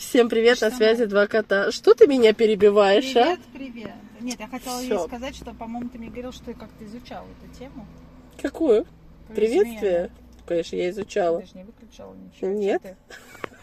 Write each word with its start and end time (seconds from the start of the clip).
Всем 0.00 0.30
привет, 0.30 0.56
Что 0.56 0.70
на 0.70 0.76
связи 0.76 1.04
два 1.04 1.26
кота. 1.26 1.70
Что 1.70 1.92
ты 1.92 2.06
меня 2.06 2.32
перебиваешь, 2.32 3.14
а? 3.16 3.36
Привет, 3.52 3.72
привет. 3.72 3.92
Нет, 4.20 4.40
я 4.40 4.48
хотела 4.48 4.80
Всё. 4.80 5.00
ей 5.00 5.06
сказать, 5.06 5.36
что, 5.36 5.52
по-моему, 5.52 5.90
ты 5.90 5.98
мне 5.98 6.08
говорил, 6.08 6.32
что 6.32 6.46
ты 6.46 6.54
как-то 6.54 6.86
изучал 6.86 7.26
эту 7.26 7.58
тему. 7.58 7.86
Какую? 8.40 8.86
Приветствие? 9.28 10.06
измены. 10.06 10.10
Конечно, 10.46 10.76
я 10.76 10.90
изучала. 10.90 11.42
Ты 11.42 11.46
же 11.48 11.52
не 11.54 11.64
выключала 11.64 12.14
ничего. 12.14 12.50
Нет. 12.50 12.82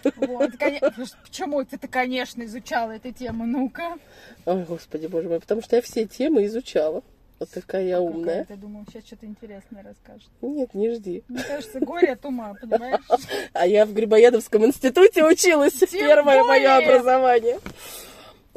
Вот, 0.04 0.52
Почему 1.23 1.62
это 1.62 1.79
ты, 1.79 1.88
конечно, 1.88 2.43
изучала 2.43 2.91
эту 2.91 3.11
тему? 3.11 3.47
Ну-ка. 3.47 3.97
Ой, 4.45 4.63
господи, 4.63 5.07
боже 5.07 5.29
мой, 5.29 5.39
потому 5.39 5.63
что 5.63 5.75
я 5.75 5.81
все 5.81 6.05
темы 6.05 6.45
изучала. 6.45 7.01
Вот 7.39 7.49
такая 7.51 7.83
я 7.83 7.97
Какая 7.97 8.09
умная. 8.09 8.45
Ты 8.45 8.55
думал, 8.55 8.83
сейчас 8.89 9.05
что-то 9.05 9.25
интересное 9.27 9.83
расскажешь. 9.83 10.27
Нет, 10.41 10.73
не 10.73 10.89
жди. 10.95 11.23
Мне 11.27 11.43
кажется, 11.43 11.79
горе 11.79 12.13
от 12.13 12.25
ума, 12.25 12.55
понимаешь? 12.59 12.99
А 13.54 13.67
я 13.67 13.86
в 13.86 13.93
Грибоедовском 13.93 14.65
институте 14.65 15.23
училась. 15.23 15.73
Тем 15.73 15.87
Первое 15.89 16.23
мое 16.23 16.43
более. 16.43 16.69
образование. 16.69 17.59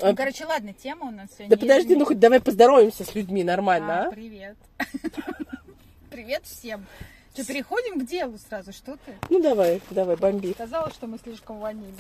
А, 0.01 0.11
Ну, 0.11 0.17
короче, 0.17 0.47
ладно, 0.47 0.73
тема 0.73 1.09
у 1.09 1.11
нас 1.11 1.29
сегодня. 1.37 1.51
Да 1.51 1.57
подожди, 1.61 1.95
ну 1.95 2.07
хоть 2.07 2.19
давай 2.19 2.41
поздороваемся 2.41 3.05
с 3.05 3.15
людьми 3.15 3.45
нормально, 3.45 4.05
А, 4.05 4.09
а? 4.09 4.11
привет. 4.11 4.57
Привет 6.11 6.43
всем. 6.45 6.87
Что, 7.35 7.45
переходим 7.47 8.01
к 8.01 8.07
делу 8.07 8.37
сразу, 8.49 8.73
что 8.73 8.97
ты? 9.07 9.13
Ну 9.29 9.41
давай, 9.41 9.81
давай, 9.91 10.17
бомби. 10.17 10.53
Сказала, 10.53 10.91
что 10.91 11.07
мы 11.07 11.19
слишком 11.19 11.61
ванильные. 11.61 11.95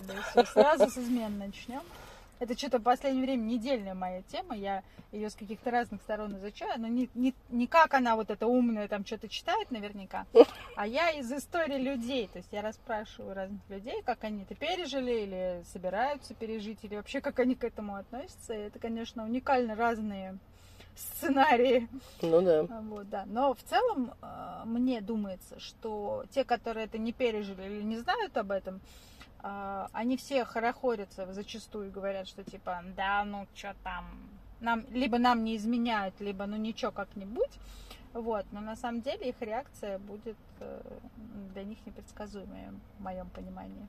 Сразу 0.52 0.91
с 0.91 0.99
измен 0.99 1.38
начнем. 1.38 1.83
Это 2.41 2.57
что-то 2.57 2.79
в 2.79 2.83
последнее 2.83 3.23
время 3.23 3.43
недельная 3.43 3.95
моя 3.95 4.23
тема. 4.23 4.57
Я 4.57 4.83
ее 5.12 5.29
с 5.29 5.35
каких-то 5.35 5.71
разных 5.71 6.01
сторон 6.01 6.37
изучаю. 6.39 6.80
Но 6.80 6.89
не, 6.89 7.11
не, 7.15 7.35
не 7.51 7.66
как 7.66 7.93
она 7.93 8.16
вот 8.16 8.30
эта 8.30 8.47
умная 8.47 8.89
там 8.89 9.05
что-то 9.05 9.29
читает 9.29 9.71
наверняка, 9.71 10.27
а 10.75 10.87
я 10.87 11.11
из 11.11 11.30
истории 11.30 11.77
людей. 11.77 12.29
То 12.33 12.39
есть 12.39 12.51
я 12.51 12.63
расспрашиваю 12.63 13.35
разных 13.35 13.61
людей, 13.69 14.03
как 14.03 14.25
они 14.25 14.43
это 14.43 14.55
пережили 14.55 15.13
или 15.13 15.63
собираются 15.71 16.35
пережить, 16.35 16.79
или 16.83 16.97
вообще 16.97 17.21
как 17.21 17.39
они 17.39 17.55
к 17.55 17.63
этому 17.63 17.97
относятся. 17.97 18.55
И 18.55 18.59
это, 18.59 18.79
конечно, 18.79 19.25
уникально 19.25 19.74
разные 19.74 20.38
сценарии. 20.96 21.88
Ну 22.23 22.41
да. 22.41 22.63
Вот, 22.63 23.09
да. 23.11 23.24
Но 23.27 23.55
в 23.55 23.63
целом 23.63 24.15
э, 24.23 24.63
мне 24.65 25.01
думается, 25.01 25.61
что 25.61 26.24
те, 26.30 26.45
которые 26.45 26.87
это 26.87 26.96
не 26.99 27.13
пережили 27.13 27.63
или 27.63 27.83
не 27.83 27.99
знают 27.99 28.37
об 28.37 28.51
этом, 28.51 28.80
они 29.93 30.16
все 30.16 30.45
хорохорятся 30.45 31.33
зачастую 31.33 31.88
и 31.88 31.91
говорят, 31.91 32.29
что 32.29 32.45
типа, 32.45 32.83
да, 32.96 33.24
ну 33.24 33.46
что 33.55 33.74
там, 33.83 34.07
нам, 34.60 34.85
либо 34.91 35.19
нам 35.19 35.45
не 35.45 35.57
изменяют, 35.57 36.21
либо 36.21 36.46
ну 36.46 36.57
ничего 36.57 36.91
как-нибудь. 36.91 37.51
Вот, 38.13 38.45
но 38.51 38.61
на 38.61 38.74
самом 38.74 39.02
деле 39.02 39.29
их 39.29 39.37
реакция 39.41 39.99
будет 39.99 40.37
э, 40.59 40.80
для 41.55 41.63
них 41.63 41.79
непредсказуемой, 41.87 42.71
в 42.99 43.02
моем 43.02 43.29
понимании. 43.29 43.87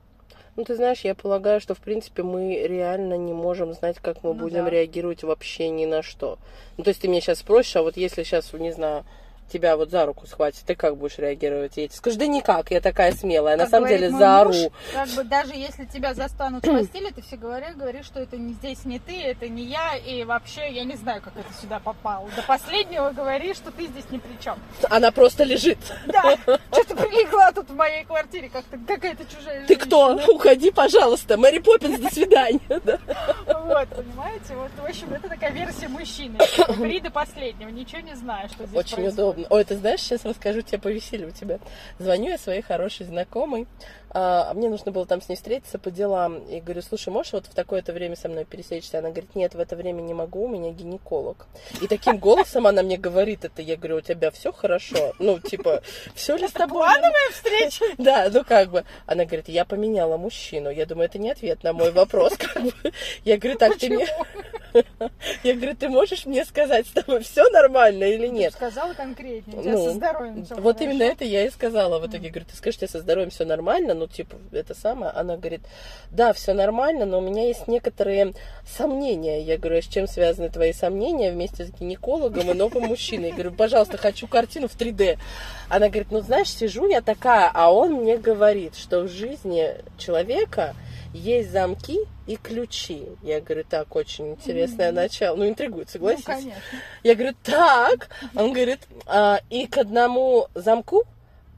Ну, 0.54 0.64
ты 0.64 0.76
знаешь, 0.76 1.00
я 1.00 1.14
полагаю, 1.14 1.60
что, 1.60 1.74
в 1.74 1.80
принципе, 1.80 2.22
мы 2.22 2.56
реально 2.66 3.16
не 3.16 3.32
можем 3.32 3.72
знать, 3.72 3.98
как 3.98 4.22
мы 4.22 4.32
Ну 4.32 4.40
будем 4.40 4.64
да. 4.64 4.70
реагировать 4.70 5.24
вообще 5.24 5.70
ни 5.70 5.86
на 5.86 6.02
что. 6.02 6.38
Ну, 6.76 6.84
то 6.84 6.90
есть 6.90 7.00
ты 7.00 7.08
меня 7.08 7.20
сейчас 7.20 7.40
спросишь, 7.40 7.76
а 7.76 7.82
вот 7.82 7.96
если 7.96 8.22
сейчас, 8.22 8.52
не 8.52 8.72
знаю, 8.72 9.04
тебя 9.52 9.76
вот 9.76 9.90
за 9.90 10.06
руку 10.06 10.26
схватит, 10.26 10.62
ты 10.66 10.74
как 10.74 10.96
будешь 10.96 11.18
реагировать? 11.18 11.76
Я 11.76 11.86
тебе 11.88 11.96
скажу, 11.96 12.18
да 12.18 12.26
никак, 12.26 12.70
я 12.70 12.80
такая 12.80 13.12
смелая, 13.12 13.56
на 13.56 13.64
Как 13.64 13.70
самом 13.70 13.88
говорит 13.88 14.06
деле 14.06 14.18
заору. 14.18 14.48
муж, 14.52 14.68
как 14.92 15.08
бы 15.10 15.24
даже 15.24 15.54
если 15.54 15.84
тебя 15.84 16.14
застанут 16.14 16.64
в 16.66 16.72
постели, 16.78 17.10
ты 17.10 17.22
все 17.22 17.36
говоришь, 17.36 17.74
говоришь, 17.74 18.06
что 18.06 18.20
это 18.20 18.36
не 18.36 18.54
здесь 18.54 18.84
не 18.84 18.98
ты, 18.98 19.20
это 19.20 19.48
не 19.48 19.64
я, 19.64 19.96
и 19.96 20.24
вообще 20.24 20.70
я 20.72 20.84
не 20.84 20.96
знаю, 20.96 21.20
как 21.22 21.36
это 21.36 21.52
сюда 21.60 21.78
попало. 21.80 22.28
До 22.36 22.42
последнего 22.42 23.10
говори, 23.10 23.54
что 23.54 23.70
ты 23.70 23.86
здесь 23.86 24.04
ни 24.10 24.18
при 24.18 24.40
чем. 24.42 24.58
Она 24.88 25.10
просто 25.12 25.44
лежит. 25.44 25.78
Да, 26.06 26.36
что-то 26.72 26.96
прилегла 26.96 27.52
тут 27.52 27.68
в 27.70 27.74
моей 27.74 28.04
квартире, 28.04 28.48
как-то 28.48 28.78
какая-то 28.86 29.24
чужая 29.24 29.66
Ты 29.66 29.76
кто? 29.76 30.10
женщина. 30.14 30.32
Уходи, 30.34 30.70
пожалуйста. 30.70 31.36
Мэри 31.36 31.58
Поппинс, 31.58 31.98
до 32.00 32.08
свидания. 32.12 32.60
Да. 32.84 32.98
Вот, 33.60 33.88
понимаете? 33.90 34.54
Вот, 34.56 34.70
в 34.78 34.84
общем, 34.84 35.12
это 35.12 35.28
такая 35.28 35.50
версия 35.52 35.88
мужчины. 35.88 36.38
Ври 36.68 37.00
до 37.00 37.10
последнего, 37.10 37.68
ничего 37.68 38.00
не 38.00 38.14
знаю, 38.14 38.48
что 38.48 38.66
здесь 38.66 38.78
Очень 38.78 39.08
удобно. 39.08 39.41
Ой, 39.50 39.64
ты 39.64 39.76
знаешь, 39.76 40.00
сейчас 40.00 40.24
расскажу 40.24 40.62
тебе 40.62 40.78
повеселее 40.78 41.28
у 41.28 41.30
тебя. 41.30 41.58
Звоню 41.98 42.30
я 42.30 42.38
своей 42.38 42.62
хорошей 42.62 43.06
знакомой, 43.06 43.66
а 44.14 44.52
мне 44.52 44.68
нужно 44.68 44.92
было 44.92 45.06
там 45.06 45.22
с 45.22 45.28
ней 45.28 45.36
встретиться 45.36 45.78
по 45.78 45.90
делам. 45.90 46.38
И 46.48 46.60
говорю, 46.60 46.82
слушай, 46.82 47.08
можешь 47.08 47.32
вот 47.32 47.46
в 47.46 47.54
такое-то 47.54 47.92
время 47.92 48.14
со 48.16 48.28
мной 48.28 48.44
пересечься? 48.44 48.98
Она 48.98 49.08
говорит, 49.08 49.34
нет, 49.34 49.54
в 49.54 49.60
это 49.60 49.74
время 49.74 50.02
не 50.02 50.12
могу, 50.12 50.44
у 50.44 50.48
меня 50.48 50.70
гинеколог. 50.70 51.46
И 51.80 51.86
таким 51.86 52.18
голосом 52.18 52.66
она 52.66 52.82
мне 52.82 52.98
говорит 52.98 53.44
это. 53.44 53.62
Я 53.62 53.76
говорю, 53.76 53.96
у 53.96 54.00
тебя 54.02 54.30
все 54.30 54.52
хорошо? 54.52 55.14
Ну, 55.18 55.38
типа, 55.38 55.82
все 56.14 56.36
ли 56.36 56.46
с 56.46 56.52
тобой? 56.52 56.82
Плановая 56.82 57.30
встреча? 57.32 57.84
Да, 57.98 58.28
ну 58.32 58.44
как 58.44 58.70
бы. 58.70 58.84
Она 59.06 59.24
говорит, 59.24 59.48
я 59.48 59.64
поменяла 59.64 60.16
мужчину. 60.16 60.70
Я 60.70 60.86
думаю, 60.86 61.06
это 61.06 61.18
не 61.18 61.30
ответ 61.30 61.62
на 61.62 61.72
мой 61.72 61.92
вопрос. 61.92 62.34
Я 63.24 63.38
говорю, 63.38 63.58
так, 63.58 63.78
ты 63.78 63.88
мне... 63.88 64.06
Я 65.44 65.54
говорю, 65.54 65.76
ты 65.76 65.88
можешь 65.88 66.26
мне 66.26 66.44
сказать, 66.44 66.86
с 66.86 66.90
тобой 66.90 67.22
все 67.22 67.48
нормально 67.50 68.04
или 68.04 68.26
нет? 68.26 68.52
Сказала 68.52 68.94
конкретнее, 68.94 69.58
у 69.58 69.62
тебя 69.62 69.72
Ну, 69.72 69.84
со 69.86 69.90
здоровьем 69.92 70.44
всё 70.44 70.54
Вот 70.56 70.78
хорошо. 70.78 70.84
именно 70.84 71.02
это 71.04 71.24
я 71.24 71.46
и 71.46 71.50
сказала 71.50 71.98
в 71.98 72.06
итоге. 72.06 72.30
Говорю, 72.30 72.46
ты 72.50 72.56
скажешь, 72.56 72.78
тебе 72.78 72.88
со 72.88 73.00
здоровьем 73.00 73.30
все 73.30 73.44
нормально, 73.44 73.94
ну, 73.94 74.06
типа, 74.06 74.36
это 74.52 74.74
самое. 74.74 75.12
Она 75.12 75.36
говорит, 75.36 75.62
да, 76.10 76.32
все 76.32 76.54
нормально, 76.54 77.06
но 77.06 77.18
у 77.18 77.20
меня 77.20 77.46
есть 77.46 77.68
некоторые 77.68 78.34
сомнения. 78.66 79.42
Я 79.42 79.58
говорю, 79.58 79.78
а 79.78 79.82
с 79.82 79.86
чем 79.86 80.06
связаны 80.06 80.48
твои 80.48 80.72
сомнения 80.72 81.30
вместе 81.30 81.64
с 81.64 81.70
гинекологом 81.70 82.50
и 82.50 82.54
новым 82.54 82.84
мужчиной? 82.84 83.28
Я 83.28 83.34
говорю, 83.34 83.52
пожалуйста, 83.52 83.96
хочу 83.98 84.26
картину 84.26 84.68
в 84.68 84.76
3D. 84.76 85.18
Она 85.68 85.88
говорит, 85.88 86.08
ну, 86.10 86.20
знаешь, 86.20 86.50
сижу 86.50 86.86
я 86.86 87.00
такая, 87.00 87.50
а 87.52 87.72
он 87.72 87.92
мне 87.94 88.16
говорит, 88.18 88.76
что 88.76 89.00
в 89.00 89.08
жизни 89.08 89.74
человека 89.98 90.74
есть 91.12 91.50
замки 91.50 91.98
и 92.26 92.36
ключи. 92.36 93.04
Я 93.22 93.40
говорю, 93.40 93.64
так, 93.68 93.94
очень 93.96 94.32
интересное 94.32 94.92
начало. 94.92 95.36
Ну, 95.36 95.48
интригует, 95.48 95.86
Ну, 95.88 95.92
согласись? 95.92 96.24
конечно. 96.24 96.62
Я 97.02 97.14
говорю, 97.14 97.34
так. 97.42 98.08
Он 98.34 98.52
говорит, 98.52 98.80
«А, 99.06 99.40
и 99.50 99.66
к 99.66 99.78
одному 99.78 100.48
замку 100.54 101.04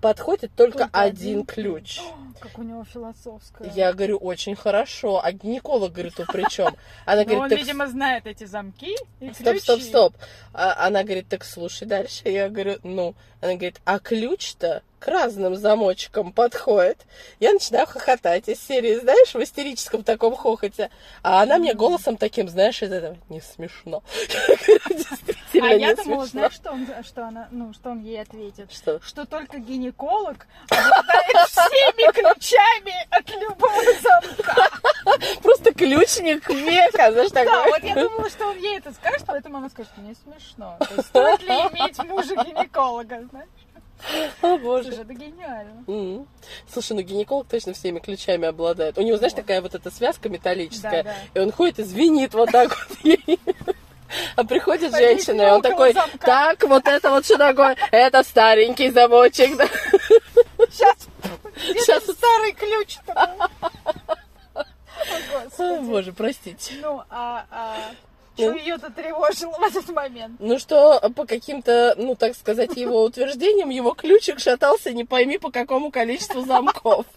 подходит 0.00 0.52
только, 0.54 0.78
Только 0.80 0.90
один, 0.98 1.40
один 1.40 1.46
ключ. 1.46 2.00
Как 2.40 2.58
у 2.58 2.62
него 2.62 2.84
философская. 2.84 3.70
Я 3.74 3.92
говорю, 3.94 4.18
очень 4.18 4.54
хорошо. 4.54 5.24
А 5.24 5.32
гинеколог 5.32 5.92
говорит, 5.92 6.14
тут 6.16 6.26
при 6.26 6.44
чем? 6.50 6.74
Она 7.06 7.20
Но 7.22 7.24
говорит, 7.24 7.42
он, 7.44 7.48
так 7.48 7.58
видимо, 7.58 7.86
знает 7.86 8.26
эти 8.26 8.44
замки 8.44 8.94
и 9.20 9.32
стоп, 9.32 9.46
ключи. 9.46 9.60
стоп, 9.60 9.80
стоп. 9.80 10.14
А 10.52 10.86
она 10.86 11.04
говорит, 11.04 11.28
так 11.28 11.42
слушай 11.44 11.86
дальше. 11.86 12.28
Я 12.28 12.50
говорю, 12.50 12.76
ну. 12.82 13.14
Она 13.40 13.52
говорит, 13.54 13.80
а 13.86 13.98
ключ-то 13.98 14.82
к 15.04 15.08
разным 15.08 15.54
замочкам 15.54 16.32
подходит. 16.32 16.96
Я 17.38 17.52
начинаю 17.52 17.86
хохотать 17.86 18.48
из 18.48 18.58
серии, 18.66 18.94
знаешь, 18.94 19.34
в 19.34 19.42
истерическом 19.42 20.02
таком 20.02 20.34
хохоте. 20.34 20.88
А 21.22 21.42
она 21.42 21.58
мне 21.58 21.74
голосом 21.74 22.16
таким, 22.16 22.48
знаешь, 22.48 22.82
из 22.82 22.90
этого, 22.90 23.18
не 23.28 23.42
смешно. 23.42 24.02
А 25.62 25.68
я 25.68 25.94
думала, 25.94 26.26
знаешь, 26.26 26.54
что 26.54 26.72
он, 26.72 26.86
что 27.04 27.28
она, 27.28 27.48
ну, 27.52 27.72
что 27.74 27.90
он 27.90 28.00
ей 28.00 28.20
ответит? 28.20 28.72
Что? 28.72 29.00
Что 29.00 29.24
только 29.24 29.58
гинеколог 29.58 30.48
обладает 30.68 31.48
всеми 31.48 32.12
ключами 32.12 33.06
от 33.08 33.30
любого 33.30 33.82
замка. 34.02 34.68
Просто 35.42 35.72
ключник 35.72 36.48
века, 36.50 37.12
знаешь, 37.12 37.30
Да, 37.30 37.44
такой. 37.44 37.70
вот 37.70 37.84
я 37.84 37.94
думала, 37.94 38.28
что 38.28 38.48
он 38.48 38.58
ей 38.58 38.78
это 38.78 38.92
скажет, 38.92 39.22
поэтому 39.26 39.58
она 39.58 39.70
скажет, 39.70 39.92
не 39.98 40.14
смешно. 40.14 40.76
Стоит 41.04 41.42
ли 41.42 41.54
иметь 41.54 41.98
мужа 42.02 42.34
гинеколога, 42.34 43.22
знаешь? 43.30 43.48
О, 44.42 44.58
боже. 44.58 44.88
Слушай, 44.88 45.02
это 45.04 45.14
гениально. 45.14 45.84
М. 45.86 46.26
Слушай, 46.72 46.92
ну 46.94 47.02
гинеколог 47.02 47.46
точно 47.48 47.72
всеми 47.72 47.98
ключами 48.00 48.46
обладает. 48.46 48.98
У 48.98 49.02
него, 49.02 49.16
знаешь, 49.16 49.32
такая 49.32 49.60
вот 49.62 49.74
эта 49.74 49.90
связка 49.90 50.28
металлическая. 50.28 51.02
Да, 51.04 51.12
И 51.12 51.34
да. 51.34 51.42
он 51.42 51.52
ходит 51.52 51.78
и 51.78 51.82
звенит 51.84 52.34
вот 52.34 52.50
так 52.50 52.70
вот. 52.70 52.98
А 54.36 54.44
приходит 54.44 54.94
женщина, 54.94 55.42
и 55.42 55.46
он 55.50 55.60
такой, 55.62 55.92
замка. 55.92 56.18
так, 56.18 56.62
вот 56.64 56.86
это 56.86 57.10
вот 57.10 57.24
что 57.24 57.36
такое? 57.36 57.76
Это 57.90 58.22
старенький 58.22 58.90
замочек. 58.90 59.56
да». 59.56 59.66
Сейчас, 60.70 60.96
Сейчас. 61.56 62.04
старый 62.16 62.52
ключ? 62.52 62.98
О. 65.58 65.80
Боже, 65.82 66.12
простите. 66.12 66.74
Ну, 66.80 67.02
а, 67.10 67.44
а 67.50 67.76
что 68.36 68.50
Ну. 68.50 68.56
ее-то 68.56 68.90
тревожило 68.90 69.52
в 69.52 69.62
этот 69.62 69.88
момент? 69.90 70.36
Ну 70.38 70.58
что, 70.58 71.00
по 71.14 71.26
каким-то, 71.26 71.94
ну 71.96 72.14
так 72.16 72.34
сказать, 72.34 72.76
его 72.76 73.02
утверждениям, 73.04 73.70
его 73.70 73.94
ключик 73.94 74.40
шатался 74.40 74.92
не 74.92 75.04
пойми 75.04 75.38
по 75.38 75.50
какому 75.50 75.90
количеству 75.90 76.42
замков. 76.44 77.06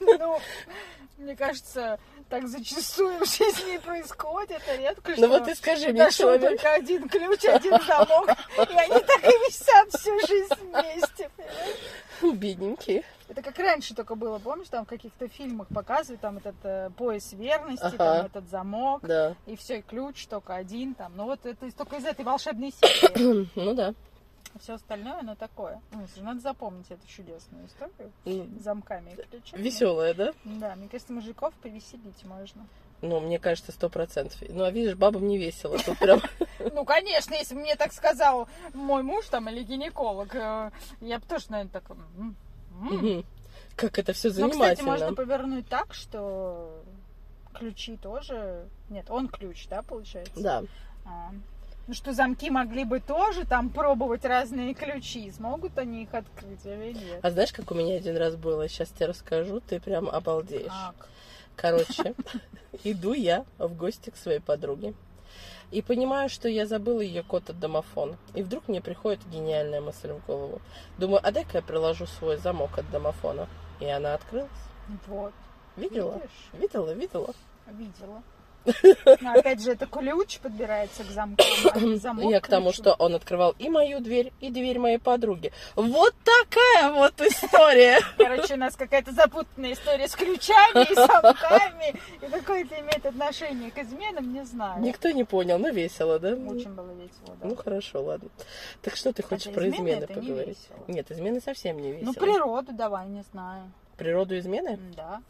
Ну, 0.00 0.38
мне 1.18 1.36
кажется, 1.36 1.98
так 2.28 2.48
зачастую 2.48 3.18
в 3.24 3.26
жизни 3.28 3.78
происходит, 3.78 4.60
а 4.68 4.76
редко 4.76 5.12
Ну 5.16 5.28
вот 5.28 5.46
и 5.48 5.54
скажи 5.54 5.92
мне, 5.92 6.10
человек. 6.10 6.50
только 6.50 6.72
один 6.74 7.08
ключ, 7.08 7.44
один 7.44 7.78
замок, 7.86 8.28
и 8.58 8.74
они 8.74 9.00
так 9.00 9.24
и 9.24 9.28
висят 9.46 9.88
всю 9.92 10.18
жизнь 10.26 10.54
вместе. 10.60 11.30
понимаешь? 11.36 12.38
Бедненький. 12.38 13.04
Это 13.28 13.42
как 13.42 13.58
раньше 13.58 13.94
только 13.94 14.14
было, 14.14 14.38
помнишь, 14.38 14.68
там 14.70 14.84
в 14.84 14.88
каких-то 14.88 15.26
фильмах 15.28 15.66
показывают, 15.68 16.20
там 16.20 16.38
этот 16.38 16.54
э, 16.62 16.90
пояс 16.96 17.32
верности, 17.32 17.82
Ага. 17.84 17.96
там 17.96 18.26
этот 18.26 18.48
замок, 18.48 19.00
Да. 19.02 19.34
и 19.46 19.56
все, 19.56 19.78
и 19.78 19.82
ключ 19.82 20.26
только 20.26 20.54
один 20.54 20.94
там. 20.94 21.12
Ну 21.16 21.24
вот 21.24 21.44
это 21.44 21.70
только 21.72 21.96
из 21.96 22.04
этой 22.04 22.24
волшебной 22.24 22.72
серии. 22.72 23.48
Ну 23.56 23.74
да. 23.74 23.94
А 24.56 24.58
все 24.58 24.74
остальное, 24.74 25.20
оно 25.20 25.34
такое. 25.34 25.82
Ну, 25.92 26.06
надо 26.22 26.40
запомнить 26.40 26.90
эту 26.90 27.06
чудесную 27.06 27.66
историю 27.66 28.10
с 28.24 28.62
замками 28.64 29.10
и 29.10 29.16
ключами. 29.16 29.60
Веселая, 29.60 30.14
да? 30.14 30.32
Да, 30.44 30.74
мне 30.76 30.88
кажется, 30.88 31.12
мужиков 31.12 31.52
повеселить 31.62 32.24
можно. 32.24 32.66
Ну, 33.02 33.20
мне 33.20 33.38
кажется, 33.38 33.72
сто 33.72 33.90
процентов. 33.90 34.40
Ну, 34.48 34.64
а 34.64 34.70
видишь, 34.70 34.94
бабам 34.94 35.28
не 35.28 35.36
весело. 35.36 35.76
Тут 35.78 35.98
прям... 35.98 36.22
Ну, 36.72 36.84
конечно, 36.86 37.34
если 37.34 37.54
бы 37.54 37.60
мне 37.60 37.76
так 37.76 37.92
сказал 37.92 38.48
мой 38.72 39.02
муж 39.02 39.26
там 39.26 39.48
или 39.50 39.62
гинеколог, 39.62 40.34
э, 40.34 40.70
я 41.00 41.18
бы 41.18 41.26
тоже, 41.26 41.46
наверное, 41.50 41.72
так... 41.72 41.84
Как 43.76 43.98
это 43.98 44.14
все 44.14 44.28
Ну, 44.28 44.50
кстати, 44.50 44.80
можно 44.80 44.98
занимательно. 45.06 45.14
повернуть 45.14 45.68
так, 45.68 45.92
что 45.92 46.82
ключи 47.52 47.98
тоже... 47.98 48.66
Нет, 48.88 49.10
он 49.10 49.28
ключ, 49.28 49.68
да, 49.68 49.82
получается? 49.82 50.42
Да. 50.42 50.62
Ну, 51.86 51.94
что 51.94 52.12
замки 52.12 52.50
могли 52.50 52.84
бы 52.84 52.98
тоже 52.98 53.46
там 53.46 53.70
пробовать 53.70 54.24
разные 54.24 54.74
ключи. 54.74 55.30
Смогут 55.30 55.78
они 55.78 56.02
их 56.02 56.14
открыть 56.14 56.64
или 56.64 56.92
нет? 56.92 57.20
А 57.22 57.30
знаешь, 57.30 57.52
как 57.52 57.70
у 57.70 57.74
меня 57.74 57.96
один 57.96 58.16
раз 58.16 58.34
было? 58.34 58.68
Сейчас 58.68 58.88
тебе 58.88 59.06
расскажу, 59.06 59.60
ты 59.60 59.78
прям 59.78 60.08
обалдеешь. 60.08 60.66
Как? 60.66 61.08
Короче, 61.54 62.14
иду 62.84 63.12
я 63.12 63.44
в 63.58 63.76
гости 63.76 64.10
к 64.10 64.16
своей 64.16 64.40
подруге. 64.40 64.94
И 65.70 65.80
понимаю, 65.80 66.28
что 66.28 66.48
я 66.48 66.66
забыла 66.66 67.00
ее 67.00 67.22
код 67.22 67.50
от 67.50 67.60
домофона. 67.60 68.16
И 68.34 68.42
вдруг 68.42 68.66
мне 68.68 68.80
приходит 68.80 69.20
гениальная 69.28 69.80
мысль 69.80 70.10
в 70.10 70.24
голову. 70.26 70.60
Думаю, 70.98 71.20
а 71.22 71.30
дай-ка 71.30 71.58
я 71.58 71.62
приложу 71.62 72.06
свой 72.06 72.36
замок 72.36 72.78
от 72.78 72.90
домофона. 72.90 73.48
И 73.78 73.86
она 73.86 74.14
открылась. 74.14 74.50
Вот. 75.06 75.32
Видела? 75.76 76.14
Видишь? 76.14 76.30
Видела, 76.52 76.92
видела. 76.92 77.34
Видела. 77.66 78.22
Но 79.20 79.32
опять 79.32 79.62
же, 79.62 79.72
это 79.72 79.86
ключ 79.86 80.38
подбирается 80.38 81.04
к 81.04 81.06
замкам, 81.08 81.46
а 81.72 81.80
не 81.80 81.96
замок 81.98 82.30
Я 82.30 82.40
к 82.40 82.48
тому, 82.48 82.70
ключу. 82.70 82.82
что 82.82 82.94
он 82.94 83.14
открывал 83.14 83.54
и 83.58 83.68
мою 83.68 84.00
дверь, 84.00 84.32
и 84.40 84.50
дверь 84.50 84.78
моей 84.78 84.98
подруги. 84.98 85.52
Вот 85.74 86.14
такая 86.24 86.92
вот 86.92 87.20
история. 87.20 88.00
Короче, 88.16 88.54
у 88.54 88.58
нас 88.58 88.76
какая-то 88.76 89.12
запутанная 89.12 89.72
история 89.72 90.08
с 90.08 90.14
ключами 90.14 90.90
и 90.90 90.94
замками. 90.94 91.94
И 92.20 92.30
какое 92.30 92.62
это 92.64 92.78
имеет 92.80 93.06
отношение 93.06 93.70
к 93.70 93.78
изменам, 93.78 94.32
не 94.32 94.44
знаю. 94.44 94.82
Никто 94.82 95.10
не 95.10 95.24
понял, 95.24 95.58
но 95.58 95.68
весело, 95.68 96.18
да? 96.18 96.30
Очень 96.34 96.74
было 96.74 96.92
весело, 96.92 97.36
да. 97.40 97.48
Ну 97.48 97.56
хорошо, 97.56 98.02
ладно. 98.02 98.28
Так 98.82 98.96
что 98.96 99.12
ты 99.12 99.22
хочешь 99.22 99.46
Хотя 99.46 99.54
про 99.54 99.68
измены 99.68 99.90
измены 99.90 100.00
не 100.00 100.06
поговорить? 100.14 100.58
весело. 100.58 100.84
Нет, 100.88 101.10
измены 101.10 101.40
совсем 101.40 101.78
не 101.80 101.92
весело. 101.92 102.06
Ну, 102.06 102.14
природу 102.14 102.72
давай, 102.72 103.06
не 103.08 103.22
знаю. 103.32 103.70
Природу 103.96 104.38
измены? 104.38 104.78
Да. 104.96 105.22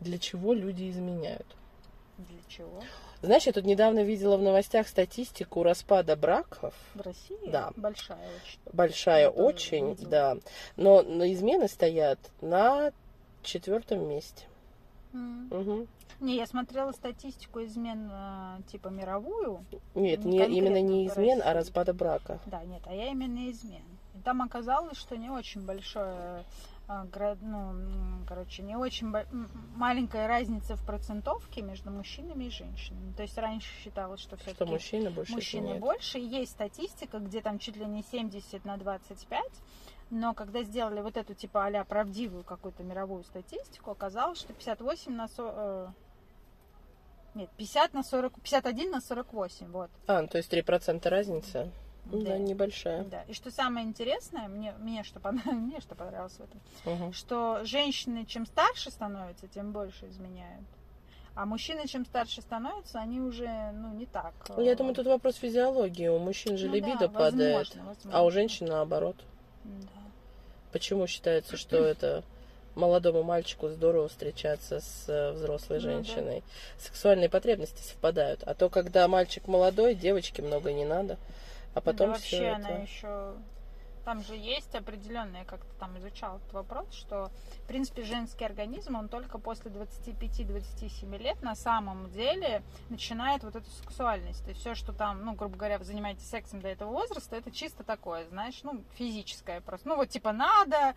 Для 0.00 0.18
чего 0.18 0.52
люди 0.52 0.90
изменяют? 0.90 1.46
Для 2.18 2.38
чего? 2.48 2.82
Знаешь, 3.22 3.44
я 3.46 3.52
тут 3.52 3.64
недавно 3.64 4.02
видела 4.02 4.36
в 4.36 4.42
новостях 4.42 4.88
статистику 4.88 5.62
распада 5.62 6.16
браков. 6.16 6.74
В 6.94 7.00
России? 7.00 7.50
Да. 7.50 7.72
Большая 7.76 8.18
очень. 8.18 8.58
Большая 8.72 9.30
тоже 9.30 9.42
очень, 9.42 9.90
видела. 9.90 10.10
да. 10.10 10.36
Но, 10.76 11.02
но 11.02 11.24
измены 11.26 11.68
стоят 11.68 12.18
на 12.40 12.92
четвертом 13.42 14.08
месте. 14.08 14.44
М. 15.12 15.48
Мгм. 15.50 15.88
Не, 16.20 16.36
я 16.36 16.46
смотрела 16.46 16.92
статистику 16.92 17.62
измен 17.64 18.08
э, 18.10 18.62
типа 18.70 18.88
мировую. 18.88 19.64
Нет, 19.94 20.24
Не 20.24 20.38
не, 20.38 20.58
именно 20.58 20.80
не 20.80 21.06
измен, 21.08 21.42
а 21.44 21.52
распада 21.52 21.92
брака. 21.92 22.38
Да, 22.46 22.62
нет, 22.64 22.82
а 22.86 22.94
я 22.94 23.08
именно 23.10 23.50
измен. 23.50 23.82
И 24.14 24.18
там 24.22 24.40
оказалось, 24.40 24.96
что 24.96 25.16
не 25.16 25.28
очень 25.28 25.60
большое, 25.66 26.42
ну, 26.88 27.70
м, 27.70 28.24
короче, 28.28 28.62
не 28.62 28.76
очень 28.76 29.12
маленькая 29.74 30.28
разница 30.28 30.76
в 30.76 30.84
процентовке 30.84 31.62
между 31.62 31.90
мужчинами 31.90 32.44
и 32.44 32.50
женщинами. 32.50 33.12
То 33.12 33.22
есть 33.22 33.36
раньше 33.38 33.68
считалось, 33.82 34.20
что 34.20 34.36
все 34.36 34.52
Что 34.54 34.66
мужчины 34.66 35.10
больше 35.10 35.32
мужчины 35.32 35.78
больше. 35.80 36.18
Есть 36.18 36.52
статистика, 36.52 37.18
где 37.18 37.40
там 37.40 37.58
чуть 37.58 37.76
ли 37.76 37.86
не 37.86 38.02
70 38.02 38.64
на 38.64 38.76
25. 38.76 39.42
Но 40.10 40.34
когда 40.34 40.62
сделали 40.62 41.00
вот 41.00 41.16
эту 41.16 41.34
типа 41.34 41.66
а 41.66 41.84
правдивую 41.84 42.44
какую-то 42.44 42.84
мировую 42.84 43.24
статистику, 43.24 43.90
оказалось, 43.90 44.38
что 44.38 44.52
58 44.52 45.12
на 45.12 45.26
40... 45.26 45.90
Нет, 47.34 47.50
50 47.56 47.94
на 47.94 48.02
40... 48.04 48.40
51 48.40 48.90
на 48.92 49.00
48, 49.00 49.66
вот. 49.72 49.90
А, 50.06 50.22
ну, 50.22 50.28
то 50.28 50.38
есть 50.38 50.52
3% 50.52 51.08
разница. 51.08 51.72
Да, 52.12 52.18
Да. 52.18 52.38
небольшая. 52.38 53.04
Да. 53.04 53.22
И 53.22 53.32
что 53.34 53.50
самое 53.50 53.86
интересное, 53.86 54.48
мне, 54.48 54.72
мне, 54.80 55.02
что, 55.04 55.20
понравилось, 55.20 55.56
мне 55.72 55.80
что 55.80 55.94
понравилось 55.94 56.34
в 56.34 56.40
этом, 56.40 56.60
Мгм. 56.84 57.12
что 57.12 57.64
женщины, 57.64 58.24
чем 58.26 58.46
старше 58.46 58.90
становятся, 58.90 59.48
тем 59.48 59.72
больше 59.72 60.08
изменяют. 60.08 60.64
А 61.34 61.44
мужчины, 61.44 61.86
чем 61.86 62.06
старше 62.06 62.40
становятся, 62.40 62.98
они 62.98 63.20
уже, 63.20 63.46
ну, 63.74 63.92
не 63.92 64.06
так. 64.06 64.32
Ну, 64.56 64.62
Я 64.62 64.72
э, 64.72 64.76
думаю, 64.76 64.94
тут 64.94 65.06
вопрос 65.06 65.34
физиологии. 65.36 66.08
У 66.08 66.18
мужчин 66.18 66.56
же 66.56 66.66
ну 66.66 66.72
либидо 66.74 67.00
да, 67.00 67.08
падает, 67.08 67.56
возможно, 67.68 67.84
возможно. 67.84 68.18
а 68.18 68.24
у 68.24 68.30
женщин 68.30 68.66
наоборот. 68.66 69.16
Да. 69.64 69.88
Почему 70.72 71.06
считается, 71.06 71.58
что 71.58 71.76
это 71.84 72.22
молодому 72.74 73.22
мальчику 73.22 73.68
здорово 73.68 74.08
встречаться 74.08 74.80
с 74.80 75.04
э, 75.08 75.32
взрослой 75.32 75.78
Ну 75.80 75.84
да. 75.84 75.90
женщиной? 75.92 76.42
Сексуальные 76.78 77.28
потребности 77.28 77.82
совпадают. 77.82 78.42
А 78.44 78.54
то, 78.54 78.70
когда 78.70 79.06
мальчик 79.06 79.46
молодой, 79.46 79.94
девочке 79.94 80.40
много 80.40 80.72
не 80.72 80.86
надо. 80.86 81.18
А 81.76 81.80
потом 81.82 82.12
да 82.12 82.18
все 82.18 82.38
вообще 82.38 82.58
это... 82.58 82.68
она 82.68 82.82
еще... 82.82 83.34
Там 84.06 84.22
же 84.22 84.36
есть 84.36 84.72
определенные, 84.76 85.44
как-то 85.44 85.74
там 85.80 85.98
изучал 85.98 86.36
этот 86.36 86.52
вопрос, 86.52 86.92
что, 86.92 87.32
в 87.64 87.66
принципе, 87.66 88.04
женский 88.04 88.44
организм, 88.44 88.94
он 88.94 89.08
только 89.08 89.36
после 89.36 89.68
25-27 89.72 91.18
лет 91.18 91.42
на 91.42 91.56
самом 91.56 92.08
деле 92.12 92.62
начинает 92.88 93.42
вот 93.42 93.56
эту 93.56 93.68
сексуальность. 93.68 94.44
То 94.44 94.50
есть 94.50 94.60
все, 94.60 94.76
что 94.76 94.92
там, 94.92 95.24
ну, 95.24 95.32
грубо 95.32 95.56
говоря, 95.56 95.78
вы 95.78 95.84
занимаетесь 95.84 96.24
сексом 96.24 96.60
до 96.60 96.68
этого 96.68 96.92
возраста, 96.92 97.34
это 97.34 97.50
чисто 97.50 97.82
такое, 97.82 98.28
знаешь, 98.28 98.60
ну, 98.62 98.84
физическое 98.94 99.60
просто. 99.60 99.88
Ну, 99.88 99.96
вот 99.96 100.08
типа 100.08 100.30
надо, 100.30 100.94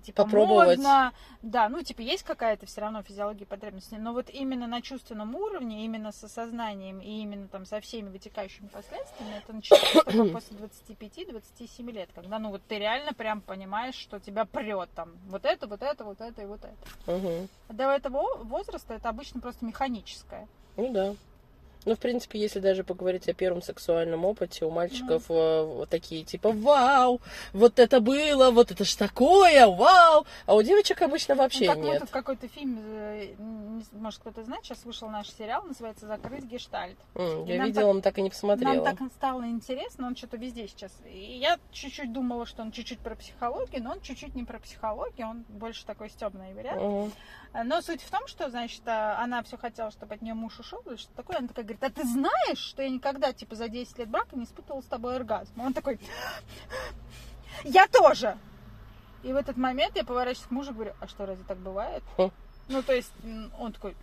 типа 0.00 0.22
Попробовать. 0.22 0.78
модно. 0.78 1.12
Да, 1.42 1.68
ну, 1.68 1.82
типа 1.82 2.00
есть 2.00 2.22
какая-то 2.22 2.66
все 2.66 2.82
равно 2.82 3.02
физиология 3.02 3.44
потребности, 3.44 3.96
но 3.96 4.12
вот 4.12 4.30
именно 4.30 4.68
на 4.68 4.82
чувственном 4.82 5.34
уровне, 5.34 5.84
именно 5.84 6.12
с 6.12 6.22
осознанием 6.22 7.00
и 7.00 7.22
именно 7.22 7.48
там 7.48 7.66
со 7.66 7.80
всеми 7.80 8.08
вытекающими 8.08 8.68
последствиями, 8.68 9.42
это 9.42 9.52
начинается 9.52 10.04
только 10.04 10.24
после 10.32 10.56
25-27 10.58 11.90
лет, 11.90 12.08
когда, 12.14 12.38
ну, 12.38 12.51
вот 12.52 12.62
ты 12.68 12.78
реально 12.78 13.14
прям 13.14 13.40
понимаешь, 13.40 13.94
что 13.94 14.20
тебя 14.20 14.44
прет 14.44 14.90
там 14.94 15.16
вот 15.28 15.46
это, 15.46 15.66
вот 15.66 15.82
это, 15.82 16.04
вот 16.04 16.20
это 16.20 16.42
и 16.42 16.44
вот 16.44 16.60
это. 16.62 17.10
Мгм. 17.10 17.48
До 17.70 17.90
этого 17.90 18.44
возраста 18.44 18.94
это 18.94 19.08
обычно 19.08 19.40
просто 19.40 19.64
механическое. 19.64 20.46
Ну 20.76 20.92
да. 20.92 21.14
Ну, 21.84 21.96
в 21.96 21.98
принципе, 21.98 22.38
если 22.38 22.60
даже 22.60 22.84
поговорить 22.84 23.28
о 23.28 23.34
первом 23.34 23.62
сексуальном 23.62 24.24
опыте, 24.24 24.64
у 24.64 24.70
мальчиков 24.70 25.24
э, 25.28 25.62
вот 25.64 25.88
такие 25.88 26.24
типа 26.24 26.52
«Вау! 26.52 27.20
Вот 27.52 27.78
это 27.78 28.00
было! 28.00 28.50
Вот 28.50 28.70
это 28.70 28.84
ж 28.84 28.94
такое! 28.94 29.66
Вау!» 29.66 30.24
А 30.46 30.54
у 30.54 30.62
девочек 30.62 31.02
обычно 31.02 31.34
вообще 31.34 31.66
ну, 31.66 31.74
как 31.74 31.82
нет. 31.82 32.00
тут 32.00 32.10
какой-то 32.10 32.48
фильм, 32.48 32.78
э, 32.80 33.34
может 33.92 34.20
кто-то 34.20 34.44
знает, 34.44 34.64
сейчас 34.64 34.84
вышел 34.84 35.08
наш 35.08 35.28
сериал, 35.30 35.64
называется 35.64 36.06
«Закрыть 36.06 36.44
гештальт». 36.44 36.98
И 37.16 37.44
Я 37.46 37.64
видела, 37.64 37.92
но 37.92 38.00
так 38.00 38.18
и 38.18 38.22
не 38.22 38.30
посмотрела. 38.30 38.84
Нам 38.84 38.96
так 38.96 39.12
стало 39.12 39.44
интересно, 39.46 40.06
он 40.06 40.16
что-то 40.16 40.36
везде 40.36 40.68
сейчас. 40.68 40.92
И 41.06 41.38
я 41.38 41.58
чуть-чуть 41.72 42.12
думала, 42.12 42.46
что 42.46 42.62
он 42.62 42.70
чуть-чуть 42.70 43.00
про 43.00 43.16
психологию, 43.16 43.82
но 43.82 43.92
он 43.92 44.00
чуть-чуть 44.00 44.34
не 44.34 44.44
про 44.44 44.58
психологию, 44.58 45.26
он 45.28 45.44
больше 45.48 45.84
такой 45.84 46.10
стебный 46.10 46.54
вариант. 46.54 46.82
Мгм. 46.82 47.12
Но 47.54 47.82
суть 47.82 48.00
в 48.02 48.10
том, 48.10 48.26
что, 48.26 48.48
значит, 48.48 48.82
а, 48.86 49.22
она 49.22 49.42
все 49.42 49.58
хотела, 49.58 49.90
чтобы 49.90 50.14
от 50.14 50.22
нее 50.22 50.34
муж 50.34 50.58
ушел, 50.58 50.80
или 50.86 50.96
что 50.96 51.12
такое. 51.14 51.38
Она 51.38 51.48
такая 51.48 51.64
говорит, 51.64 51.84
а 51.84 51.90
ты 51.90 52.04
знаешь, 52.04 52.58
что 52.58 52.82
я 52.82 52.88
никогда, 52.88 53.32
типа, 53.32 53.54
за 53.54 53.68
10 53.68 53.98
лет 53.98 54.08
брака 54.08 54.36
не 54.36 54.44
испытывала 54.44 54.80
с 54.80 54.86
тобой 54.86 55.16
оргазм? 55.16 55.60
Он 55.60 55.74
такой, 55.74 56.00
я 57.64 57.86
тоже. 57.88 58.38
И 59.22 59.32
в 59.32 59.36
этот 59.36 59.56
момент 59.56 59.96
я 59.96 60.04
поворачиваюсь 60.04 60.48
к 60.48 60.50
мужу 60.50 60.70
и 60.70 60.74
говорю, 60.74 60.92
а 61.00 61.06
что, 61.08 61.26
разве 61.26 61.44
так 61.44 61.58
бывает? 61.58 62.02
Ну, 62.68 62.82
то 62.82 62.94
есть, 62.94 63.12
он 63.58 63.72
такой, 63.72 63.94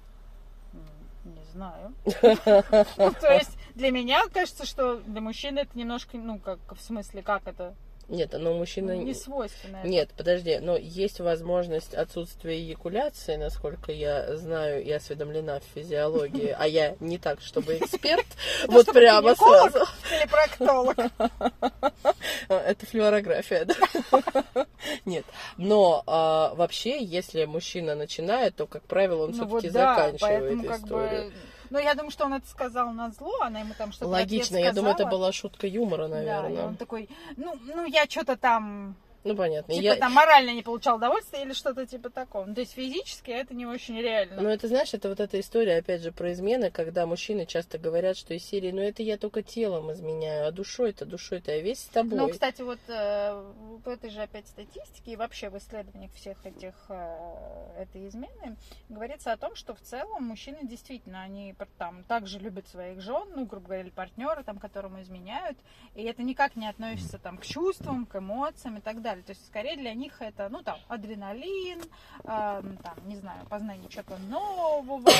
«М, 0.74 1.34
не 1.34 1.44
знаю. 1.52 1.94
Ну, 2.98 3.12
То 3.20 3.34
есть, 3.34 3.58
для 3.74 3.92
меня 3.92 4.22
кажется, 4.32 4.66
что 4.66 4.98
для 4.98 5.22
мужчины 5.22 5.60
это 5.60 5.78
немножко, 5.78 6.18
ну, 6.18 6.40
как, 6.40 6.60
в 6.70 6.82
смысле, 6.82 7.24
как 7.24 7.48
это? 7.48 7.76
Нет, 8.10 8.34
но 8.34 8.54
мужчина... 8.56 8.98
Не 8.98 9.14
свойственно. 9.14 9.78
это. 9.78 9.88
Нет, 9.88 10.10
подожди, 10.18 10.58
но 10.58 10.76
есть 10.76 11.20
возможность 11.20 11.94
отсутствия 11.94 12.58
эякуляции, 12.58 13.36
насколько 13.36 13.92
я 13.92 14.36
знаю 14.36 14.84
и 14.84 14.92
осведомлена 14.92 15.60
в 15.60 15.64
физиологии, 15.76 16.56
а 16.58 16.68
я 16.68 16.96
не 17.00 17.20
так, 17.20 17.40
чтобы 17.42 17.78
эксперт, 17.78 18.26
Это 18.64 18.72
вот 18.72 18.88
прямо 18.88 19.36
сразу. 19.36 19.86
Или 20.12 20.28
проктолог. 20.28 20.98
Это 22.50 22.86
флюорография, 22.88 23.66
да? 23.66 24.66
Нет. 25.06 25.26
Но 25.58 26.04
а, 26.08 26.56
вообще, 26.56 27.04
если 27.04 27.46
мужчина 27.46 27.94
начинает, 27.94 28.56
то, 28.56 28.66
как 28.66 28.84
правило, 28.84 29.26
он 29.26 29.32
Ну 29.32 29.46
все-таки 29.46 29.70
заканчивает 29.70 30.66
историю. 30.66 31.32
Ну, 31.70 31.80
я 31.80 31.94
думаю, 31.94 32.12
что 32.12 32.26
он 32.26 32.34
это 32.34 32.48
сказал 32.48 32.92
на 32.92 33.12
зло, 33.12 33.34
она 33.42 33.60
ему 33.60 33.74
там 33.78 33.92
что-то 33.92 34.12
Логично, 34.12 34.58
я 34.58 34.74
думаю, 34.74 34.96
это 34.96 35.06
была 35.06 35.32
шутка 35.32 35.68
юмора, 35.68 36.08
Да, 36.08 36.22
и 36.22 36.26
наверное. 36.26 36.66
он 36.66 36.76
такой, 36.76 37.10
ну, 37.38 37.56
ну 37.76 37.86
я 37.86 38.06
что-то 38.06 38.38
там 38.38 38.96
Ну, 39.24 39.36
понятно. 39.36 39.74
Типа 39.74 39.84
Я- 39.84 39.96
там 39.98 40.14
морально 40.14 40.52
не 40.52 40.64
получал 40.64 40.96
удовольствия 40.96 41.42
или 41.44 41.54
что-то 41.54 41.86
типа 41.86 42.10
такого. 42.10 42.46
Ну, 42.46 42.54
то 42.56 42.62
есть 42.62 42.74
физически 42.74 43.32
это 43.32 43.54
не 43.54 43.66
очень 43.66 44.00
реально. 44.00 44.42
Ну, 44.42 44.50
это, 44.50 44.68
знаешь, 44.68 44.94
это 44.94 45.10
вот 45.10 45.20
эта 45.20 45.40
история, 45.40 45.78
опять 45.78 46.02
же, 46.02 46.12
про 46.12 46.32
измены, 46.32 46.72
когда 46.72 47.06
мужчины 47.06 47.46
часто 47.46 47.78
говорят, 47.78 48.16
что 48.16 48.34
из 48.34 48.46
серии, 48.46 48.72
ну, 48.72 48.82
это 48.82 49.04
я 49.04 49.18
только 49.18 49.44
телом 49.44 49.92
изменяю, 49.92 50.48
а 50.48 50.52
душой-то, 50.52 51.06
душой-то 51.06 51.52
я 51.52 51.62
весь 51.62 51.80
с 51.82 51.86
тобой. 51.86 52.18
Ну, 52.18 52.30
кстати, 52.30 52.62
вот 52.62 52.80
э, 52.88 53.52
в 53.84 53.90
этой 53.90 54.10
же 54.10 54.22
опять 54.22 54.48
статистике 54.48 55.12
и 55.12 55.16
вообще 55.18 55.50
в 55.50 55.58
исследованиях 55.58 56.14
всех 56.14 56.46
этих 56.46 56.74
э, 56.88 57.82
этой 57.82 58.08
измены 58.08 58.56
говорится 58.88 59.34
о 59.34 59.38
том, 59.38 59.56
что 59.56 59.76
в 59.76 59.82
целом 59.82 60.24
мужчины 60.24 60.60
действительно, 60.64 61.22
они 61.22 61.56
там 61.78 62.04
также 62.06 62.40
любят 62.40 62.68
своих 62.70 63.02
жен, 63.02 63.28
ну, 63.36 63.46
грубо 63.46 63.66
говоря, 63.66 63.82
или 63.82 63.90
партнера, 63.90 64.44
там, 64.44 64.60
которому 64.60 65.02
изменяют, 65.02 65.58
и 65.96 66.04
это 66.04 66.24
никак 66.24 66.56
не 66.56 66.68
относится 66.68 67.18
там 67.18 67.38
к 67.38 67.46
чувствам, 67.46 68.06
к 68.06 68.16
эмоциям 68.16 68.78
и 68.78 68.82
так 68.82 69.02
далее. 69.02 69.09
То 69.18 69.32
есть, 69.32 69.46
скорее 69.46 69.78
для 69.78 69.94
них 69.94 70.22
это, 70.22 70.50
ну, 70.50 70.62
там, 70.62 70.78
адреналин, 70.88 71.82
э, 71.82 71.84
там, 72.24 72.96
не 73.06 73.16
знаю, 73.18 73.46
познание 73.48 73.90
чего-то 73.90 74.18
нового, 74.18 75.12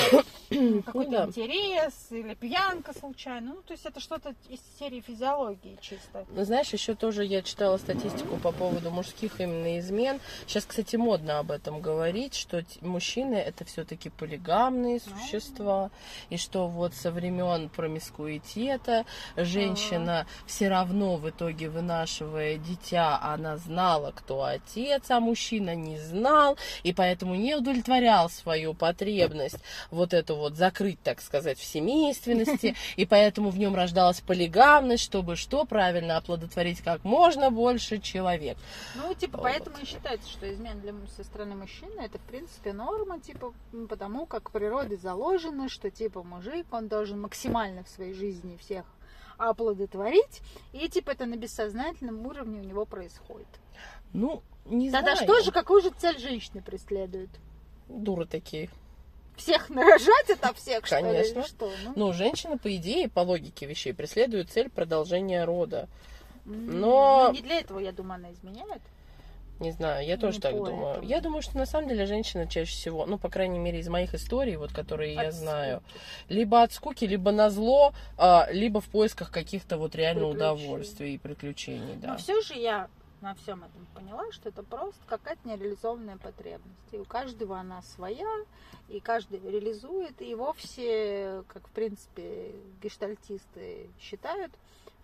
какой-то 0.84 1.10
да. 1.10 1.24
интерес 1.26 2.06
или 2.10 2.34
пьянка 2.34 2.98
случайно. 2.98 3.54
Ну, 3.54 3.62
то 3.62 3.72
есть 3.72 3.86
это 3.86 4.00
что-то 4.00 4.34
из 4.48 4.60
серии 4.78 5.00
физиологии 5.00 5.78
чисто. 5.80 6.26
Ну, 6.30 6.44
знаешь, 6.44 6.72
еще 6.72 6.94
тоже 6.94 7.24
я 7.24 7.42
читала 7.42 7.76
статистику 7.76 8.36
по 8.36 8.52
поводу 8.52 8.90
мужских 8.90 9.40
именно 9.40 9.78
измен. 9.78 10.20
Сейчас, 10.46 10.64
кстати, 10.64 10.96
модно 10.96 11.38
об 11.38 11.50
этом 11.50 11.80
говорить, 11.80 12.34
что 12.34 12.64
мужчины 12.80 13.34
это 13.34 13.64
все-таки 13.64 14.10
полигамные 14.10 15.00
Ну. 15.04 15.12
существа, 15.16 15.90
и 16.28 16.36
что 16.36 16.68
вот 16.68 16.94
со 16.94 17.10
времен 17.10 17.68
промискуитета 17.68 19.04
женщина 19.36 20.26
все 20.46 20.68
равно 20.68 21.16
в 21.16 21.28
итоге 21.28 21.68
вынашивая 21.68 22.56
дитя, 22.56 23.18
она 23.22 23.56
знала, 23.80 24.12
кто 24.14 24.44
отец, 24.44 25.10
а 25.10 25.20
мужчина 25.20 25.74
не 25.74 25.98
знал, 25.98 26.58
и 26.82 26.92
поэтому 26.92 27.34
не 27.34 27.54
удовлетворял 27.54 28.28
свою 28.28 28.74
потребность 28.74 29.56
вот 29.90 30.12
эту 30.12 30.36
вот 30.36 30.54
закрыть, 30.54 31.02
так 31.02 31.22
сказать, 31.22 31.58
в 31.58 31.64
семейственности, 31.64 32.76
и 32.96 33.06
поэтому 33.06 33.48
в 33.48 33.58
нем 33.58 33.74
рождалась 33.74 34.20
полигамность, 34.20 35.02
чтобы 35.02 35.36
что 35.36 35.64
правильно 35.64 36.18
оплодотворить 36.18 36.82
как 36.82 37.04
можно 37.04 37.50
больше 37.50 38.00
человек. 38.00 38.58
Ну, 38.96 39.14
типа, 39.14 39.38
Вот. 39.38 39.44
поэтому 39.44 39.78
и 39.78 39.86
считается, 39.86 40.28
что 40.28 40.52
измена 40.52 40.78
для, 40.80 40.92
со 41.16 41.24
стороны 41.24 41.54
мужчины 41.54 42.02
это, 42.02 42.18
в 42.18 42.22
принципе, 42.22 42.74
норма, 42.74 43.18
типа, 43.18 43.54
потому 43.88 44.26
как 44.26 44.50
природой 44.50 44.98
заложено, 44.98 45.70
что, 45.70 45.90
типа, 45.90 46.22
мужик, 46.22 46.66
он 46.70 46.88
должен 46.88 47.18
максимально 47.18 47.82
в 47.84 47.88
своей 47.88 48.12
жизни 48.12 48.58
всех 48.58 48.84
оплодотворить, 49.48 50.40
и, 50.72 50.88
типа, 50.88 51.10
это 51.12 51.26
на 51.26 51.36
бессознательном 51.36 52.26
уровне 52.26 52.60
у 52.60 52.64
него 52.64 52.84
происходит. 52.84 53.48
Ну, 54.12 54.42
не 54.66 54.90
Тогда 54.90 55.14
знаю. 55.16 55.28
что 55.28 55.42
же, 55.42 55.52
какую 55.52 55.82
же 55.82 55.90
цель 55.90 56.18
женщины 56.18 56.62
преследует? 56.62 57.30
Дуры 57.88 58.26
такие. 58.26 58.68
Всех 59.36 59.70
нарожать 59.70 60.28
это 60.28 60.52
всех, 60.52 60.84
что 60.86 60.96
ли, 60.98 61.02
Конечно. 61.02 61.42
что? 61.46 61.72
Ну, 61.84 61.92
Ну, 61.96 62.12
женщина, 62.12 62.58
по 62.58 62.74
идее, 62.76 63.08
по 63.08 63.20
логике 63.20 63.64
вещей, 63.66 63.94
преследует 63.94 64.50
цель 64.50 64.68
продолжения 64.68 65.44
рода. 65.44 65.88
но- 66.44 67.28
ну, 67.28 67.32
не 67.32 67.40
для 67.42 67.60
этого, 67.60 67.78
я 67.78 67.92
думаю, 67.92 68.16
она 68.16 68.32
изменяет. 68.32 68.82
Не 69.60 69.72
знаю, 69.72 70.06
я 70.06 70.16
тоже 70.16 70.36
Не 70.36 70.40
так 70.40 70.54
думаю. 70.54 71.02
Я 71.02 71.20
думаю, 71.20 71.42
что 71.42 71.58
на 71.58 71.66
самом 71.66 71.88
деле 71.88 72.06
женщина 72.06 72.46
чаще 72.46 72.72
всего, 72.72 73.04
ну, 73.04 73.18
по 73.18 73.28
крайней 73.28 73.58
мере, 73.58 73.78
из 73.80 73.88
моих 73.88 74.14
историй, 74.14 74.56
вот, 74.56 74.72
которые 74.72 75.12
я 75.12 75.28
От 75.28 75.34
знаю, 75.34 75.82
скуки. 75.86 76.00
либо 76.28 76.62
от 76.62 76.72
скуки, 76.72 77.04
либо 77.04 77.30
на 77.30 77.50
зло, 77.50 77.92
а, 78.16 78.48
либо 78.50 78.80
в 78.80 78.88
поисках 78.88 79.30
каких-то 79.30 79.76
вот 79.76 79.94
реально 79.94 80.28
удовольствий 80.28 81.14
и 81.14 81.18
приключений, 81.18 81.96
да. 81.96 82.12
Но 82.12 82.16
все 82.16 82.40
же 82.40 82.54
я 82.54 82.88
на 83.20 83.34
всем 83.34 83.62
этом 83.62 83.86
поняла, 83.94 84.32
что 84.32 84.48
это 84.48 84.62
просто 84.62 85.00
какая-то 85.06 85.46
нереализованная 85.46 86.16
потребность. 86.16 86.92
И 86.92 86.96
у 86.96 87.04
каждого 87.04 87.58
она 87.58 87.82
своя, 87.82 88.26
и 88.88 88.98
каждый 89.00 89.40
реализует. 89.40 90.22
И 90.22 90.34
вовсе, 90.34 91.44
как 91.48 91.68
в 91.68 91.70
принципе 91.72 92.52
гештальтисты 92.82 93.88
считают, 94.00 94.52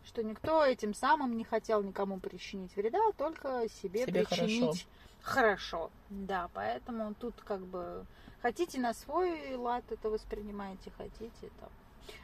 что 0.06 0.22
никто 0.22 0.64
этим 0.64 0.94
самым 0.94 1.36
не 1.36 1.44
хотел 1.44 1.82
никому 1.82 2.18
причинить 2.18 2.75
вреда, 2.76 2.98
а 3.08 3.12
только 3.12 3.68
себе, 3.68 4.06
Себе 4.06 4.25
причинить 4.25 4.86
хорошо. 5.20 5.90
Да, 6.08 6.48
поэтому 6.54 7.14
тут 7.14 7.34
как 7.44 7.60
бы 7.60 8.06
хотите 8.40 8.80
на 8.80 8.94
свой 8.94 9.54
лад 9.56 9.84
это 9.90 10.08
воспринимаете, 10.08 10.92
хотите 10.96 11.50
там. 11.60 11.68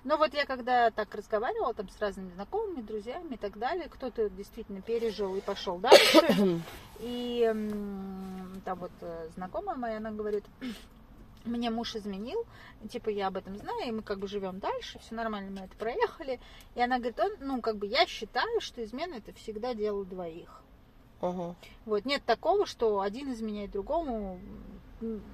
Но 0.05 0.17
вот 0.17 0.33
я 0.33 0.47
когда 0.47 0.91
так 0.91 1.13
разговаривала 1.13 1.75
там 1.75 1.89
с 1.89 1.99
разными 2.01 2.31
знакомыми, 2.31 2.83
друзьями 2.83 3.35
и 3.35 3.37
так 3.37 3.59
далее, 3.59 3.89
кто-то 3.89 4.31
действительно 4.31 4.81
пережил 4.81 5.35
и 5.37 5.41
пошел 5.41 5.79
дальше. 5.79 6.21
И 7.01 7.45
там 8.65 8.79
вот 8.79 8.93
э, 9.01 9.29
знакомая 9.35 9.77
моя, 9.77 9.97
она 9.97 10.13
говорит, 10.13 10.45
мне 11.45 11.71
муж 11.71 11.97
изменил, 11.97 12.45
типа 12.91 13.09
я 13.09 13.29
об 13.29 13.37
этом 13.37 13.57
знаю, 13.57 13.89
и 13.89 13.93
мы 13.93 14.03
как 14.03 14.19
бы 14.19 14.29
живем 14.29 14.59
дальше, 14.59 14.99
все 15.01 15.15
нормально, 15.15 15.51
мы 15.51 15.67
это 15.67 15.77
проехали. 15.77 16.41
И 16.75 16.81
она 16.81 16.99
говорит, 16.99 17.21
он, 17.21 17.33
ну 17.41 17.61
как 17.61 17.77
бы 17.77 17.87
я 17.87 18.07
считаю, 18.07 18.61
что 18.61 18.83
измена 18.85 19.15
это 19.15 19.33
всегда 19.35 19.75
дело 19.75 20.05
двоих. 20.05 20.63
Ага. 21.21 21.55
Вот 21.85 22.05
нет 22.05 22.25
такого, 22.25 22.67
что 22.67 23.01
один 23.01 23.33
изменяет 23.33 23.71
другому. 23.71 24.41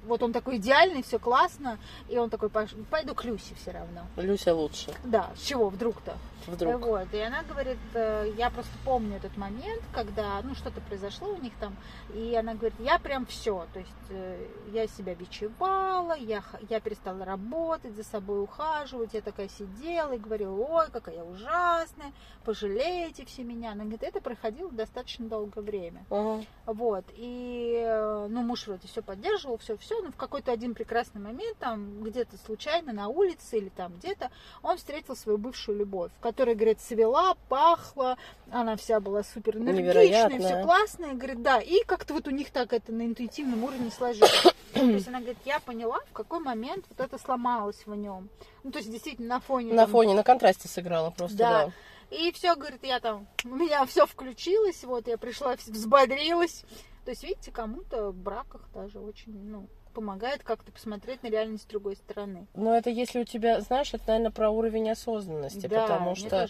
Вот 0.06 0.22
он 0.22 0.32
такой 0.32 0.56
идеальный, 0.56 1.02
все 1.02 1.18
классно, 1.18 1.78
и 2.08 2.16
он 2.18 2.30
такой, 2.30 2.48
«Пош- 2.48 2.74
пойду 2.90 3.14
к 3.14 3.24
Люсе 3.24 3.54
все 3.54 3.72
равно. 3.72 4.06
Люся 4.16 4.54
лучше. 4.54 4.92
Да, 5.04 5.30
с 5.36 5.42
чего 5.42 5.68
вдруг-то? 5.68 6.16
Вдруг. 6.46 6.80
Вот, 6.80 7.12
и 7.12 7.18
она 7.20 7.42
говорит, 7.42 7.76
э, 7.92 8.32
я 8.38 8.48
просто 8.48 8.72
помню 8.84 9.16
этот 9.16 9.36
момент, 9.36 9.82
когда, 9.92 10.40
ну, 10.42 10.54
что-то 10.54 10.80
произошло 10.80 11.28
у 11.28 11.36
них 11.36 11.52
там, 11.60 11.76
и 12.14 12.34
она 12.34 12.54
говорит, 12.54 12.78
я 12.80 12.98
прям 12.98 13.26
все, 13.26 13.66
то 13.74 13.80
есть 13.80 13.90
э, 14.08 14.46
я 14.72 14.86
себя 14.86 15.14
бичевала, 15.14 16.14
я, 16.16 16.42
я 16.70 16.80
перестала 16.80 17.24
работать, 17.26 17.94
за 17.94 18.02
собой 18.04 18.42
ухаживать, 18.42 19.12
я 19.12 19.20
такая 19.20 19.48
сидела 19.48 20.12
и 20.12 20.18
говорила, 20.18 20.54
ой, 20.54 20.86
какая 20.90 21.16
я 21.16 21.24
ужасная, 21.24 22.12
пожалейте 22.44 23.26
все 23.26 23.42
меня. 23.44 23.72
Она 23.72 23.82
говорит, 23.82 24.02
это 24.02 24.20
проходило 24.22 24.70
достаточно 24.70 25.26
долгое 25.28 25.60
время. 25.60 26.06
Ага. 26.08 26.44
Вот, 26.64 27.04
и, 27.12 27.82
э, 27.86 28.26
ну, 28.30 28.42
муж 28.42 28.66
вроде 28.66 28.88
все 28.88 29.02
поддерживал, 29.02 29.57
все-все, 29.58 30.00
но 30.02 30.10
в 30.10 30.16
какой-то 30.16 30.52
один 30.52 30.74
прекрасный 30.74 31.20
момент, 31.20 31.56
там, 31.58 32.02
где-то 32.02 32.36
случайно 32.44 32.92
на 32.92 33.08
улице 33.08 33.58
или 33.58 33.68
там 33.68 33.94
где-то, 33.98 34.30
он 34.62 34.76
встретил 34.76 35.16
свою 35.16 35.38
бывшую 35.38 35.78
любовь, 35.78 36.10
которая, 36.20 36.54
говорит, 36.54 36.80
цвела, 36.80 37.34
пахла, 37.48 38.16
она 38.50 38.76
вся 38.76 39.00
была 39.00 39.22
супер 39.22 39.56
энергичная, 39.58 40.38
все 40.38 40.62
классное, 40.62 41.14
говорит, 41.14 41.42
да, 41.42 41.60
и 41.60 41.82
как-то 41.84 42.14
вот 42.14 42.26
у 42.28 42.30
них 42.30 42.50
так 42.50 42.72
это 42.72 42.92
на 42.92 43.06
интуитивном 43.06 43.64
уровне 43.64 43.90
сложилось. 43.90 44.42
То 44.74 44.80
есть 44.80 45.08
она 45.08 45.18
говорит, 45.18 45.38
я 45.44 45.60
поняла, 45.60 45.98
в 46.10 46.12
какой 46.12 46.40
момент 46.40 46.84
вот 46.88 47.00
это 47.00 47.18
сломалось 47.18 47.86
в 47.86 47.94
нем. 47.94 48.28
Ну, 48.62 48.70
то 48.70 48.78
есть 48.78 48.90
действительно 48.90 49.28
на 49.28 49.40
фоне... 49.40 49.72
На 49.72 49.82
там, 49.82 49.90
фоне, 49.90 50.14
на 50.14 50.22
контрасте 50.22 50.68
сыграла 50.68 51.10
просто, 51.10 51.36
Да. 51.36 51.66
да. 51.66 52.16
и 52.16 52.32
все, 52.32 52.54
говорит, 52.54 52.84
я 52.84 53.00
там, 53.00 53.26
у 53.44 53.54
меня 53.54 53.84
все 53.86 54.06
включилось, 54.06 54.84
вот, 54.84 55.08
я 55.08 55.18
пришла, 55.18 55.56
взбодрилась. 55.56 56.64
То 57.08 57.12
есть, 57.12 57.24
видите, 57.24 57.50
кому-то 57.50 58.10
в 58.10 58.18
браках 58.18 58.68
даже 58.74 59.00
очень, 59.00 59.32
ну, 59.32 59.70
помогает 59.98 60.44
как-то 60.44 60.70
посмотреть 60.70 61.24
на 61.24 61.26
реальность 61.26 61.64
с 61.64 61.66
другой 61.66 61.96
стороны. 61.96 62.46
Но 62.54 62.76
это 62.76 62.88
если 62.88 63.18
у 63.18 63.24
тебя, 63.24 63.60
знаешь, 63.60 63.92
это, 63.92 64.04
наверное, 64.06 64.30
про 64.30 64.48
уровень 64.48 64.88
осознанности, 64.92 65.66
да, 65.66 65.82
потому 65.82 66.14
что, 66.14 66.46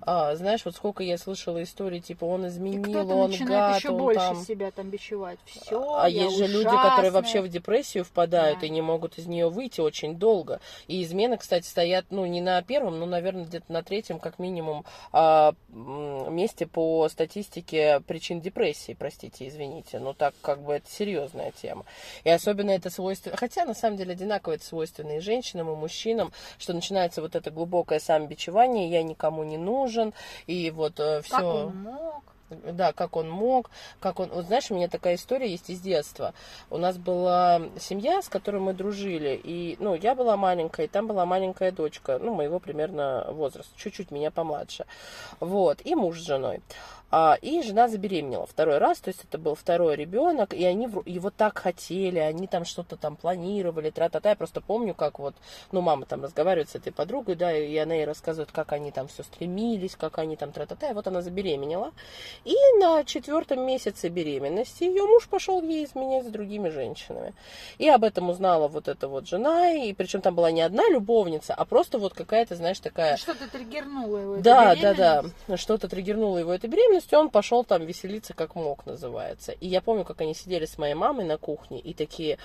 а, 0.00 0.34
знаешь, 0.34 0.64
вот 0.64 0.74
сколько 0.74 1.04
я 1.04 1.16
слышала 1.16 1.62
историй, 1.62 2.00
типа, 2.00 2.24
он 2.24 2.48
изменил, 2.48 3.08
он 3.08 3.30
начинает 3.30 3.48
гад, 3.50 3.76
еще 3.76 3.90
он 3.90 3.98
больше 3.98 4.20
там... 4.20 4.36
себя 4.44 4.72
там 4.72 4.90
бичевать. 4.90 5.38
Все, 5.44 5.94
А 5.96 6.08
есть 6.08 6.36
же 6.38 6.48
люди, 6.48 6.64
которые 6.64 7.12
вообще 7.12 7.40
в 7.40 7.46
депрессию 7.46 8.02
впадают 8.04 8.58
Да. 8.62 8.66
и 8.66 8.68
не 8.70 8.82
могут 8.82 9.16
из 9.16 9.26
нее 9.26 9.48
выйти 9.48 9.80
очень 9.80 10.16
долго. 10.16 10.60
И 10.88 11.00
измены, 11.04 11.36
кстати, 11.36 11.68
стоят, 11.68 12.06
ну, 12.10 12.26
не 12.26 12.40
на 12.40 12.60
первом, 12.62 12.98
но, 12.98 13.06
наверное, 13.06 13.44
где-то 13.44 13.72
на 13.72 13.84
третьем, 13.84 14.18
как 14.18 14.40
минимум, 14.40 14.84
а, 15.12 15.54
месте 15.68 16.66
по 16.66 17.08
статистике 17.08 18.00
причин 18.08 18.40
депрессии, 18.40 18.96
простите, 18.98 19.46
извините. 19.46 20.00
Но 20.00 20.14
так 20.14 20.34
как 20.42 20.62
бы 20.62 20.72
это 20.72 20.90
серьезная 20.90 21.52
тема. 21.52 21.84
И 22.24 22.30
особенно 22.30 22.72
это 22.72 22.87
свойственно, 22.90 23.36
хотя 23.36 23.64
на 23.64 23.74
самом 23.74 23.96
деле 23.96 24.12
одинаково 24.12 24.54
это 24.54 24.64
свойственно 24.64 25.16
и 25.16 25.20
женщинам, 25.20 25.70
и 25.70 25.76
мужчинам, 25.76 26.32
что 26.58 26.72
начинается 26.72 27.20
вот 27.20 27.36
это 27.36 27.50
глубокое 27.50 28.00
самобичевание, 28.00 28.90
я 28.90 29.02
никому 29.02 29.44
не 29.44 29.58
нужен, 29.58 30.14
и 30.46 30.70
вот 30.70 30.94
все... 30.94 31.22
Как 31.30 31.44
он 31.44 31.76
мог? 31.76 32.22
Да, 32.50 32.92
как 32.92 33.16
он 33.16 33.28
мог, 33.28 33.70
как 34.00 34.20
он... 34.20 34.30
Вот 34.30 34.46
знаешь, 34.46 34.70
у 34.70 34.74
меня 34.74 34.88
такая 34.88 35.16
история 35.16 35.50
есть 35.50 35.68
из 35.68 35.80
детства. 35.80 36.32
У 36.70 36.78
нас 36.78 36.96
была 36.96 37.60
семья, 37.78 38.22
с 38.22 38.28
которой 38.28 38.60
мы 38.60 38.72
дружили, 38.72 39.38
и, 39.42 39.76
ну, 39.80 39.94
я 39.94 40.14
была 40.14 40.36
маленькая, 40.36 40.86
и 40.86 40.88
там 40.88 41.06
была 41.06 41.26
маленькая 41.26 41.72
дочка, 41.72 42.18
ну, 42.18 42.34
моего 42.34 42.58
примерно 42.58 43.26
возраста, 43.28 43.70
чуть-чуть 43.76 44.10
меня 44.10 44.30
помладше. 44.30 44.86
Вот, 45.40 45.84
и 45.84 45.94
муж 45.94 46.18
с 46.18 46.24
женой. 46.24 46.62
А, 47.10 47.38
и 47.40 47.62
жена 47.62 47.88
забеременела 47.88 48.46
второй 48.46 48.78
раз, 48.78 49.00
то 49.00 49.08
есть 49.08 49.24
это 49.24 49.38
был 49.38 49.54
второй 49.54 49.96
ребенок, 49.96 50.52
и 50.52 50.64
они 50.64 50.88
его 51.06 51.30
так 51.30 51.58
хотели, 51.58 52.18
они 52.18 52.46
там 52.46 52.66
что-то 52.66 52.96
там 52.96 53.16
планировали, 53.16 53.88
тра-та-та. 53.90 54.30
Я 54.30 54.36
просто 54.36 54.60
помню, 54.60 54.94
как 54.94 55.18
вот, 55.18 55.34
ну, 55.72 55.80
мама 55.80 56.04
там 56.04 56.22
разговаривает 56.22 56.68
с 56.68 56.74
этой 56.74 56.92
подругой, 56.92 57.34
да, 57.34 57.56
и 57.56 57.74
она 57.78 57.94
ей 57.94 58.04
рассказывает, 58.04 58.52
как 58.52 58.72
они 58.72 58.90
там 58.90 59.08
все 59.08 59.22
стремились, 59.22 59.96
как 59.96 60.18
они 60.18 60.36
там 60.36 60.52
тра-та-та. 60.52 60.90
И 60.90 60.94
вот 60.94 61.06
она 61.06 61.22
забеременела. 61.22 61.92
И 62.44 62.54
на 62.78 63.04
четвертом 63.04 63.66
месяце 63.66 64.08
беременности 64.08 64.84
ее 64.84 65.04
муж 65.04 65.28
пошел 65.28 65.62
ей 65.62 65.86
изменять 65.86 66.26
с 66.26 66.30
другими 66.30 66.68
женщинами. 66.68 67.32
И 67.78 67.88
об 67.88 68.04
этом 68.04 68.28
узнала 68.28 68.68
вот 68.68 68.86
эта 68.86 69.08
вот 69.08 69.26
жена, 69.26 69.72
и 69.72 69.94
причем 69.94 70.20
там 70.20 70.34
была 70.34 70.50
не 70.50 70.60
одна 70.60 70.86
любовница, 70.90 71.54
а 71.54 71.64
просто 71.64 71.98
вот 71.98 72.12
какая-то, 72.12 72.54
знаешь, 72.54 72.80
такая... 72.80 73.16
Что-то 73.16 73.48
триггернуло 73.50 74.18
его. 74.18 74.36
Да, 74.36 74.76
да, 74.76 74.92
да. 75.46 75.56
Что-то 75.56 75.88
триггернуло 75.88 76.36
его 76.36 76.52
эта 76.52 76.68
беременность 76.68 76.97
беременностью 76.98 77.18
он 77.18 77.30
пошел 77.30 77.64
там 77.64 77.84
веселиться 77.84 78.34
как 78.34 78.54
мог, 78.54 78.86
называется. 78.86 79.52
И 79.52 79.68
я 79.68 79.80
помню, 79.80 80.04
как 80.04 80.20
они 80.20 80.34
сидели 80.34 80.66
с 80.66 80.78
моей 80.78 80.94
мамой 80.94 81.24
на 81.24 81.38
кухне 81.38 81.80
и 81.80 81.94
такие, 81.94 82.38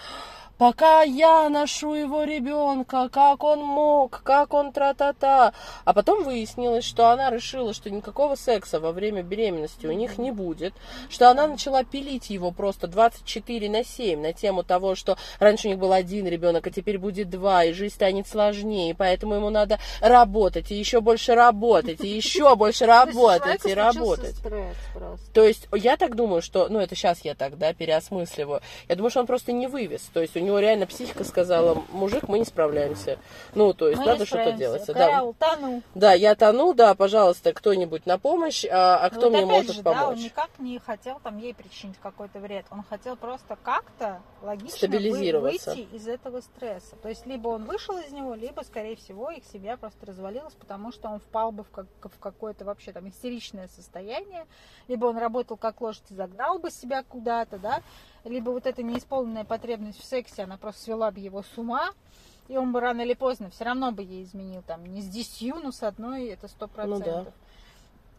пока 0.57 1.01
я 1.01 1.50
ношу 1.50 1.93
его 1.93 2.24
ребенка, 2.24 3.10
как 3.10 3.43
он 3.43 3.60
мог, 3.60 4.22
как 4.24 4.53
он 4.53 4.72
тра-та-та. 4.72 5.53
А 5.83 5.93
потом 5.93 6.24
выяснилось, 6.24 6.86
что 6.86 7.10
она 7.10 7.29
решила, 7.29 7.74
что 7.74 7.89
никакого 7.89 8.36
секса 8.36 8.79
во 8.79 8.91
время 8.91 9.24
беременности 9.24 9.88
у 9.88 9.91
них 9.91 10.17
не 10.17 10.31
будет, 10.31 10.74
что 11.10 11.29
она 11.29 11.48
начала 11.48 11.83
пилить 11.83 12.29
его 12.29 12.51
просто 12.51 12.88
24 12.88 13.69
на 13.69 13.83
7 13.83 14.22
на 14.22 14.33
тему 14.33 14.63
того, 14.63 14.95
что 14.95 15.17
раньше 15.39 15.67
у 15.67 15.72
них 15.72 15.79
был 15.79 15.91
один 15.91 16.27
ребенок, 16.27 16.67
а 16.67 16.72
теперь 16.72 16.98
будет 16.98 17.29
два, 17.29 17.65
и 17.65 17.74
жизнь 17.74 17.95
станет 17.95 18.27
сложнее, 18.27 18.95
поэтому 18.95 19.36
ему 19.36 19.50
надо 19.50 19.79
работать, 20.01 20.72
и 20.72 20.75
еще 20.75 21.01
больше 21.01 21.36
работать, 21.36 22.01
и 22.03 22.07
еще 22.07 22.55
больше 22.55 22.86
работать, 22.86 23.65
и 23.65 23.74
работать. 23.74 24.36
То 25.33 25.43
есть 25.43 25.67
я 25.73 25.97
так 25.97 26.15
думаю, 26.15 26.41
что, 26.41 26.67
ну 26.69 26.79
это 26.79 26.95
сейчас 26.95 27.21
я 27.21 27.35
так, 27.35 27.57
да, 27.57 27.73
переосмысливаю, 27.73 28.62
я 28.88 28.95
думаю, 28.95 29.12
что 29.12 29.21
он 29.21 29.27
просто 29.27 29.51
не 29.51 29.67
вывез, 29.67 30.01
то 30.13 30.21
есть 30.21 30.35
у 30.35 30.39
него 30.39 30.59
реально 30.59 30.85
психика 30.85 31.23
сказала, 31.23 31.81
мужик, 31.91 32.27
мы 32.27 32.39
не 32.39 32.45
справляемся. 32.45 33.17
Ну, 33.55 33.73
то 33.73 33.88
есть 33.88 34.00
мы 34.00 34.05
надо 34.05 34.25
что-то 34.25 34.51
делать. 34.53 34.85
Коралл, 34.85 35.35
да. 35.39 35.55
тону. 35.55 35.81
Да, 35.95 36.13
я 36.13 36.35
тону, 36.35 36.73
да, 36.73 36.95
пожалуйста, 36.95 37.53
кто-нибудь 37.53 38.05
на 38.05 38.17
помощь, 38.17 38.65
а, 38.65 38.97
а 38.97 39.09
кто 39.09 39.29
вот 39.29 39.33
мне 39.33 39.45
может 39.45 39.75
же, 39.75 39.83
помочь? 39.83 40.00
Да, 40.00 40.07
он 40.09 40.15
никак 40.15 40.50
не 40.59 40.79
хотел 40.79 41.19
там 41.23 41.38
ей 41.38 41.53
причинить 41.53 41.97
какой-то 42.01 42.39
вред. 42.39 42.65
Он 42.71 42.83
хотел 42.83 43.15
просто 43.15 43.57
как-то 43.62 44.21
логично 44.41 44.77
Стабилизироваться. 44.77 45.71
выйти 45.71 45.88
из 45.93 46.07
этого 46.07 46.41
стресса. 46.41 46.95
То 47.01 47.09
есть 47.09 47.25
либо 47.25 47.50
он 47.50 47.65
вышел 47.65 47.97
из 47.97 48.12
него, 48.12 48.33
либо, 48.35 48.62
скорее 48.62 48.95
всего, 48.95 49.31
их 49.31 49.43
семья 49.51 49.77
просто 49.77 50.05
развалилась, 50.05 50.53
потому 50.53 50.91
что 50.91 51.09
он 51.09 51.19
впал 51.19 51.51
бы 51.51 51.63
в, 51.63 51.69
как, 51.69 51.85
в 52.01 52.19
какое-то 52.19 52.65
вообще 52.65 52.91
там 52.91 53.07
истеричное 53.09 53.67
состояние, 53.67 54.32
либо 54.87 55.05
он 55.05 55.17
работал 55.17 55.57
как 55.57 55.81
лошадь 55.81 56.09
и 56.09 56.15
загнал 56.15 56.59
бы 56.59 56.71
себя 56.71 57.03
куда-то, 57.03 57.57
да, 57.57 57.81
либо 58.23 58.51
вот 58.51 58.65
эта 58.65 58.83
неисполненная 58.83 59.43
потребность 59.43 59.99
в 59.99 60.05
сексе, 60.05 60.43
она 60.43 60.57
просто 60.57 60.81
свела 60.83 61.11
бы 61.11 61.19
его 61.19 61.43
с 61.43 61.57
ума, 61.57 61.91
и 62.47 62.57
он 62.57 62.71
бы 62.71 62.79
рано 62.79 63.01
или 63.01 63.13
поздно 63.13 63.49
все 63.49 63.63
равно 63.65 63.91
бы 63.91 64.03
ей 64.03 64.23
изменил, 64.23 64.61
там, 64.61 64.85
не 64.85 65.01
с 65.01 65.07
десятью, 65.07 65.55
но 65.63 65.71
с 65.71 65.83
одной, 65.83 66.27
это 66.27 66.47
сто 66.47 66.67
процентов. 66.67 67.25
Ну 67.25 67.31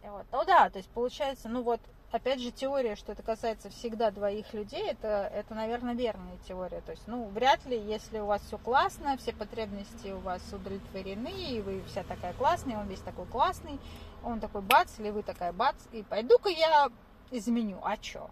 да. 0.05 0.11
Вот. 0.11 0.27
Ну 0.33 0.45
да, 0.45 0.71
то 0.71 0.79
есть 0.79 0.91
получается, 0.91 1.49
ну 1.49 1.63
вот, 1.63 1.81
опять 2.15 2.41
же, 2.41 2.53
теория, 2.53 2.95
что 2.95 3.11
это 3.11 3.25
касается 3.25 3.71
всегда 3.71 4.13
двоих 4.13 4.55
людей, 4.55 4.89
это, 4.89 5.29
это, 5.35 5.53
наверное, 5.55 5.95
верная 5.95 6.39
теория. 6.47 6.81
То 6.83 6.93
есть, 6.93 7.03
ну, 7.09 7.27
вряд 7.31 7.67
ли, 7.67 7.77
если 7.77 8.21
у 8.21 8.27
вас 8.27 8.41
все 8.43 8.57
классно, 8.57 9.17
все 9.17 9.33
потребности 9.33 10.13
у 10.13 10.19
вас 10.19 10.41
удовлетворены, 10.53 11.33
и 11.33 11.61
вы 11.61 11.83
вся 11.89 12.05
такая 12.05 12.33
классная, 12.35 12.79
он 12.79 12.87
весь 12.87 13.01
такой 13.01 13.27
классный, 13.27 13.81
он 14.23 14.39
такой 14.39 14.63
бац, 14.63 14.97
или 15.01 15.11
вы 15.11 15.25
такая 15.25 15.53
бац, 15.53 15.75
и 15.91 16.05
пойду-ка 16.05 16.51
я 16.51 16.89
изменю, 17.33 17.81
а 17.83 17.97
чё? 17.97 18.31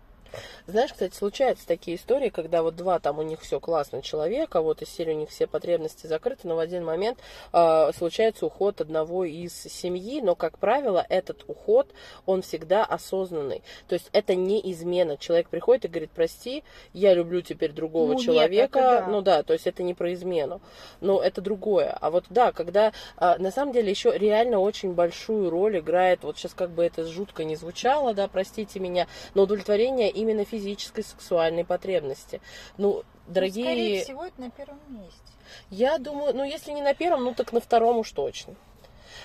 Знаешь, 0.67 0.93
кстати, 0.93 1.15
случаются 1.15 1.67
такие 1.67 1.97
истории, 1.97 2.29
когда 2.29 2.63
вот 2.63 2.77
два 2.77 2.99
там 2.99 3.19
у 3.19 3.23
них 3.23 3.41
все 3.41 3.61
классно 3.61 4.03
человека, 4.03 4.61
вот 4.61 4.83
из 4.83 4.89
серии 4.89 5.15
у 5.15 5.19
них 5.19 5.31
все 5.31 5.47
потребности 5.47 6.07
закрыты, 6.07 6.49
но 6.49 6.57
в 6.57 6.59
один 6.59 6.85
момент 6.85 7.19
э, 7.53 7.91
случается 7.97 8.47
уход 8.47 8.81
одного 8.81 9.25
из 9.25 9.53
семьи, 9.53 10.21
но, 10.21 10.35
как 10.35 10.59
правило, 10.59 11.05
этот 11.09 11.45
уход, 11.47 11.89
он 12.27 12.43
всегда 12.43 12.85
осознанный. 12.85 13.63
То 13.89 13.95
есть 13.95 14.09
это 14.13 14.35
не 14.35 14.61
измена. 14.73 15.17
Человек 15.17 15.49
приходит 15.49 15.85
и 15.85 15.89
говорит, 15.89 16.11
прости, 16.15 16.65
я 16.93 17.15
люблю 17.15 17.43
теперь 17.43 17.73
другого 17.73 18.13
ну, 18.13 18.21
человека. 18.21 18.79
Нет, 18.79 18.89
да. 18.91 19.07
Ну 19.09 19.23
да, 19.23 19.43
то 19.43 19.53
есть 19.53 19.67
это 19.67 19.83
не 19.83 19.95
про 19.95 20.13
измену. 20.15 20.61
Но 21.01 21.23
это 21.23 21.41
другое. 21.41 21.97
А 22.01 22.11
вот 22.11 22.25
да, 22.31 22.53
когда 22.53 22.93
э, 23.19 23.37
на 23.39 23.51
самом 23.51 23.73
деле 23.73 23.91
еще 23.91 24.17
реально 24.17 24.59
очень 24.59 24.93
большую 24.93 25.51
роль 25.51 25.79
играет, 25.79 26.23
вот 26.23 26.39
сейчас 26.39 26.55
как 26.55 26.71
бы 26.71 26.85
это 26.85 27.05
жутко 27.07 27.45
не 27.45 27.57
звучало, 27.57 28.15
да, 28.15 28.29
простите 28.29 28.81
меня, 28.81 29.07
но 29.35 29.43
удовлетворение 29.43 30.11
именно 30.23 30.45
физической 30.45 31.03
сексуальной 31.03 31.65
потребности. 31.65 32.41
Ну, 32.79 33.03
дорогие... 33.27 33.65
Ну, 33.65 33.71
скорее 33.71 34.05
всего, 34.05 34.25
это 34.25 34.41
на 34.41 34.51
первом 34.51 34.81
месте. 34.89 35.21
Я 35.71 35.99
думаю, 35.99 36.35
ну, 36.35 36.45
если 36.45 36.73
не 36.73 36.83
на 36.83 36.95
первом, 36.95 37.25
ну, 37.25 37.35
так 37.35 37.53
на 37.53 37.61
втором 37.61 37.99
уж 37.99 38.11
точно. 38.13 38.55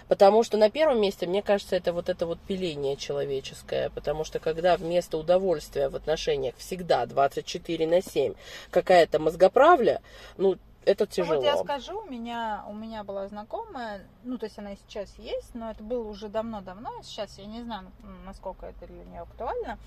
Потому 0.08 0.44
что 0.44 0.58
на 0.58 0.70
первом 0.70 1.02
месте, 1.02 1.28
мне 1.28 1.42
кажется, 1.42 1.76
это 1.76 1.94
вот 1.94 2.10
это 2.10 2.26
вот 2.26 2.40
пиление 2.40 2.96
человеческое. 2.96 3.90
Потому 3.90 4.24
что 4.24 4.40
когда 4.40 4.78
вместо 4.78 5.18
удовольствия 5.18 5.90
в 5.90 5.96
отношениях 5.96 6.56
всегда 6.58 7.06
24 7.06 7.88
на 7.88 8.02
7 8.02 8.34
какая-то 8.70 9.20
мозгоправля, 9.20 10.02
ну, 10.38 10.58
это 10.88 11.06
тяжело. 11.06 11.36
Ну, 11.36 11.42
вот 11.42 11.46
я 11.46 11.58
скажу, 11.58 12.00
у 12.00 12.10
меня, 12.10 12.64
у 12.68 12.74
меня 12.74 13.04
была 13.04 13.28
знакомая, 13.28 14.08
ну, 14.24 14.38
то 14.38 14.46
есть 14.46 14.58
она 14.58 14.74
и 14.74 14.78
сейчас 14.88 15.14
есть, 15.18 15.54
но 15.54 15.72
это 15.72 15.84
было 15.84 16.08
уже 16.08 16.30
давно-давно, 16.30 17.02
сейчас 17.04 17.38
я 17.38 17.46
не 17.46 17.62
знаю, 17.62 17.92
насколько 18.26 18.68
это 18.68 18.88
для 18.88 19.04
нее 19.04 19.22
актуально. 19.22 19.78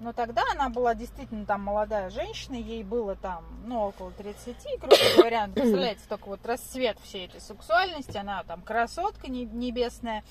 Но 0.00 0.14
тогда 0.14 0.42
она 0.52 0.70
была 0.70 0.94
действительно 0.94 1.44
там 1.44 1.62
молодая 1.62 2.08
женщина, 2.08 2.54
ей 2.54 2.82
было 2.82 3.16
там, 3.16 3.44
ну, 3.66 3.80
около 3.80 4.10
30, 4.12 4.56
грубо 4.80 4.96
говоря. 5.16 5.48
Представляете, 5.54 6.00
только 6.08 6.26
вот 6.26 6.44
расцвет 6.46 6.98
всей 7.00 7.26
этой 7.26 7.40
сексуальности, 7.40 8.16
она 8.16 8.42
там 8.44 8.62
красотка 8.62 9.30
небесная. 9.30 10.24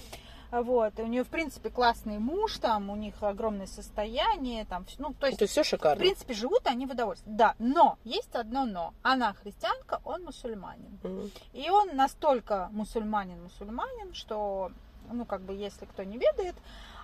Вот, 0.52 0.98
и 0.98 1.04
у 1.04 1.06
нее, 1.06 1.24
в 1.24 1.28
принципе, 1.28 1.70
классный 1.70 2.18
муж, 2.18 2.58
там, 2.58 2.90
у 2.90 2.96
них 2.96 3.22
огромное 3.22 3.68
состояние, 3.68 4.66
там, 4.66 4.84
ну, 4.98 5.14
то 5.14 5.28
есть, 5.28 5.38
то 5.38 5.46
все 5.46 5.64
шикарно. 5.64 5.98
В 5.98 6.00
принципе, 6.00 6.34
живут 6.34 6.62
они 6.66 6.88
в 6.88 6.92
удовольствии. 6.92 7.30
Да, 7.30 7.54
но, 7.60 8.00
есть 8.04 8.34
одно 8.34 8.66
но. 8.66 8.96
Она 9.04 9.34
христианка, 9.34 10.02
он 10.04 10.24
мусульманин. 10.24 11.00
Mm. 11.04 11.32
И 11.54 11.70
он 11.70 11.96
настолько 11.96 12.70
мусульманин-мусульманин, 12.72 14.16
что, 14.16 14.72
ну, 15.12 15.26
как 15.26 15.42
бы, 15.42 15.54
если 15.54 15.86
кто 15.86 16.02
не 16.02 16.18
ведает, 16.18 16.56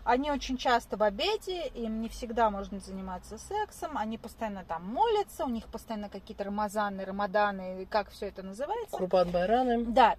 они 0.05 0.31
очень 0.31 0.55
часто 0.55 0.97
в 0.97 1.03
обеде, 1.03 1.67
им 1.69 1.99
не 1.99 2.09
всегда 2.09 2.51
можно 2.51 2.79
заниматься 2.79 3.39
сексом, 3.39 3.97
они 3.97 4.19
постоянно 4.19 4.63
там 4.63 4.85
молятся, 4.85 5.45
у 5.45 5.49
них 5.49 5.65
постоянно 5.65 6.09
какие-то 6.09 6.43
рамазаны, 6.43 7.03
рамаданы, 7.03 7.87
как 7.89 8.11
все 8.11 8.27
это 8.27 8.43
называется. 8.43 8.95
Курбан 8.95 9.31
Байраны. 9.31 9.83
Да. 9.85 10.15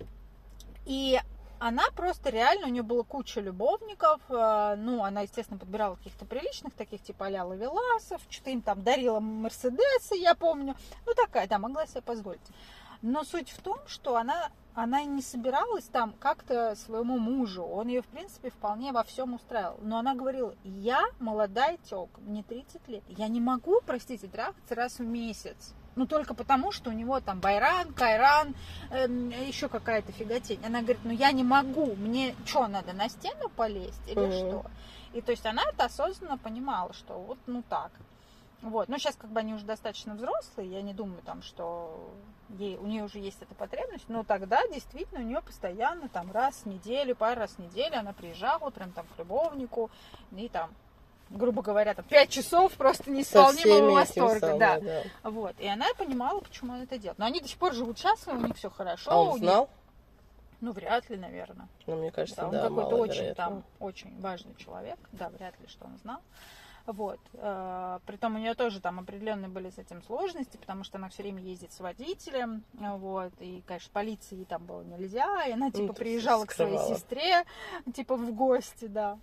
И 0.86 1.20
она 1.60 1.84
просто 1.94 2.30
реально, 2.30 2.66
у 2.66 2.70
нее 2.70 2.82
было 2.82 3.04
куча 3.04 3.40
любовников, 3.40 4.20
э, 4.28 4.74
ну, 4.76 5.04
она, 5.04 5.20
естественно, 5.20 5.58
подбирала 5.58 5.94
каких-то 5.94 6.24
приличных, 6.24 6.74
таких 6.74 7.00
типа 7.02 7.28
а 7.28 7.44
Лавеласов, 7.44 8.20
что-то 8.28 8.50
им 8.50 8.62
там 8.62 8.82
дарила 8.82 9.20
Мерседесы, 9.20 10.16
я 10.16 10.34
помню, 10.34 10.74
ну, 11.06 11.14
такая, 11.14 11.46
да, 11.46 11.58
могла 11.60 11.86
себе 11.86 12.02
позволить. 12.02 12.40
Но 13.02 13.22
суть 13.22 13.50
в 13.50 13.62
том, 13.62 13.78
что 13.86 14.16
она 14.16 14.50
она 14.76 15.02
не 15.04 15.22
собиралась 15.22 15.84
там 15.84 16.12
как-то 16.20 16.76
своему 16.76 17.18
мужу. 17.18 17.64
Он 17.64 17.88
ее, 17.88 18.02
в 18.02 18.06
принципе, 18.06 18.50
вполне 18.50 18.92
во 18.92 19.04
всем 19.04 19.32
устраивал. 19.32 19.78
Но 19.80 19.98
она 19.98 20.14
говорила, 20.14 20.54
я 20.64 21.02
молодая 21.18 21.78
тёлка, 21.88 22.20
мне 22.20 22.42
30 22.42 22.86
лет. 22.88 23.02
Я 23.08 23.28
не 23.28 23.40
могу, 23.40 23.80
простите, 23.86 24.28
трахаться 24.28 24.74
раз 24.74 24.98
в 24.98 25.04
месяц. 25.04 25.74
Ну, 25.96 26.06
только 26.06 26.34
потому, 26.34 26.72
что 26.72 26.90
у 26.90 26.92
него 26.92 27.20
там 27.20 27.40
Байран, 27.40 27.94
Кайран, 27.94 28.54
эм, 28.90 29.30
еще 29.30 29.70
какая-то 29.70 30.12
фиготень. 30.12 30.60
Она 30.62 30.82
говорит, 30.82 31.00
ну, 31.04 31.10
я 31.10 31.32
не 31.32 31.42
могу, 31.42 31.94
мне 31.96 32.34
что, 32.44 32.66
надо 32.66 32.92
на 32.92 33.08
стену 33.08 33.48
полезть 33.48 34.06
или 34.06 34.20
mm-hmm. 34.20 34.48
что? 34.48 34.70
И 35.14 35.22
то 35.22 35.32
есть 35.32 35.46
она 35.46 35.62
это 35.72 35.86
осознанно 35.86 36.36
понимала, 36.36 36.92
что 36.92 37.14
вот, 37.18 37.38
ну, 37.46 37.62
так. 37.66 37.92
Вот. 38.62 38.88
Но 38.88 38.98
сейчас 38.98 39.16
как 39.16 39.30
бы 39.30 39.40
они 39.40 39.54
уже 39.54 39.64
достаточно 39.64 40.14
взрослые, 40.14 40.70
я 40.70 40.82
не 40.82 40.94
думаю 40.94 41.22
там, 41.22 41.42
что 41.42 42.10
ей, 42.50 42.76
у 42.76 42.86
нее 42.86 43.04
уже 43.04 43.18
есть 43.18 43.40
эта 43.42 43.54
потребность, 43.54 44.08
но 44.08 44.24
тогда 44.24 44.66
действительно 44.68 45.20
у 45.20 45.24
нее 45.24 45.42
постоянно 45.42 46.08
там 46.08 46.32
раз 46.32 46.62
в 46.62 46.66
неделю, 46.66 47.14
пару 47.14 47.40
раз 47.40 47.52
в 47.52 47.58
неделю 47.58 47.98
она 47.98 48.12
приезжала 48.12 48.70
прям 48.70 48.92
там 48.92 49.06
к 49.14 49.18
любовнику 49.18 49.90
и 50.32 50.48
там 50.48 50.70
грубо 51.30 51.62
говоря, 51.62 51.94
там, 51.94 52.04
пять 52.04 52.30
часов 52.30 52.72
просто 52.74 53.10
неисполнимого 53.10 53.94
восторга. 53.94 54.56
Да. 54.58 54.80
да. 54.80 55.02
Вот. 55.24 55.58
И 55.58 55.66
она 55.66 55.86
понимала, 55.98 56.40
почему 56.40 56.74
он 56.74 56.82
это 56.82 56.98
делает. 56.98 57.18
Но 57.18 57.26
они 57.26 57.40
до 57.40 57.48
сих 57.48 57.58
пор 57.58 57.74
живут 57.74 57.98
счастливо, 57.98 58.36
у 58.36 58.46
них 58.46 58.56
все 58.56 58.70
хорошо. 58.70 59.10
А 59.10 59.22
он 59.22 59.38
знал? 59.38 59.62
Них... 59.62 59.70
Ну, 60.60 60.72
вряд 60.72 61.08
ли, 61.10 61.16
наверное. 61.16 61.68
Ну, 61.86 61.96
мне 61.96 62.10
кажется, 62.10 62.42
да. 62.42 62.46
Он 62.46 62.52
да, 62.52 62.62
какой-то 62.62 62.96
очень 62.96 63.34
там, 63.34 63.64
очень 63.78 64.20
важный 64.20 64.54
человек. 64.54 64.98
Да, 65.12 65.28
вряд 65.28 65.58
ли, 65.60 65.66
что 65.68 65.84
он 65.84 65.98
знал. 65.98 66.20
Вот. 66.86 67.18
Э, 67.34 67.98
притом 68.06 68.36
у 68.36 68.38
нее 68.38 68.54
тоже 68.54 68.80
там 68.80 69.00
определенные 69.00 69.48
были 69.48 69.70
с 69.70 69.78
этим 69.78 70.02
сложности, 70.02 70.56
потому 70.56 70.84
что 70.84 70.98
она 70.98 71.08
все 71.08 71.22
время 71.22 71.42
ездит 71.42 71.72
с 71.72 71.80
водителем, 71.80 72.62
вот, 72.74 73.32
и, 73.40 73.62
конечно, 73.66 73.90
полиции 73.92 74.44
там 74.44 74.64
было 74.64 74.82
нельзя, 74.82 75.46
и 75.46 75.52
она, 75.52 75.70
типа, 75.70 75.88
ну, 75.88 75.92
приезжала 75.94 76.44
к 76.46 76.52
своей 76.52 76.78
сестре, 76.78 77.44
типа, 77.92 78.16
в 78.16 78.32
гости, 78.34 78.86
да. 78.86 79.18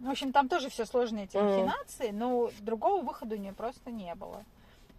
В 0.00 0.08
общем, 0.10 0.32
там 0.32 0.48
тоже 0.48 0.68
все 0.68 0.84
сложные 0.84 1.24
эти 1.24 1.36
махинации, 1.36 2.10
но 2.10 2.50
другого 2.60 3.02
выхода 3.02 3.34
у 3.34 3.38
нее 3.38 3.52
просто 3.52 3.90
не 3.90 4.14
было. 4.14 4.44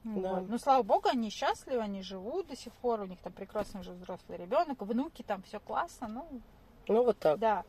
Да. 0.03 0.33
Вот. 0.33 0.49
Ну, 0.49 0.57
слава 0.57 0.83
богу, 0.83 1.09
они 1.09 1.29
счастливы, 1.29 1.81
они 1.81 2.01
живут 2.01 2.47
до 2.47 2.55
сих 2.55 2.73
пор, 2.73 3.01
у 3.01 3.05
них 3.05 3.19
там 3.19 3.33
прекрасный 3.33 3.81
уже 3.81 3.91
взрослый 3.91 4.37
ребенок, 4.37 4.81
внуки 4.81 5.21
там 5.23 5.43
все 5.43 5.59
классно, 5.59 6.07
ну, 6.07 6.41
Ну, 6.87 7.03
вот 7.03 7.19
так. 7.19 7.37
да. 7.39 7.63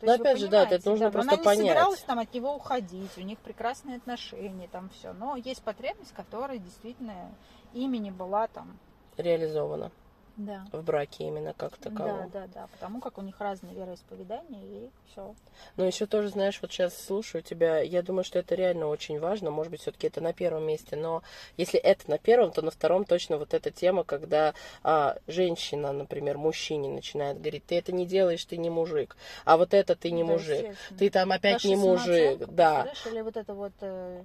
То 0.00 0.06
Но 0.06 0.12
есть 0.12 0.20
опять 0.20 0.38
же, 0.38 0.48
да, 0.48 0.64
это 0.68 0.88
нужно 0.88 1.06
но 1.06 1.12
просто 1.12 1.32
она 1.32 1.38
не 1.38 1.44
понять. 1.44 1.66
собиралась 1.66 2.00
там 2.00 2.18
от 2.18 2.34
него 2.34 2.54
уходить, 2.54 3.10
у 3.16 3.22
них 3.22 3.38
прекрасные 3.38 3.96
отношения, 3.96 4.68
там 4.70 4.90
все. 4.90 5.12
Но 5.12 5.36
есть 5.36 5.62
потребность, 5.62 6.12
которая 6.12 6.58
действительно 6.58 7.34
ими 7.72 7.96
не 7.96 8.10
была 8.10 8.46
там. 8.48 8.78
Реализовано 9.16 9.90
Да. 10.36 10.66
в 10.70 10.82
браке 10.82 11.24
именно 11.24 11.54
как 11.54 11.78
таковом. 11.78 12.28
Да, 12.30 12.40
да, 12.40 12.46
да, 12.52 12.66
потому 12.66 13.00
как 13.00 13.16
у 13.16 13.22
них 13.22 13.40
разные 13.40 13.74
вероисповедания 13.74 14.62
и 14.62 14.90
все. 15.10 15.34
Но 15.76 15.84
еще 15.84 16.04
тоже, 16.06 16.28
знаешь, 16.28 16.58
вот 16.60 16.70
сейчас 16.70 16.94
слушаю 16.94 17.42
тебя, 17.42 17.80
я 17.80 18.02
думаю, 18.02 18.22
что 18.22 18.38
это 18.38 18.54
реально 18.54 18.88
очень 18.88 19.18
важно. 19.18 19.50
Может 19.50 19.70
быть, 19.70 19.80
все-таки 19.80 20.06
это 20.08 20.20
на 20.20 20.34
первом 20.34 20.66
месте, 20.66 20.94
но 20.94 21.22
если 21.56 21.80
это 21.80 22.10
на 22.10 22.18
первом, 22.18 22.52
то 22.52 22.60
на 22.60 22.70
втором 22.70 23.06
точно 23.06 23.38
вот 23.38 23.54
эта 23.54 23.70
тема, 23.70 24.04
когда 24.04 24.52
а, 24.82 25.16
женщина, 25.26 25.92
например, 25.92 26.36
мужчине 26.36 26.90
начинает 26.90 27.40
говорить, 27.40 27.64
ты 27.64 27.76
это 27.76 27.92
не 27.92 28.04
делаешь, 28.04 28.44
ты 28.44 28.58
не 28.58 28.68
мужик, 28.68 29.16
а 29.46 29.56
вот 29.56 29.72
это 29.72 29.96
ты 29.96 30.10
не 30.10 30.22
Да, 30.22 30.32
мужик, 30.32 30.76
ты 30.98 31.08
там 31.08 31.32
опять 31.32 31.54
Ваша 31.54 31.68
не 31.68 31.76
мужик, 31.76 32.46
да. 32.48 32.92
Или 33.06 33.22
вот 33.22 33.38
это 33.38 33.54
вот 33.54 33.72
э, 33.80 34.22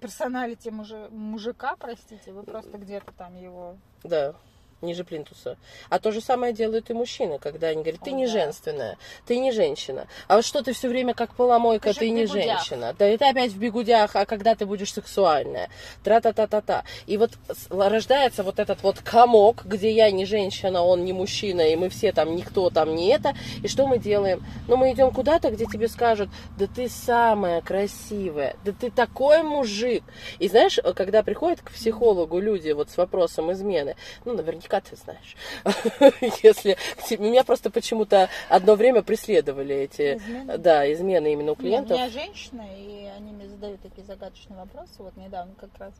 персоналити 0.00 0.70
мужи- 0.70 1.08
мужика, 1.10 1.76
простите, 1.76 2.32
вы 2.32 2.42
просто 2.42 2.76
где-то 2.76 3.12
там 3.12 3.36
его... 3.36 3.76
Да, 4.02 4.34
ниже 4.82 5.04
плинтуса. 5.04 5.56
А 5.88 5.98
то 5.98 6.12
же 6.12 6.20
самое 6.20 6.52
делают 6.52 6.90
и 6.90 6.94
мужчины, 6.94 7.38
когда 7.38 7.68
они 7.68 7.82
говорят, 7.82 8.00
ты 8.02 8.10
О, 8.10 8.14
не 8.14 8.26
да. 8.26 8.32
женственная, 8.32 8.98
ты 9.26 9.38
не 9.38 9.52
женщина. 9.52 10.06
А 10.28 10.36
вот 10.36 10.44
что 10.44 10.62
ты 10.62 10.72
все 10.72 10.88
время 10.88 11.14
как 11.14 11.34
поломойка, 11.34 11.92
Ты 11.92 12.00
ты 12.00 12.10
не 12.10 12.26
женщина. 12.26 12.94
Да 12.98 13.08
и 13.08 13.16
ты 13.16 13.24
опять 13.28 13.52
в 13.52 13.58
бегудях, 13.58 14.14
а 14.14 14.26
когда 14.26 14.54
ты 14.54 14.66
будешь 14.66 14.92
сексуальная. 14.92 15.68
Тра-та-та-та-та. 16.02 16.84
И 17.06 17.16
вот 17.16 17.32
рождается 17.70 18.42
вот 18.42 18.58
этот 18.58 18.82
вот 18.82 19.00
комок, 19.00 19.64
где 19.64 19.90
я 19.90 20.10
не 20.10 20.24
женщина, 20.24 20.82
он 20.82 21.04
не 21.04 21.12
мужчина, 21.12 21.62
и 21.62 21.76
мы 21.76 21.88
все 21.88 22.12
там 22.12 22.36
никто 22.36 22.70
там 22.70 22.94
не 22.94 23.08
это. 23.08 23.34
И 23.62 23.68
что 23.68 23.86
мы 23.86 23.98
делаем? 23.98 24.44
Ну, 24.68 24.76
мы 24.76 24.92
идем 24.92 25.10
куда-то, 25.12 25.50
где 25.50 25.66
тебе 25.66 25.88
скажут, 25.88 26.28
да 26.58 26.66
ты 26.66 26.88
самая 26.88 27.60
красивая, 27.60 28.56
да 28.64 28.72
ты 28.72 28.90
такой 28.90 29.42
мужик. 29.42 30.02
И 30.38 30.48
знаешь, 30.48 30.78
когда 30.94 31.22
приходят 31.22 31.60
к 31.60 31.70
психологу 31.70 32.38
люди 32.38 32.70
вот 32.70 32.90
с 32.90 32.96
вопросом 32.96 33.52
измены, 33.52 33.96
ну, 34.24 34.34
наверняка 34.34 34.63
ты 34.80 34.96
знаешь, 34.96 35.36
если 36.42 36.76
меня 37.16 37.44
просто 37.44 37.70
почему-то 37.70 38.28
одно 38.48 38.74
время 38.74 39.02
преследовали 39.02 39.74
эти, 39.74 40.16
Измены? 40.16 40.58
да, 40.58 40.92
измены 40.92 41.32
именно 41.32 41.52
у 41.52 41.54
Нет, 41.54 41.58
клиентов. 41.58 41.92
у 41.92 41.94
меня 41.94 42.08
женщина, 42.10 42.66
и 42.76 43.04
они 43.06 43.32
мне 43.32 43.48
задают 43.48 43.80
такие 43.82 44.04
загадочные 44.04 44.58
вопросы, 44.58 44.94
вот 44.98 45.16
недавно 45.16 45.54
как 45.54 45.70
раз. 45.78 45.94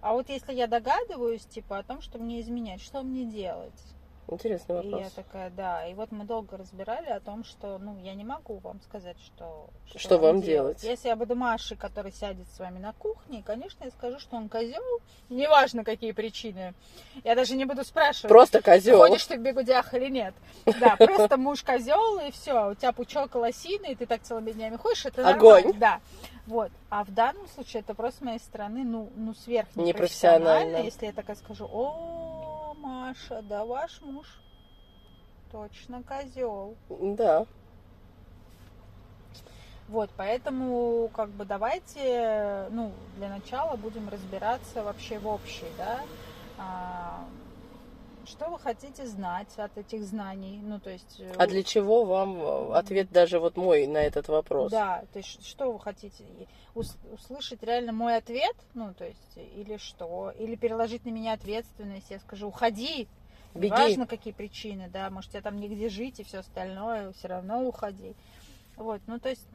А 0.00 0.12
вот 0.12 0.28
если 0.28 0.52
я 0.52 0.66
догадываюсь, 0.66 1.44
типа, 1.46 1.78
о 1.78 1.82
том, 1.82 2.00
что 2.00 2.18
мне 2.18 2.40
изменять, 2.40 2.82
что 2.82 3.02
мне 3.02 3.24
делать? 3.24 3.72
Интересный 4.28 4.82
И 4.82 4.88
я 4.88 4.96
вопрос. 4.96 5.12
такая, 5.12 5.50
да. 5.50 5.86
И 5.86 5.94
вот 5.94 6.10
мы 6.10 6.24
долго 6.24 6.56
разбирали 6.56 7.10
о 7.10 7.20
том, 7.20 7.44
что, 7.44 7.78
ну, 7.78 7.96
я 8.02 8.14
не 8.14 8.24
могу 8.24 8.58
вам 8.58 8.80
сказать, 8.82 9.16
что... 9.24 9.70
Что 9.94 10.18
вам 10.18 10.42
делать? 10.42 10.82
Если 10.82 11.08
я 11.08 11.14
буду 11.14 11.36
Машей, 11.36 11.76
который 11.76 12.10
сядет 12.12 12.48
с 12.48 12.58
вами 12.58 12.78
на 12.78 12.92
кухне, 12.92 13.44
конечно, 13.46 13.84
я 13.84 13.90
скажу, 13.90 14.18
что 14.18 14.36
он 14.36 14.48
козел. 14.48 14.82
Неважно, 15.28 15.84
какие 15.84 16.10
причины. 16.10 16.74
Я 17.22 17.36
даже 17.36 17.54
не 17.54 17.64
буду 17.64 17.84
спрашивать. 17.84 18.28
Просто 18.28 18.60
козел. 18.62 18.98
Ходишь 18.98 19.26
ты 19.26 19.38
в 19.38 19.42
бегудях 19.42 19.94
или 19.94 20.08
нет. 20.08 20.34
Да, 20.80 20.96
просто 20.96 21.36
муж 21.36 21.62
козел, 21.62 22.18
и 22.18 22.32
все. 22.32 22.70
У 22.70 22.74
тебя 22.74 22.92
пучок 22.92 23.34
лосины, 23.36 23.92
и 23.92 23.94
ты 23.94 24.06
так 24.06 24.22
целыми 24.22 24.50
днями 24.50 24.76
ходишь, 24.76 25.06
это 25.06 25.28
Огонь. 25.28 25.72
Да. 25.78 26.00
Вот. 26.46 26.70
А 26.90 27.04
в 27.04 27.12
данном 27.12 27.46
случае 27.48 27.80
это 27.80 27.94
просто 27.94 28.20
с 28.20 28.22
моей 28.22 28.38
стороны, 28.38 28.84
ну, 28.84 29.10
ну 29.16 29.34
сверх 29.34 29.68
Непрофессионально. 29.74 30.78
Если 30.78 31.06
я 31.06 31.12
такая 31.12 31.36
скажу, 31.36 31.68
о, 31.70 32.55
Маша, 32.76 33.42
да 33.42 33.64
ваш 33.64 34.00
муж 34.02 34.26
точно 35.50 36.02
козел. 36.02 36.76
Да. 36.88 37.46
Вот, 39.88 40.10
поэтому, 40.16 41.08
как 41.14 41.30
бы, 41.30 41.44
давайте, 41.44 42.66
ну, 42.70 42.92
для 43.16 43.28
начала 43.28 43.76
будем 43.76 44.08
разбираться 44.08 44.82
вообще 44.82 45.20
в 45.20 45.28
общей, 45.28 45.66
да, 45.78 46.00
а, 46.58 47.24
что 48.26 48.50
вы 48.50 48.58
хотите 48.58 49.06
знать 49.06 49.48
от 49.56 49.76
этих 49.78 50.04
знаний, 50.04 50.60
ну, 50.62 50.78
то 50.80 50.90
есть... 50.90 51.20
э, 51.20 51.32
А 51.38 51.46
для 51.46 51.62
чего 51.62 52.04
вам 52.04 52.36
э, 52.40 52.72
ответ 52.74 53.10
даже 53.10 53.38
вот 53.38 53.56
мой 53.56 53.86
на 53.86 53.98
этот 53.98 54.28
вопрос? 54.28 54.70
Да, 54.70 55.04
то 55.12 55.18
есть 55.18 55.46
что 55.46 55.72
вы 55.72 55.80
хотите? 55.80 56.24
Услышать 56.74 57.62
реально 57.62 57.92
мой 57.92 58.16
ответ, 58.16 58.56
ну, 58.74 58.92
то 58.94 59.04
есть, 59.06 59.38
или 59.56 59.76
что? 59.78 60.32
Или 60.38 60.56
переложить 60.56 61.04
на 61.04 61.10
меня 61.10 61.32
ответственность, 61.32 62.10
я 62.10 62.18
скажу, 62.18 62.48
уходи, 62.48 63.08
Беги. 63.54 63.70
Важно, 63.70 64.06
какие 64.06 64.34
причины, 64.34 64.90
да, 64.92 65.08
может, 65.08 65.30
тебе 65.30 65.40
там 65.40 65.58
негде 65.58 65.88
жить 65.88 66.20
и 66.20 66.24
все 66.24 66.38
остальное, 66.38 67.12
все 67.12 67.28
равно 67.28 67.66
уходи. 67.66 68.14
Вот, 68.76 69.00
ну, 69.06 69.18
то 69.18 69.30
есть, 69.30 69.46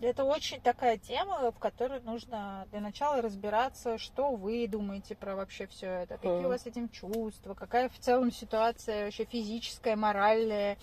это 0.00 0.24
очень 0.24 0.60
такая 0.60 0.96
тема, 0.98 1.50
в 1.50 1.58
которой 1.58 2.00
нужно 2.00 2.66
для 2.70 2.80
начала 2.80 3.20
разбираться, 3.22 3.98
что 3.98 4.32
вы 4.32 4.66
думаете 4.68 5.14
про 5.14 5.34
вообще 5.36 5.66
все 5.66 5.86
это, 5.86 6.14
какие 6.16 6.30
Мгм. 6.32 6.46
у 6.46 6.48
вас 6.48 6.62
с 6.62 6.66
этим 6.66 6.88
чувства, 6.88 7.54
какая 7.54 7.88
в 7.88 7.98
целом 7.98 8.30
ситуация 8.32 9.04
вообще 9.06 9.24
физическая, 9.24 9.96
моральная 9.96 10.76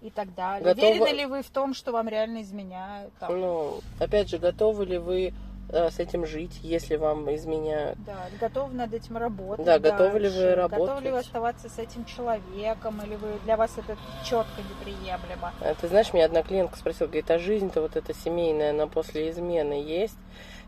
и 0.00 0.10
так 0.10 0.34
далее. 0.34 0.74
Готовы- 0.74 0.92
Уверены 1.00 1.16
ли 1.16 1.26
вы 1.26 1.42
в 1.42 1.50
том, 1.50 1.74
что 1.74 1.92
вам 1.92 2.08
реально 2.08 2.42
изменяют? 2.42 3.12
Там, 3.18 3.38
Ну, 3.40 3.80
опять 4.00 4.28
же, 4.28 4.38
готовы 4.38 4.86
ли 4.86 4.98
вы 4.98 5.32
с 5.68 5.98
этим 5.98 6.26
жить, 6.26 6.60
если 6.62 6.96
вам 6.96 7.34
изменяют? 7.34 7.98
Да, 8.04 8.26
готовы 8.40 8.74
над 8.74 8.92
этим 8.92 9.16
работать. 9.16 9.64
Да, 9.64 9.78
готовы 9.78 10.18
ли 10.18 10.28
вы 10.28 10.34
дальше? 10.34 10.56
Готовы 10.56 10.78
ли 10.78 10.86
работать? 10.86 11.12
вы 11.12 11.18
оставаться 11.18 11.68
с 11.68 11.78
этим 11.78 12.04
человеком, 12.04 13.00
или 13.04 13.16
вы 13.16 13.28
для 13.44 13.56
вас 13.56 13.72
это 13.76 13.96
четко 14.24 14.62
неприемлемо? 14.62 15.52
А 15.60 15.74
Ты 15.74 15.88
знаешь, 15.88 16.12
меня 16.12 16.26
одна 16.26 16.42
клиентка 16.42 16.78
спросила, 16.78 17.06
говорит, 17.06 17.30
а 17.30 17.38
жизнь-то 17.38 17.80
вот 17.80 17.96
эта 17.96 18.14
семейная, 18.14 18.70
она 18.70 18.86
после 18.86 19.30
измены 19.30 19.74
есть? 19.74 20.18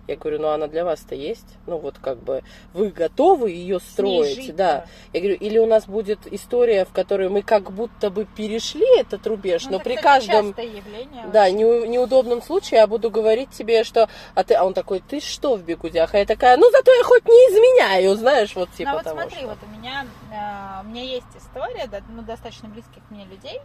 Я 0.07 0.17
говорю, 0.17 0.41
ну 0.41 0.49
она 0.49 0.67
для 0.69 0.85
вас-то 0.85 1.15
есть? 1.15 1.47
Ну 1.67 1.79
вот 1.79 1.97
как 2.01 2.19
бы 2.23 2.43
вы 2.73 2.91
готовы 2.91 3.51
ее 3.51 3.81
строить, 3.81 4.37
жить-то. 4.37 4.53
да? 4.53 4.87
Я 5.13 5.21
говорю, 5.21 5.37
или 5.37 5.59
у 5.59 5.67
нас 5.67 5.87
будет 5.87 6.33
история, 6.33 6.85
в 6.85 6.93
которой 6.93 7.29
мы 7.29 7.43
как 7.43 7.73
будто 7.73 8.11
бы 8.11 8.25
перешли 8.25 8.87
этот 9.01 9.27
рубеж, 9.27 9.65
Ну, 9.65 9.73
но 9.73 9.79
при 9.81 9.97
каждом 9.97 10.51
явление. 10.51 11.27
да, 11.33 11.51
неу- 11.51 11.87
неудобном 11.87 12.43
случае 12.43 12.81
я 12.81 12.87
буду 12.87 13.11
говорить 13.11 13.51
тебе, 13.51 13.85
что... 13.85 14.09
А, 14.35 14.45
ты, 14.45 14.55
а 14.55 14.65
он 14.65 14.75
такой, 14.75 15.01
ты 15.01 15.21
что 15.21 15.57
в 15.57 15.63
бегудях? 15.63 16.15
А 16.15 16.19
я 16.19 16.27
такая, 16.27 16.57
ну 16.57 16.71
зато 16.71 16.93
я 16.93 17.03
хоть 17.03 17.25
не 17.25 17.33
изменяю, 17.51 18.15
знаешь, 18.17 18.55
вот 18.55 18.71
типа 18.73 18.91
ну, 18.91 18.97
вот 18.97 19.05
того, 19.05 19.21
смотри, 19.21 19.39
что. 19.39 19.49
вот 19.49 19.59
у 19.63 19.79
меня, 19.79 20.07
э, 20.33 20.87
у 20.87 20.89
меня 20.89 21.03
есть 21.03 21.27
история, 21.37 21.87
да, 21.87 22.01
ну, 22.09 22.23
достаточно 22.23 22.69
близких 22.69 23.03
мне 23.11 23.25
людей. 23.25 23.61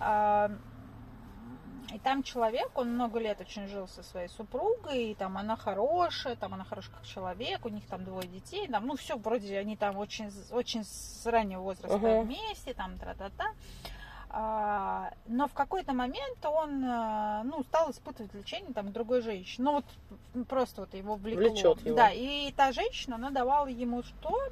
А, 0.00 0.50
и 1.94 1.98
там 2.00 2.24
человек, 2.24 2.70
он 2.74 2.94
много 2.94 3.20
лет 3.20 3.40
очень 3.40 3.68
жил 3.68 3.86
со 3.86 4.02
своей 4.02 4.28
супругой, 4.28 5.12
и 5.12 5.14
там 5.14 5.38
она 5.38 5.56
хорошая, 5.56 6.34
там 6.34 6.52
она 6.54 6.64
хорошая 6.64 6.92
как 6.92 7.06
человек, 7.06 7.64
у 7.64 7.68
них 7.68 7.86
там 7.86 8.04
двое 8.04 8.26
детей, 8.26 8.66
там, 8.66 8.86
ну 8.86 8.96
все, 8.96 9.16
вроде 9.16 9.56
они 9.56 9.76
там 9.76 9.96
очень, 9.96 10.28
очень 10.50 10.82
с 10.82 11.24
раннего 11.24 11.60
возраста 11.62 11.96
Мгм. 11.96 12.24
вместе, 12.24 12.74
там 12.74 12.98
тра-та-та. 12.98 13.44
А, 14.28 15.12
но 15.28 15.46
в 15.46 15.52
какой-то 15.52 15.92
момент 15.92 16.44
он, 16.44 16.84
э, 16.84 17.42
ну, 17.44 17.62
стал 17.62 17.92
испытывать 17.92 18.32
влечение 18.32 18.72
там 18.74 18.88
к 18.88 18.92
другой 18.92 19.20
женщине. 19.22 19.64
Ну, 19.64 19.72
вот 19.74 20.46
просто 20.48 20.80
вот 20.80 20.94
его 20.94 21.14
влекло. 21.14 21.48
Влечет 21.48 21.86
его. 21.86 21.94
Да, 21.94 22.10
и 22.10 22.50
та 22.50 22.72
женщина, 22.72 23.14
она 23.14 23.30
давала 23.30 23.68
ему 23.68 24.02
то, 24.20 24.36
э, 24.36 24.50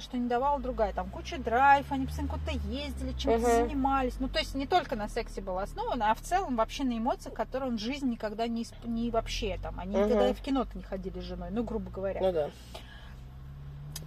что 0.00 0.16
не 0.18 0.28
давала 0.28 0.60
другая. 0.60 0.92
Там 0.92 1.08
куча 1.10 1.38
драйв, 1.38 1.86
они 1.90 2.06
постоянно 2.06 2.32
куда-то 2.34 2.52
ездили, 2.68 3.12
чем-то 3.12 3.38
Мгм. 3.38 3.46
занимались. 3.68 4.14
Ну, 4.20 4.28
то 4.28 4.38
есть 4.38 4.54
не 4.54 4.66
только 4.66 4.96
на 4.96 5.08
сексе 5.08 5.40
было 5.40 5.62
основано, 5.62 6.10
а 6.10 6.14
в 6.14 6.20
целом 6.20 6.56
вообще 6.56 6.84
на 6.84 6.96
эмоциях, 6.98 7.34
которые 7.34 7.70
он 7.70 7.76
в 7.76 7.80
жизни 7.80 8.10
никогда 8.10 8.46
не, 8.46 8.62
исп- 8.62 8.86
не 8.86 9.10
вообще 9.10 9.58
там. 9.62 9.78
Они 9.80 9.96
Мгм. 9.96 10.06
никогда 10.06 10.28
и 10.30 10.34
в 10.34 10.40
кино 10.40 10.66
не 10.74 10.82
ходили 10.82 11.20
с 11.20 11.24
женой, 11.24 11.48
ну, 11.50 11.62
грубо 11.64 11.90
говоря. 11.90 12.20
Ну 12.20 12.32
да. 12.32 12.50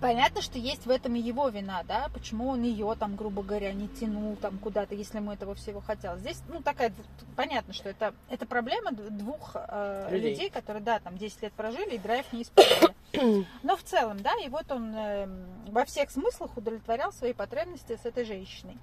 Понятно, 0.02 0.42
что 0.42 0.58
есть 0.58 0.88
в 0.88 0.90
этом 0.90 1.14
и 1.14 1.20
его 1.20 1.48
вина, 1.50 1.84
да, 1.84 2.10
почему 2.12 2.50
он 2.50 2.64
ее 2.64 2.96
там, 3.00 3.16
грубо 3.16 3.44
говоря, 3.44 3.72
не 3.72 3.88
тянул 3.88 4.36
там 4.36 4.58
куда-то, 4.58 4.96
если 4.96 5.18
ему 5.18 5.32
этого 5.32 5.54
всего 5.54 5.80
хотел. 5.80 6.18
Здесь, 6.18 6.42
ну, 6.48 6.60
такая, 6.60 6.92
понятно, 7.36 7.72
что 7.72 7.90
это, 7.90 8.16
это 8.28 8.48
проблема 8.48 8.92
двух 8.94 9.52
э, 9.54 10.08
Людей. 10.10 10.32
людей. 10.32 10.50
которые, 10.50 10.82
да, 10.82 10.98
там 10.98 11.18
10 11.18 11.44
лет 11.44 11.54
прожили 11.54 11.96
и 11.96 12.00
драйв 12.00 12.26
не 12.34 12.42
испытывали. 12.42 12.96
Но 13.64 13.78
в 13.78 13.84
целом, 13.84 14.20
да, 14.22 14.32
и 14.44 14.50
вот 14.50 14.72
он 14.72 14.92
эм, 14.96 15.46
во 15.68 15.86
всех 15.86 16.10
смыслах 16.10 16.58
удовлетворял 16.58 17.14
свои 17.14 17.34
потребности 17.34 17.96
с 17.96 18.04
этой 18.04 18.26
женщиной. 18.26 18.80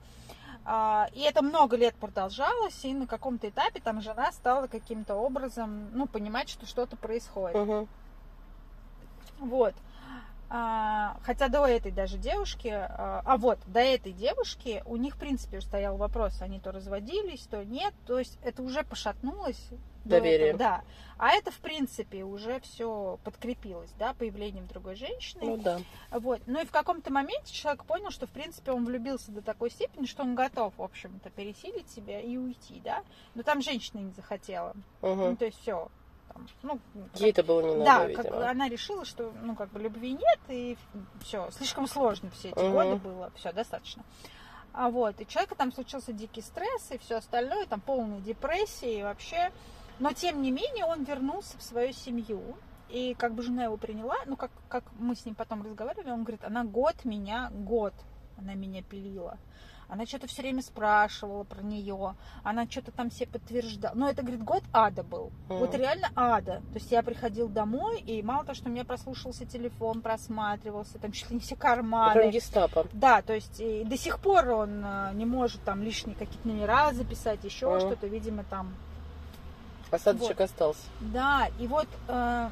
А, 0.64 1.08
И 1.14 1.22
это 1.22 1.42
много 1.42 1.76
лет 1.76 1.96
продолжалось, 1.96 2.84
и 2.84 2.94
на 2.94 3.08
каком-то 3.08 3.48
этапе 3.48 3.80
там 3.80 4.00
жена 4.02 4.30
стала 4.30 4.68
каким-то 4.68 5.16
образом, 5.16 5.90
ну, 5.94 6.06
понимать, 6.06 6.48
что 6.48 6.64
что-то 6.64 6.96
происходит. 6.96 7.56
Мгм. 7.56 7.88
Вот. 9.40 9.74
А, 10.50 11.18
хотя 11.22 11.48
до 11.48 11.66
этой 11.66 11.92
даже 11.92 12.16
девушки, 12.16 12.68
а, 12.68 13.22
а 13.24 13.36
вот, 13.36 13.58
до 13.66 13.80
этой 13.80 14.12
девушки 14.12 14.82
у 14.86 14.96
них, 14.96 15.16
в 15.16 15.18
принципе, 15.18 15.60
стоял 15.60 15.96
вопрос, 15.96 16.40
они 16.40 16.58
то 16.58 16.72
разводились, 16.72 17.46
то 17.50 17.62
нет, 17.64 17.92
то 18.06 18.18
есть 18.18 18.38
это 18.42 18.62
уже 18.62 18.82
пошатнулось 18.82 19.68
до 20.04 20.16
Доверие. 20.16 20.48
этого, 20.48 20.58
да. 20.58 20.82
А 21.18 21.32
это, 21.32 21.50
в 21.50 21.58
принципе, 21.58 22.22
уже 22.22 22.60
все 22.60 23.18
подкрепилось, 23.24 23.90
да, 23.98 24.14
появлением 24.14 24.66
другой 24.68 24.94
женщины. 24.94 25.44
Ну 25.44 25.56
да. 25.58 25.80
Вот. 26.10 26.40
Ну 26.46 26.62
и 26.62 26.64
в 26.64 26.70
каком-то 26.70 27.12
моменте 27.12 27.52
человек 27.52 27.84
понял, 27.84 28.10
что, 28.10 28.26
в 28.26 28.30
принципе, 28.30 28.72
он 28.72 28.86
влюбился 28.86 29.30
до 29.32 29.42
такой 29.42 29.70
степени, 29.70 30.06
что 30.06 30.22
он 30.22 30.34
готов, 30.34 30.72
в 30.76 30.82
общем-то, 30.82 31.28
пересилить 31.30 31.90
себя 31.90 32.20
и 32.20 32.36
уйти, 32.36 32.80
да. 32.82 33.02
Но 33.34 33.42
там 33.42 33.60
женщина 33.60 34.00
не 34.00 34.12
захотела. 34.12 34.74
Угу. 35.02 35.14
Ну, 35.14 35.36
то 35.36 35.44
есть 35.44 35.60
все. 35.60 35.88
Ну, 36.62 36.78
Ей 37.14 37.30
это 37.30 37.42
было 37.42 37.60
не 37.60 37.74
надо, 37.74 37.84
да, 37.84 38.06
видимо. 38.06 38.22
как 38.22 38.50
она 38.50 38.68
решила, 38.68 39.04
что, 39.04 39.32
ну, 39.42 39.54
как 39.54 39.70
бы 39.70 39.80
любви 39.80 40.12
нет, 40.12 40.38
и 40.48 40.76
все, 41.22 41.50
слишком 41.50 41.86
сложно 41.86 42.30
все 42.30 42.50
эти 42.50 42.58
Мгм. 42.58 42.72
годы 42.72 42.96
было, 42.96 43.32
все, 43.36 43.52
достаточно. 43.52 44.04
А 44.72 44.90
вот, 44.90 45.20
и 45.20 45.26
человека 45.26 45.54
там 45.54 45.72
случился 45.72 46.12
дикий 46.12 46.42
стресс 46.42 46.90
и 46.90 46.98
все 46.98 47.16
остальное, 47.16 47.66
там 47.66 47.80
полная 47.80 48.20
депрессия 48.20 49.00
и 49.00 49.02
вообще. 49.02 49.50
Но 49.98 50.12
тем 50.12 50.42
не 50.42 50.50
менее 50.50 50.84
он 50.84 51.04
вернулся 51.04 51.58
в 51.58 51.62
свою 51.62 51.92
семью. 51.92 52.56
И 52.88 53.14
как 53.18 53.34
бы 53.34 53.42
жена 53.42 53.64
его 53.64 53.76
приняла, 53.76 54.16
ну 54.26 54.36
как, 54.36 54.50
как 54.68 54.84
мы 54.98 55.14
с 55.14 55.24
ним 55.26 55.34
потом 55.34 55.62
разговаривали, 55.62 56.10
он 56.10 56.22
говорит, 56.22 56.42
она 56.44 56.64
год 56.64 57.04
меня, 57.04 57.50
год 57.52 57.92
она 58.38 58.54
меня 58.54 58.82
пилила. 58.82 59.36
Она 59.88 60.04
что-то 60.04 60.26
все 60.26 60.42
время 60.42 60.62
спрашивала 60.62 61.44
про 61.44 61.62
нее, 61.62 62.14
она 62.42 62.66
что-то 62.68 62.92
там 62.92 63.10
себе 63.10 63.26
подтверждала. 63.26 63.94
Но 63.94 64.10
это, 64.10 64.20
говорит, 64.20 64.44
год 64.44 64.62
ада 64.70 65.02
был. 65.02 65.32
Мгм. 65.48 65.58
Вот 65.58 65.74
реально 65.74 66.10
ада. 66.14 66.56
То 66.72 66.74
есть 66.74 66.92
я 66.92 67.02
приходил 67.02 67.48
домой, 67.48 68.00
и 68.00 68.22
мало 68.22 68.44
того, 68.44 68.54
что 68.54 68.68
у 68.68 68.72
меня 68.72 68.84
прослушался 68.84 69.46
телефон, 69.46 70.02
просматривался, 70.02 70.98
там 70.98 71.12
чуть 71.12 71.30
ли 71.30 71.36
не 71.36 71.40
все 71.40 71.56
карманы. 71.56 72.20
Прям 72.20 72.30
гестапо. 72.30 72.86
Да, 72.92 73.22
то 73.22 73.32
есть 73.32 73.60
и 73.60 73.82
до 73.84 73.96
сих 73.96 74.18
пор 74.18 74.50
он 74.50 74.84
э, 74.84 75.10
не 75.14 75.24
может 75.24 75.62
там 75.64 75.82
лишние 75.82 76.14
какие-то 76.16 76.46
номера 76.46 76.92
записать, 76.92 77.42
еще 77.44 77.70
Мгм. 77.70 77.80
что-то, 77.80 78.06
видимо, 78.08 78.44
там. 78.44 78.74
Осадочек 79.90 80.38
остался. 80.42 80.82
Да, 81.00 81.48
и 81.58 81.66
вот 81.66 81.88
э, 82.08 82.50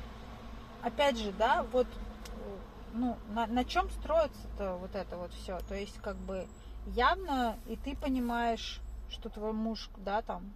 опять 0.83 1.19
же, 1.19 1.33
да, 1.33 1.67
вот 1.71 1.87
э, 1.87 2.57
ну, 2.95 3.19
на, 3.29 3.47
на 3.47 3.63
чем 3.67 3.91
строится-то 3.91 4.77
вот 4.77 4.95
это 4.95 5.19
вот 5.19 5.35
все? 5.35 5.59
То 5.69 5.75
есть, 5.75 5.99
как 6.01 6.17
бы 6.17 6.47
явно 6.87 7.57
и 7.67 7.77
ты 7.77 7.97
понимаешь, 7.97 8.81
что 9.09 9.29
твой 9.29 9.53
муж, 9.53 9.91
да, 9.99 10.23
там. 10.23 10.53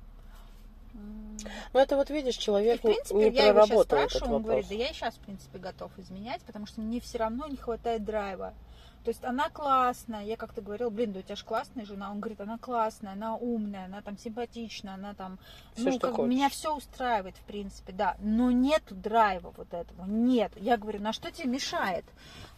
Ну, 1.73 1.79
это 1.79 1.97
вот 1.97 2.11
видишь, 2.11 2.37
и, 2.37 2.41
человек 2.41 2.81
в 2.81 2.83
принципе, 2.83 3.31
не 3.31 3.37
я 3.37 3.47
его 3.47 3.61
сейчас 3.61 3.69
проработал 3.69 3.99
этот 3.99 4.11
спрашиваю, 4.11 4.37
он 4.37 4.43
говорит, 4.43 4.65
вопрос. 4.65 4.79
да 4.79 4.85
я 4.85 4.91
и 4.91 4.95
сейчас, 4.95 5.15
в 5.15 5.19
принципе, 5.21 5.59
готов 5.59 5.93
изменять, 5.99 6.43
потому 6.43 6.67
что 6.67 6.81
мне 6.81 7.01
все 7.01 7.19
равно 7.19 7.47
не 7.47 7.57
хватает 7.57 8.05
драйва. 8.05 8.55
То 9.05 9.09
есть 9.09 9.25
она 9.25 9.49
классная, 9.49 10.25
я 10.25 10.37
как-то 10.37 10.61
говорила, 10.61 10.91
блин, 10.91 11.13
да 11.13 11.21
у 11.21 11.23
тебя 11.23 11.37
же 11.37 11.45
классная 11.45 11.85
жена. 11.85 12.11
Он 12.11 12.21
говорит, 12.21 12.41
она 12.41 12.59
классная, 12.59 13.13
она 13.13 13.35
умная, 13.35 13.87
она 13.87 14.03
там 14.03 14.19
симпатичная, 14.19 14.95
она 14.95 15.15
там, 15.15 15.39
Всё, 15.75 15.85
ну, 15.87 15.93
что 15.93 16.01
как 16.09 16.17
хочешь. 16.17 16.31
меня 16.31 16.49
все 16.49 16.77
устраивает, 16.77 17.37
в 17.37 17.43
принципе, 17.43 17.93
да. 17.93 18.17
Но 18.21 18.51
нет 18.51 18.83
драйва 18.91 19.53
вот 19.57 19.73
этого, 19.73 20.05
нет. 20.07 20.53
Я 20.57 20.77
говорю, 20.77 21.01
на 21.01 21.13
что 21.13 21.31
тебе 21.31 21.49
мешает? 21.49 22.05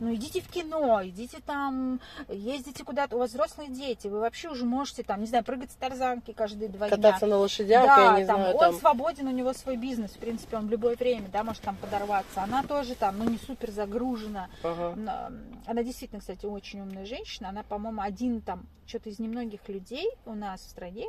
Ну, 0.01 0.13
идите 0.15 0.41
в 0.41 0.49
кино, 0.49 1.01
идите 1.05 1.39
там, 1.47 2.01
ездите 2.29 2.83
куда-то, 2.83 3.15
у 3.15 3.21
вас 3.21 3.31
взрослые 3.31 3.71
дети, 3.71 4.09
вы 4.09 4.19
вообще 4.19 4.49
уже 4.49 4.65
можете 4.65 5.05
там, 5.05 5.21
не 5.21 5.27
знаю, 5.27 5.45
прыгать 5.45 5.71
с 5.71 5.75
тарзанки 5.75 6.33
каждые 6.33 6.69
два 6.69 6.89
дня. 6.89 6.97
Кататься 6.97 7.27
на 7.27 7.37
лошадях, 7.37 7.87
Да, 7.87 8.15
я 8.15 8.21
не 8.21 8.27
там, 8.27 8.41
знаю, 8.41 8.55
он 8.57 8.61
там... 8.61 8.75
свободен, 8.75 9.29
у 9.29 9.31
него 9.33 9.53
свой 9.53 9.77
бизнес, 9.77 10.11
в 10.13 10.19
принципе, 10.19 10.57
он 10.57 10.67
в 10.67 10.71
любое 10.71 10.97
время, 10.97 11.29
да, 11.33 11.45
может 11.45 11.63
там 11.63 11.77
подорваться. 11.77 12.43
Она 12.43 12.65
тоже 12.65 12.97
там, 12.97 13.19
ну, 13.19 13.31
не 13.31 13.39
супер 13.39 13.71
загружена. 13.71 14.49
Ага. 14.65 14.95
Она 14.95 15.31
она 15.67 15.83
действительно, 15.83 16.21
кстати, 16.21 16.32
очень 16.45 16.81
умная 16.81 17.05
женщина. 17.07 17.49
Она, 17.51 17.63
по-моему, 17.63 18.03
один 18.03 18.41
там, 18.41 18.67
что-то 18.87 19.09
из 19.11 19.19
немногих 19.19 19.69
людей 19.69 20.09
у 20.27 20.35
нас 20.35 20.61
в 20.61 20.69
стране. 20.71 21.07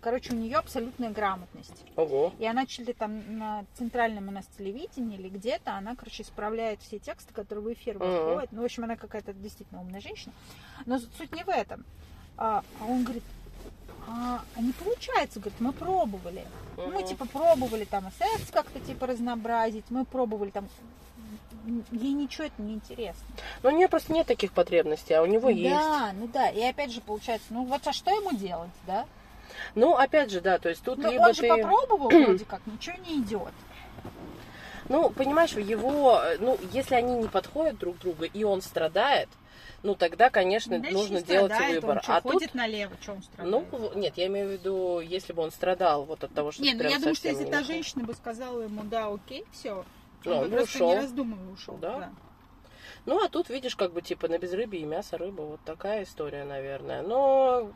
Короче, 0.00 0.32
у 0.32 0.36
нее 0.36 0.56
абсолютная 0.56 1.10
грамотность. 1.10 1.84
Ого. 1.96 2.32
И 2.38 2.46
она 2.46 2.66
чуть 2.66 2.86
ли 2.86 2.92
там 2.92 3.38
на 3.38 3.64
центральном 3.74 4.28
у 4.28 4.30
нас 4.30 4.46
телевидении 4.58 5.18
или 5.18 5.28
где-то, 5.28 5.74
она, 5.76 5.94
короче, 5.96 6.22
исправляет 6.22 6.80
все 6.80 6.98
тексты, 6.98 7.32
которые 7.32 7.64
в 7.64 7.72
эфир 7.72 7.98
выходят. 7.98 8.50
Ну, 8.52 8.62
в 8.62 8.64
общем, 8.64 8.84
она 8.84 8.96
какая-то 8.96 9.32
действительно 9.32 9.80
умная 9.80 10.00
женщина. 10.00 10.32
Но 10.86 10.98
суть 10.98 11.34
не 11.34 11.44
в 11.44 11.48
этом. 11.48 11.84
А, 12.36 12.62
а 12.80 12.84
он 12.86 13.04
говорит, 13.04 13.24
а, 14.08 14.42
а 14.56 14.60
не 14.62 14.72
получается, 14.72 15.40
говорит, 15.40 15.60
мы 15.60 15.72
пробовали. 15.72 16.44
Мы 16.76 16.86
Мгм. 16.86 17.04
типа 17.06 17.26
пробовали 17.26 17.84
там 17.84 18.10
секс 18.18 18.50
как-то 18.50 18.80
типа 18.80 19.06
разнообразить, 19.06 19.84
мы 19.90 20.04
пробовали 20.04 20.50
там 20.50 20.68
ей 21.92 22.12
ничего 22.12 22.44
это 22.46 22.60
не 22.62 22.74
интересно. 22.74 23.24
Ну, 23.62 23.70
у 23.70 23.72
нее 23.72 23.88
просто 23.88 24.12
нет 24.12 24.26
таких 24.26 24.52
потребностей, 24.52 25.14
а 25.14 25.22
у 25.22 25.26
него 25.26 25.48
есть. 25.48 25.74
Да, 25.74 26.12
ну 26.14 26.28
да, 26.28 26.48
и 26.48 26.62
опять 26.62 26.92
же 26.92 27.00
получается, 27.00 27.46
ну 27.50 27.64
вот 27.64 27.86
а 27.86 27.92
что 27.92 28.10
ему 28.10 28.32
делать, 28.32 28.70
да? 28.86 29.06
Ну, 29.74 29.96
опять 29.96 30.30
же, 30.30 30.40
да, 30.40 30.58
то 30.58 30.68
есть 30.68 30.82
тут 30.82 30.98
Ну 30.98 31.10
либо 31.10 31.22
он 31.22 31.34
же 31.34 31.42
ты... 31.42 31.48
попробовал 31.48 32.08
вроде 32.24 32.44
как, 32.44 32.60
ничего 32.66 32.96
не 33.06 33.20
идет. 33.20 33.52
Ну, 34.88 35.08
понимаешь, 35.10 35.52
его, 35.52 36.20
ну, 36.40 36.58
если 36.72 36.96
они 36.96 37.14
не 37.14 37.28
подходят 37.28 37.78
друг 37.78 37.98
другу, 37.98 38.24
и 38.24 38.42
он 38.42 38.60
страдает, 38.60 39.28
ну, 39.82 39.94
тогда, 39.94 40.30
конечно, 40.30 40.78
Дальше 40.78 40.96
нужно 40.96 41.22
делать 41.22 41.52
страдает, 41.52 41.82
выбор. 41.82 41.96
Он 41.98 42.02
что, 42.02 42.16
а 42.16 42.20
тут, 42.20 42.32
ходит 42.32 42.54
налево, 42.54 42.92
что 43.00 43.12
он 43.12 43.22
ну, 43.38 43.62
страдает? 43.62 43.96
нет, 43.96 44.12
я 44.16 44.26
имею 44.26 44.48
в 44.48 44.52
виду, 44.52 45.00
если 45.00 45.32
бы 45.32 45.42
он 45.42 45.52
страдал 45.52 46.04
вот 46.04 46.24
от 46.24 46.34
того, 46.34 46.52
что 46.52 46.62
не, 46.62 46.74
ну 46.74 46.82
я 46.82 46.98
думаю, 46.98 47.14
что 47.14 47.28
если 47.28 47.44
та 47.44 47.62
женщина 47.62 48.04
бы 48.04 48.14
сказала 48.14 48.62
ему, 48.62 48.82
да, 48.82 49.06
окей, 49.06 49.44
все, 49.52 49.84
Ну, 50.24 50.32
он 50.32 50.38
он 50.44 50.50
бы 50.50 50.56
просто 50.56 50.76
ушел. 50.76 50.88
не 50.90 50.96
раздумывая 50.96 51.52
ушел. 51.52 51.76
Да. 51.78 51.98
да. 51.98 52.12
Ну, 53.06 53.24
а 53.24 53.28
тут, 53.28 53.48
видишь, 53.48 53.76
как 53.76 53.92
бы, 53.92 54.02
типа, 54.02 54.28
на 54.28 54.38
безрыбье 54.38 54.80
и 54.80 54.84
мясо, 54.84 55.16
рыба, 55.16 55.42
вот 55.42 55.60
такая 55.64 56.02
история, 56.04 56.44
наверное. 56.44 57.02
Но 57.02 57.72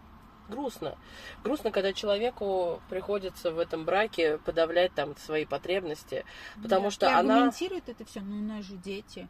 грустно. 0.49 0.99
Грустно, 1.43 1.71
когда 1.71 1.93
человеку 1.95 2.83
приходится 2.91 3.51
в 3.51 3.59
этом 3.59 3.85
браке 3.87 4.39
подавлять 4.39 4.93
там 4.95 5.17
свои 5.17 5.47
потребности, 5.47 6.25
потому 6.63 6.85
Да. 6.87 6.91
что 6.91 7.19
она, 7.19 7.35
аргументирует 7.37 7.89
это 7.89 8.05
все, 8.05 8.21
ну 8.21 8.37
у 8.37 8.43
нас 8.43 8.65
же 8.65 8.77
дети. 8.77 9.29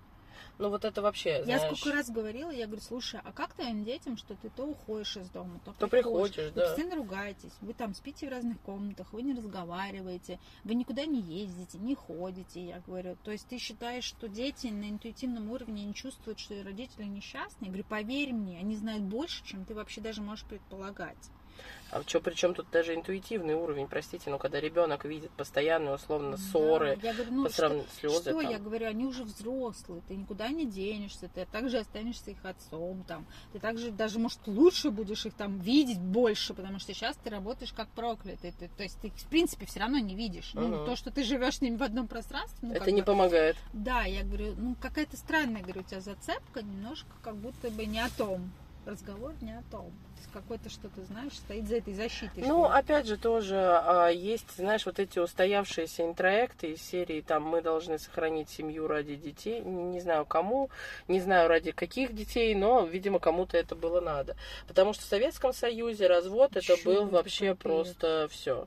Ну, 0.59 0.71
вот 0.71 0.85
это 0.85 1.03
вообще, 1.03 1.43
Я 1.47 1.59
знаешь, 1.59 1.79
сколько 1.79 1.97
раз 1.97 2.11
говорила, 2.11 2.51
я 2.51 2.67
говорю, 2.67 2.83
слушай, 2.83 3.21
а 3.25 3.33
как 3.33 3.55
твоим 3.55 3.85
детям, 3.85 4.17
что 4.17 4.35
ты 4.35 4.51
то 4.51 4.65
уходишь 4.65 5.17
из 5.17 5.29
дома, 5.31 5.61
то, 5.65 5.73
То 5.79 5.89
приходишь, 5.89 6.35
приходишь, 6.35 6.55
вы 6.55 6.61
да. 6.61 6.67
постоянно 6.69 6.97
ругаетесь, 6.97 7.53
вы 7.61 7.75
там 7.75 7.95
спите 7.95 8.29
в 8.29 8.31
разных 8.31 8.61
комнатах, 8.61 9.13
вы 9.13 9.23
не 9.23 9.35
разговариваете, 9.35 10.39
вы 10.63 10.75
никуда 10.75 11.05
не 11.07 11.21
ездите, 11.21 11.79
не 11.79 11.95
ходите, 11.95 12.65
я 12.65 12.81
говорю. 12.87 13.17
То 13.25 13.33
есть 13.33 13.49
ты 13.49 13.59
считаешь, 13.59 14.05
что 14.05 14.29
дети 14.29 14.69
на 14.69 14.91
интуитивном 14.91 15.51
уровне 15.51 15.85
не 15.85 15.95
чувствуют, 15.95 16.39
что 16.39 16.55
родители 16.63 17.05
несчастны? 17.05 17.65
Я 17.65 17.69
говорю, 17.69 17.85
поверь 17.85 18.33
мне, 18.33 18.59
они 18.59 18.77
знают 18.77 19.03
больше, 19.03 19.45
чем 19.45 19.65
ты 19.65 19.75
вообще 19.75 20.01
даже 20.01 20.23
можешь 20.23 20.45
предполагать. 20.45 21.31
А 21.95 22.03
что, 22.05 22.21
причем 22.21 22.55
тут 22.55 22.67
даже 22.73 22.93
интуитивный 22.97 23.55
уровень, 23.55 23.87
простите, 23.87 24.29
но 24.29 24.37
когда 24.39 24.59
ребенок 24.59 25.05
видит 25.05 25.31
постоянные, 25.31 25.95
условно, 25.95 26.37
ссоры, 26.37 26.99
Да, 27.01 27.07
я 27.07 27.15
говорю, 27.15 27.31
ну, 27.33 27.43
по 27.45 27.49
что- 27.51 27.57
сравнению 27.59 27.87
слезы, 28.01 28.31
Что, 28.31 28.43
там. 28.43 28.51
я 28.51 28.59
говорю, 28.59 28.89
они 28.89 29.05
уже 29.05 29.23
взрослые, 29.23 30.03
ты 30.09 30.17
никуда 30.17 30.49
не 30.49 30.67
денешься, 30.67 31.31
ты 31.33 31.47
также 31.47 31.79
останешься 31.79 32.33
их 32.33 32.45
отцом, 32.45 33.05
там, 33.07 33.25
ты 33.53 33.61
также 33.61 33.93
даже, 33.93 34.19
может, 34.19 34.41
лучше 34.47 34.91
будешь 34.91 35.25
их 35.25 35.35
там 35.35 35.61
видеть 35.61 36.01
больше, 36.01 36.53
потому 36.53 36.81
что 36.81 36.93
сейчас 36.93 37.17
ты 37.23 37.31
работаешь 37.31 37.73
как 37.73 37.87
проклятый, 37.91 38.51
ты, 38.59 38.67
то 38.77 38.83
есть 38.83 38.99
ты 39.01 39.07
их, 39.07 39.15
в 39.15 39.29
принципе, 39.29 39.65
все 39.67 39.79
равно 39.79 39.99
не 40.01 40.17
видишь. 40.17 40.51
Ну, 40.55 40.85
то, 40.85 40.97
что 40.97 41.13
ты 41.13 41.23
живешь 41.23 41.59
с 41.59 41.61
ними 41.61 41.77
в 41.77 41.83
одном 41.85 42.09
пространстве, 42.09 42.59
ну, 42.71 42.75
это 42.75 42.91
не 42.91 43.03
бы- 43.03 43.07
помогает. 43.07 43.57
Да, 43.73 44.03
я 44.03 44.25
говорю, 44.25 44.57
ну, 44.59 44.75
какая-то 44.81 45.17
странная, 45.17 45.63
говорю, 45.63 45.83
у 45.83 45.85
тебя 45.85 46.01
зацепка, 46.01 46.61
немножко 46.61 47.07
как 47.23 47.37
будто 47.37 47.71
бы 47.71 47.87
не 47.87 48.01
о 48.01 48.09
том. 48.11 48.51
Разговор 48.87 49.33
не 49.41 49.53
о 49.53 49.63
том. 49.71 49.87
То 49.87 50.21
есть 50.21 50.33
какой-то 50.33 50.69
что-то, 50.69 51.03
знаешь, 51.05 51.33
стоит 51.33 51.67
за 51.67 51.77
этой 51.77 51.95
защитой. 51.95 52.45
Ну, 52.45 52.65
опять 52.65 53.07
же, 53.07 53.17
тоже 53.17 53.57
а, 53.57 54.09
есть, 54.09 54.57
знаешь, 54.57 54.85
вот 54.85 54.99
эти 54.99 55.19
устоявшиеся 55.19 56.05
интроекты 56.05 56.73
из 56.73 56.83
серии, 56.83 57.23
там, 57.23 57.45
мы 57.45 57.63
должны 57.63 57.99
сохранить 57.99 58.51
семью 58.51 58.87
ради 58.87 59.17
детей, 59.17 59.61
не, 59.61 60.01
знаю 60.01 60.27
кому, 60.27 60.71
не 61.09 61.21
знаю 61.21 61.49
ради 61.49 61.73
каких 61.73 62.15
детей, 62.15 62.55
но, 62.55 62.85
видимо, 62.85 63.19
кому-то 63.21 63.57
это 63.57 63.75
было 63.75 64.01
надо. 64.01 64.37
Потому 64.69 64.93
что 64.93 65.03
в 65.03 65.07
Советском 65.07 65.53
Союзе 65.53 66.07
развод 66.07 66.53
это 66.57 66.77
Чудо 66.77 66.85
был 66.85 67.09
вообще 67.09 67.55
просто 67.55 68.29
все. 68.31 68.67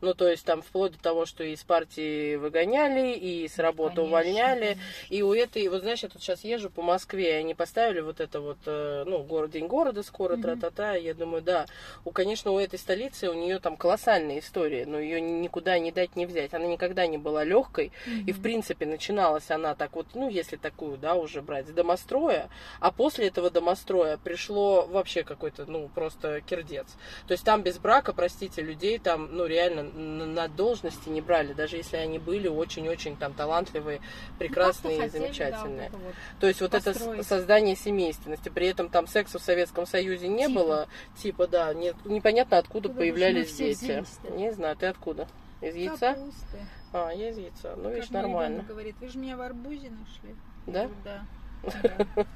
Ну, 0.00 0.14
то 0.14 0.28
есть 0.28 0.44
там 0.44 0.62
вплоть 0.62 0.92
до 0.92 0.98
того, 0.98 1.26
что 1.26 1.42
и 1.42 1.52
из 1.52 1.64
партии 1.64 2.36
выгоняли, 2.36 3.12
и 3.14 3.48
с 3.48 3.58
работы 3.58 3.96
Конечно, 3.96 4.04
увольняли. 4.04 4.60
конечно. 4.60 4.82
И 5.08 5.22
у 5.22 5.32
этой, 5.34 5.66
вот 5.68 5.80
знаешь, 5.80 6.02
я 6.02 6.08
тут 6.08 6.22
сейчас 6.22 6.44
езжу 6.44 6.70
по 6.70 6.82
Москве, 6.82 7.30
и 7.30 7.34
они 7.40 7.54
поставили 7.54 8.00
вот 8.00 8.20
это 8.20 8.40
вот, 8.40 8.58
э, 8.66 9.04
ну, 9.06 9.22
город, 9.24 9.50
день 9.50 9.66
города 9.66 10.02
скоро, 10.02 10.34
Мгм. 10.34 10.42
тра-та-та, 10.42 10.94
я 10.94 11.14
думаю, 11.14 11.42
да, 11.42 11.66
у, 12.04 12.10
конечно, 12.12 12.52
у 12.52 12.58
этой 12.58 12.78
столицы, 12.78 13.28
у 13.28 13.34
нее 13.34 13.58
там 13.58 13.76
колоссальная 13.76 14.38
история, 14.38 14.86
но 14.86 14.98
ее 15.00 15.20
никуда 15.20 15.78
не 15.78 15.90
дать, 15.90 16.14
не 16.14 16.26
взять. 16.26 16.54
Она 16.54 16.66
никогда 16.66 17.06
не 17.06 17.18
была 17.18 17.42
легкой, 17.44 17.90
и, 18.26 18.32
в 18.32 18.40
принципе, 18.40 18.86
начиналась 18.86 19.50
она 19.50 19.74
так 19.74 19.96
вот, 19.96 20.06
ну, 20.14 20.28
если 20.28 20.56
такую, 20.56 20.96
да, 20.96 21.14
уже 21.16 21.42
брать, 21.42 21.66
с 21.66 21.70
домостроя, 21.70 22.48
а 22.80 22.92
после 22.92 23.26
этого 23.28 23.50
домостроя 23.50 24.16
пришло 24.16 24.86
вообще 24.86 25.24
какой-то, 25.24 25.64
ну, 25.66 25.88
просто 25.92 26.40
кирдец. 26.42 26.86
То 27.26 27.32
есть 27.32 27.44
там 27.44 27.62
без 27.62 27.78
брака, 27.78 28.12
простите, 28.12 28.62
людей 28.62 28.98
там, 28.98 29.28
ну, 29.32 29.46
реально 29.46 29.87
на, 29.94 30.48
должности 30.48 31.08
не 31.08 31.20
брали, 31.20 31.52
даже 31.52 31.76
если 31.76 31.96
они 31.96 32.18
были 32.18 32.48
очень-очень 32.48 33.16
там 33.16 33.32
талантливые, 33.34 34.00
прекрасные 34.38 34.98
Ну, 34.98 35.04
и 35.04 35.06
хотели, 35.06 35.20
да, 35.22 35.26
замечательные. 35.28 35.88
вот 35.90 35.98
это 35.98 36.04
вот. 36.06 36.14
То 36.40 36.46
есть 36.48 36.60
вот 36.60 36.74
это 36.74 36.92
построить. 36.92 37.24
с- 37.24 37.28
создание 37.28 37.76
семейственности. 37.76 38.48
При 38.48 38.66
этом 38.66 38.88
там 38.88 39.06
секса 39.06 39.38
в 39.38 39.42
Советском 39.42 39.86
Союзе 39.86 40.28
не 40.28 40.46
Типа. 40.46 40.60
было. 40.60 40.88
Типа, 41.22 41.46
да, 41.46 41.72
нет, 41.74 41.96
непонятно 42.04 42.58
откуда 42.58 42.88
Откуда 42.88 43.00
появлялись 43.00 43.48
мы 43.48 43.52
все 43.54 43.66
дети. 43.68 43.84
взялись-то? 43.84 44.30
Не 44.32 44.52
знаю, 44.52 44.76
ты 44.76 44.86
откуда? 44.86 45.26
Из 45.60 45.74
яйца? 45.74 46.14
Капусты. 46.14 46.58
А, 46.92 47.10
я 47.10 47.30
из 47.30 47.38
яйца. 47.38 47.74
Ну, 47.76 47.90
видишь, 47.90 48.04
Как 48.08 48.12
мой 48.12 48.22
нормально. 48.22 48.62
говорит, 48.62 48.96
вы 49.00 49.08
же 49.08 49.18
меня 49.18 49.36
в 49.36 49.40
арбузе 49.42 49.90
нашли. 49.90 50.34
Да? 50.66 50.88
Да. 51.04 51.22
Да. 51.62 52.26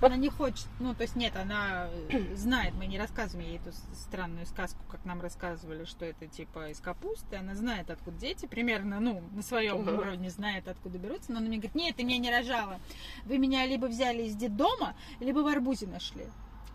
Она 0.00 0.16
не 0.16 0.28
хочет, 0.28 0.66
ну, 0.80 0.94
то 0.94 1.02
есть 1.02 1.16
нет, 1.16 1.36
она 1.36 1.88
э, 2.10 2.34
знает, 2.34 2.74
мы 2.74 2.86
не 2.86 2.98
рассказываем 2.98 3.48
ей 3.48 3.58
эту 3.58 3.72
странную 3.94 4.46
сказку, 4.46 4.80
как 4.90 5.04
нам 5.04 5.20
рассказывали, 5.20 5.84
что 5.84 6.04
это 6.04 6.26
типа 6.26 6.70
из 6.70 6.80
капусты, 6.80 7.36
она 7.36 7.54
знает, 7.54 7.90
откуда 7.90 8.16
дети, 8.18 8.46
примерно, 8.46 9.00
ну, 9.00 9.22
на 9.32 9.42
своем 9.42 9.82
Мгм. 9.82 9.98
уровне 9.98 10.30
знает, 10.30 10.68
откуда 10.68 10.98
берутся, 10.98 11.32
но 11.32 11.38
она 11.38 11.48
мне 11.48 11.56
говорит, 11.58 11.74
нет, 11.74 11.96
ты 11.96 12.04
меня 12.04 12.18
не 12.18 12.30
рожала, 12.30 12.78
вы 13.24 13.38
меня 13.38 13.66
либо 13.66 13.86
взяли 13.86 14.22
из 14.24 14.34
детдома, 14.34 14.94
либо 15.20 15.40
в 15.40 15.46
арбузе 15.46 15.86
нашли. 15.86 16.26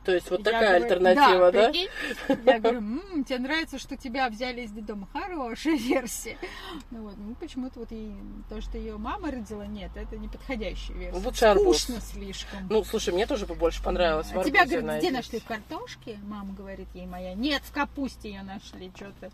То 0.07 0.13
есть 0.13 0.31
вот 0.31 0.39
Я 0.39 0.45
такая 0.45 0.79
говорю, 0.79 0.83
альтернатива, 0.85 1.51
да? 1.51 1.69
прикинь? 1.69 1.89
Я 2.45 2.59
говорю, 2.59 2.77
«М, 2.77 3.23
тебе 3.25 3.39
нравится, 3.39 3.77
что 3.77 3.97
тебя 3.97 4.29
взяли 4.29 4.61
из 4.61 4.71
детдома. 4.71 5.09
Хорошая 5.11 5.75
версия. 5.75 6.37
Ну, 6.91 7.01
вот, 7.03 7.17
ну, 7.17 7.35
почему-то 7.35 7.79
вот 7.81 7.91
ей, 7.91 8.15
то, 8.47 8.61
что 8.61 8.77
ее 8.77 8.95
мама 8.95 9.31
родила, 9.31 9.65
нет, 9.65 9.91
это 9.95 10.15
не 10.15 10.29
подходящая 10.29 10.95
версия. 10.97 11.19
Лучше 11.19 11.45
арбуз. 11.45 11.81
Скучно 11.81 11.99
слишком. 11.99 12.67
Ну, 12.69 12.85
слушай, 12.85 13.13
мне 13.13 13.25
тоже 13.25 13.45
побольше 13.47 13.83
понравилось. 13.83 14.27
а 14.33 14.45
тебя, 14.45 14.63
говорит, 14.63 14.67
где 14.77 14.81
найдите. 14.81 15.11
нашли 15.11 15.39
в 15.41 15.43
картошке? 15.43 16.17
Мама 16.23 16.53
говорит 16.53 16.87
ей 16.93 17.05
моя. 17.05 17.33
Нет, 17.33 17.61
в 17.65 17.73
капусте 17.73 18.29
ее 18.29 18.43
нашли, 18.43 18.89
что-то. 18.95 19.29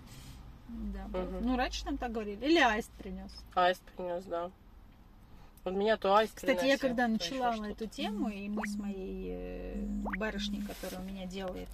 Да. 0.69 1.19
Мгм. 1.19 1.37
Ну, 1.45 1.55
раньше 1.55 1.85
нам 1.85 1.99
так 1.99 2.11
говорили. 2.11 2.43
Или 2.43 2.57
аист 2.57 2.89
принес. 2.93 3.31
Аист 3.53 3.83
принес, 3.95 4.23
да. 4.23 4.49
Вот 5.63 5.73
меня 5.73 5.97
то 5.97 6.15
аист 6.15 6.35
Кстати, 6.35 6.65
я 6.65 6.77
когда 6.77 7.07
начала 7.07 7.55
эту 7.67 7.87
тему, 7.87 8.29
и 8.29 8.49
мы 8.49 8.67
с 8.67 8.75
моей 8.75 9.29
э, 9.31 9.85
барышней, 10.17 10.61
которая 10.61 11.01
у 11.01 11.05
меня 11.05 11.25
делает 11.25 11.69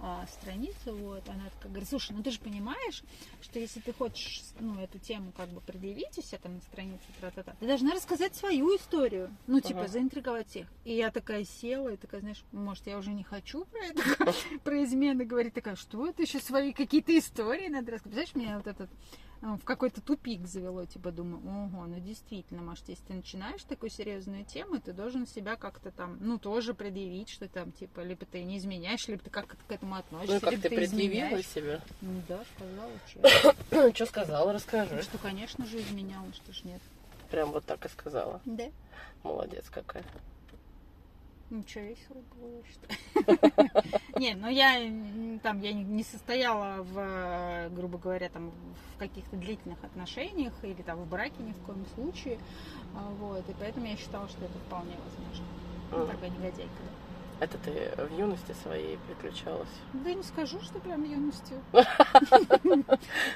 а, 0.00 0.24
страницу, 0.26 0.94
вот, 0.94 1.28
она 1.28 1.44
такая 1.50 1.70
говорит, 1.70 1.88
слушай, 1.88 2.12
ну 2.12 2.22
ты 2.22 2.30
же 2.30 2.38
понимаешь, 2.38 3.02
что 3.42 3.58
если 3.58 3.80
ты 3.80 3.92
хочешь, 3.92 4.44
ну, 4.60 4.78
эту 4.80 4.98
тему 4.98 5.32
как 5.36 5.48
бы 5.48 5.60
предъявить 5.60 6.16
у 6.16 6.22
себя 6.22 6.38
там 6.38 6.54
на 6.54 6.60
странице, 6.60 7.02
тра-та-та, 7.20 7.54
ты 7.58 7.66
должна 7.66 7.92
рассказать 7.92 8.34
свою 8.36 8.76
историю, 8.76 9.34
ну, 9.46 9.60
типа, 9.60 9.80
Ага. 9.80 9.88
заинтриговать 9.88 10.48
всех. 10.48 10.68
И 10.84 10.94
я 10.94 11.10
такая 11.10 11.44
села, 11.44 11.88
и 11.88 11.96
такая, 11.96 12.20
знаешь, 12.20 12.44
может, 12.52 12.86
я 12.86 12.96
уже 12.96 13.10
не 13.10 13.24
хочу 13.24 13.64
про 13.64 13.80
это, 13.80 14.02
про 14.64 14.84
измены 14.84 15.24
говорить, 15.24 15.54
такая, 15.54 15.74
что 15.74 16.06
это 16.06 16.22
еще 16.22 16.38
свои 16.38 16.72
какие-то 16.72 17.16
истории 17.18 17.68
надо 17.68 17.92
рассказать. 17.92 18.30
Представляешь, 18.30 18.34
меня 18.34 18.56
вот 18.58 18.66
этот 18.68 18.90
в 19.40 19.64
какой-то 19.64 20.00
тупик 20.00 20.46
завело, 20.46 20.84
типа, 20.84 21.12
думаю, 21.12 21.40
ого, 21.46 21.86
ну 21.86 22.00
действительно, 22.00 22.60
может, 22.62 22.88
если 22.88 23.04
ты 23.04 23.14
начинаешь 23.14 23.62
такую 23.62 23.90
серьезную 23.90 24.44
тему, 24.44 24.80
ты 24.80 24.92
должен 24.92 25.26
себя 25.26 25.56
как-то 25.56 25.90
там, 25.90 26.16
ну, 26.20 26.38
тоже 26.38 26.74
предъявить, 26.74 27.28
что 27.30 27.48
там, 27.48 27.70
типа, 27.72 28.00
либо 28.00 28.26
ты 28.26 28.42
не 28.42 28.58
изменяешь, 28.58 29.06
либо 29.06 29.22
ты 29.22 29.30
как 29.30 29.56
к 29.66 29.70
этому 29.72 29.94
относишься, 29.94 30.34
Ну, 30.34 30.40
как 30.40 30.50
либо 30.50 30.62
ты 30.62 30.68
предъявила 30.70 31.26
изменяешь. 31.40 31.46
себя? 31.46 31.80
Ну 32.00 32.22
да, 32.28 32.44
сказала, 32.56 32.92
честно. 33.06 33.92
Что 33.94 34.06
сказала, 34.06 34.52
расскажи. 34.52 35.02
Что, 35.02 35.18
конечно 35.18 35.66
же, 35.66 35.78
изменяла, 35.80 36.32
что 36.32 36.52
ж 36.52 36.64
нет. 36.64 36.80
Прям 37.30 37.52
вот 37.52 37.64
так 37.64 37.84
и 37.84 37.88
сказала. 37.88 38.40
Да. 38.44 38.64
Молодец 39.22 39.68
какая. 39.70 40.04
Что, 41.66 41.80
весело 41.80 42.22
было, 42.36 42.62
что 42.70 44.18
Не, 44.18 44.34
ну 44.34 44.48
я 44.48 44.74
там, 45.42 45.60
я 45.60 45.72
не- 45.72 46.02
состояла 46.04 46.82
в, 46.82 46.98
э, 46.98 47.68
грубо 47.70 47.96
говоря, 47.98 48.28
там, 48.28 48.50
в 48.94 48.98
каких-то 48.98 49.36
длительных 49.36 49.82
отношениях 49.82 50.52
или 50.62 50.82
там 50.82 50.98
в 50.98 51.08
браке 51.08 51.42
ни 51.42 51.52
в 51.52 51.58
коем 51.64 51.86
случае. 51.94 52.38
А, 52.94 53.08
Вот, 53.18 53.48
и 53.48 53.54
поэтому 53.58 53.86
я 53.86 53.96
считала, 53.96 54.28
что 54.28 54.44
это 54.44 54.58
вполне 54.66 54.94
возможно. 55.04 56.12
Такая 56.12 56.30
негодяйка. 56.30 56.72
Это 57.40 57.56
ты 57.58 57.92
в 57.96 58.18
юности 58.18 58.52
своей 58.64 58.98
приключалась. 59.06 59.68
Да 59.92 60.12
не 60.12 60.24
скажу, 60.24 60.60
что 60.60 60.80
прям 60.80 61.04
юностью. 61.04 61.62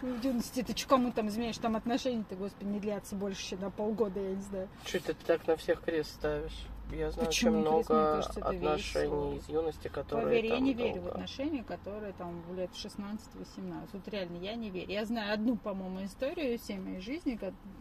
В 0.03 0.25
юности 0.25 0.63
ты 0.63 0.75
кому 0.87 1.13
там 1.13 1.29
изменяешь? 1.29 1.57
Там 1.59 1.77
отношения-то, 1.77 2.35
господи, 2.35 2.69
не 2.69 2.81
длятся 2.81 3.15
больше, 3.15 3.43
чем 3.51 3.61
на 3.61 3.71
полгода, 3.71 4.19
я 4.21 4.35
не 4.35 4.43
знаю. 4.43 4.69
Чуть 4.85 5.05
ты 5.05 5.15
так 5.15 5.47
на 5.47 5.57
всех 5.57 5.83
крест 5.83 6.15
ставишь. 6.15 6.67
Я 6.93 7.11
знаю 7.11 7.27
Почему 7.27 7.53
очень 7.53 7.61
много 7.61 7.87
кажется, 7.87 8.41
отношений 8.41 9.37
из 9.37 9.49
юности, 9.49 9.89
которые 9.89 10.27
Поверь, 10.27 10.47
я 10.47 10.59
не 10.61 10.75
верю 10.75 11.01
в 11.01 11.05
долго. 11.05 11.11
отношения, 11.13 11.65
которые 11.65 12.13
там 12.13 12.43
в 12.43 12.55
лет 12.55 12.71
16-18. 12.73 13.89
Вот 13.93 14.09
реально, 14.09 14.37
я 14.39 14.55
не 14.55 14.71
верю. 14.71 14.91
Я 14.93 15.05
знаю 15.05 15.35
одну, 15.35 15.57
по-моему, 15.57 16.05
историю 16.05 16.59
всей 16.59 16.79
моей 16.79 17.01
жизни. 17.01 17.39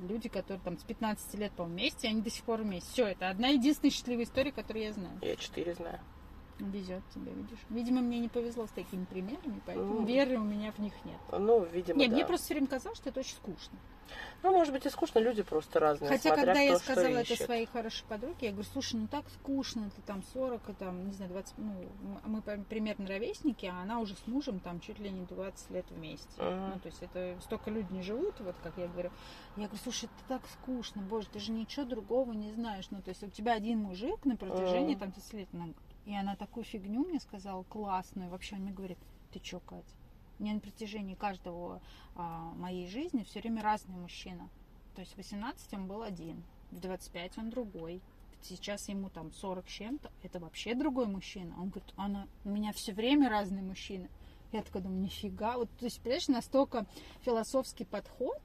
люди, 0.07 0.29
которые 0.29 0.61
там 0.63 0.77
с 0.77 0.83
15 0.83 1.33
лет, 1.35 1.51
по-моему, 1.51 1.79
вместе, 1.79 2.07
они 2.07 2.21
до 2.21 2.29
сих 2.29 2.43
пор 2.43 2.61
вместе. 2.61 2.89
Все, 2.91 3.07
это 3.07 3.29
одна 3.29 3.49
единственная 3.49 3.91
счастливая 3.91 4.23
история, 4.23 4.51
которую 4.51 4.85
я 4.85 4.93
знаю. 4.93 5.17
Я 5.21 5.35
четыре 5.35 5.73
знаю. 5.73 5.99
Везет 6.69 7.01
тебе, 7.13 7.31
видишь. 7.33 7.59
Видимо, 7.69 8.01
мне 8.01 8.19
не 8.19 8.29
повезло 8.29 8.67
с 8.67 8.71
такими 8.71 9.05
примерами, 9.05 9.61
поэтому 9.65 10.01
Ну. 10.01 10.05
веры 10.05 10.37
у 10.37 10.43
меня 10.43 10.71
в 10.71 10.79
них 10.79 10.93
нет. 11.05 11.17
Ну, 11.31 11.63
видимо, 11.65 11.99
Не, 11.99 12.07
да. 12.07 12.13
мне 12.13 12.25
просто 12.25 12.45
все 12.45 12.53
время 12.53 12.67
казалось, 12.67 12.97
что 12.99 13.09
это 13.09 13.21
очень 13.21 13.35
скучно. 13.35 13.79
Ну, 14.43 14.51
может 14.51 14.73
быть, 14.73 14.85
и 14.85 14.89
скучно, 14.89 15.19
люди 15.19 15.41
просто 15.41 15.79
разные. 15.79 16.09
Хотя, 16.09 16.35
когда 16.35 16.59
я 16.59 16.71
кто 16.75 16.83
что 16.83 16.91
сказала 16.93 17.13
это 17.15 17.33
ищет. 17.33 17.45
своей 17.45 17.65
хорошей 17.65 18.03
подруге, 18.09 18.47
я 18.47 18.51
говорю, 18.51 18.67
слушай, 18.73 18.95
ну 18.99 19.07
так 19.07 19.23
скучно, 19.29 19.89
ты 19.95 20.01
там 20.01 20.21
40, 20.33 20.69
и 20.69 20.73
там, 20.73 21.05
не 21.07 21.13
знаю, 21.13 21.31
20, 21.31 21.53
ну, 21.57 21.73
мы 22.25 22.41
примерно 22.41 23.07
ровесники, 23.07 23.65
а 23.67 23.81
она 23.81 23.99
уже 23.99 24.15
с 24.15 24.27
мужем 24.27 24.59
там 24.59 24.81
чуть 24.81 24.99
ли 24.99 25.09
не 25.11 25.25
20 25.25 25.69
лет 25.71 25.85
вместе. 25.91 26.27
Мгм. 26.41 26.71
Ну, 26.73 26.79
то 26.79 26.87
есть 26.87 27.01
это 27.01 27.37
столько 27.41 27.71
люди 27.71 27.93
не 27.93 28.01
живут, 28.01 28.37
вот 28.41 28.55
как 28.61 28.73
я 28.77 28.87
говорю. 28.87 29.11
Я 29.55 29.67
говорю, 29.67 29.79
слушай, 29.81 30.05
это 30.05 30.39
так 30.39 30.41
скучно, 30.49 31.01
боже, 31.03 31.27
ты 31.31 31.39
же 31.39 31.51
ничего 31.53 31.85
другого 31.85 32.33
не 32.33 32.51
знаешь. 32.51 32.87
Ну, 32.91 33.01
то 33.01 33.09
есть 33.09 33.23
у 33.23 33.29
тебя 33.29 33.53
один 33.53 33.79
мужик 33.79 34.25
на 34.25 34.35
протяжении 34.35 34.91
Мгм. 34.95 34.99
там 34.99 35.11
10 35.13 35.33
лет. 35.33 35.47
Она- 35.53 35.69
И 36.05 36.15
она 36.15 36.35
такую 36.35 36.63
фигню 36.63 37.05
мне 37.05 37.19
сказала, 37.19 37.63
классную. 37.63 38.29
Вообще 38.29 38.55
он 38.55 38.61
мне 38.61 38.71
говорит, 38.71 38.97
ты 39.31 39.39
чё, 39.39 39.59
Катя? 39.59 39.95
Мне 40.39 40.53
на 40.53 40.59
протяжении 40.59 41.13
каждого 41.13 41.81
а, 42.15 42.51
моей 42.55 42.87
жизни 42.87 43.23
все 43.23 43.41
время 43.41 43.61
разный 43.61 43.95
мужчина. 43.95 44.49
То 44.95 45.01
есть 45.01 45.13
в 45.13 45.17
18 45.17 45.73
он 45.73 45.87
был 45.87 46.01
один, 46.01 46.43
в 46.71 46.79
25 46.79 47.37
он 47.37 47.49
другой. 47.49 48.01
Сейчас 48.41 48.89
ему 48.89 49.09
там 49.09 49.31
40 49.31 49.69
с 49.69 49.71
чем-то, 49.71 50.11
это 50.23 50.39
вообще 50.39 50.73
другой 50.73 51.05
мужчина. 51.05 51.53
Он 51.59 51.69
говорит, 51.69 51.93
она, 51.95 52.27
у 52.43 52.49
меня 52.49 52.73
все 52.73 52.91
время 52.91 53.29
разные 53.29 53.61
мужчины. 53.61 54.09
Я 54.51 54.63
такая 54.63 54.81
думаю, 54.81 55.01
нифига. 55.01 55.57
Вот, 55.57 55.69
то 55.77 55.85
есть, 55.85 56.01
понимаешь, 56.01 56.27
настолько 56.27 56.85
философский 57.21 57.85
подход. 57.85 58.41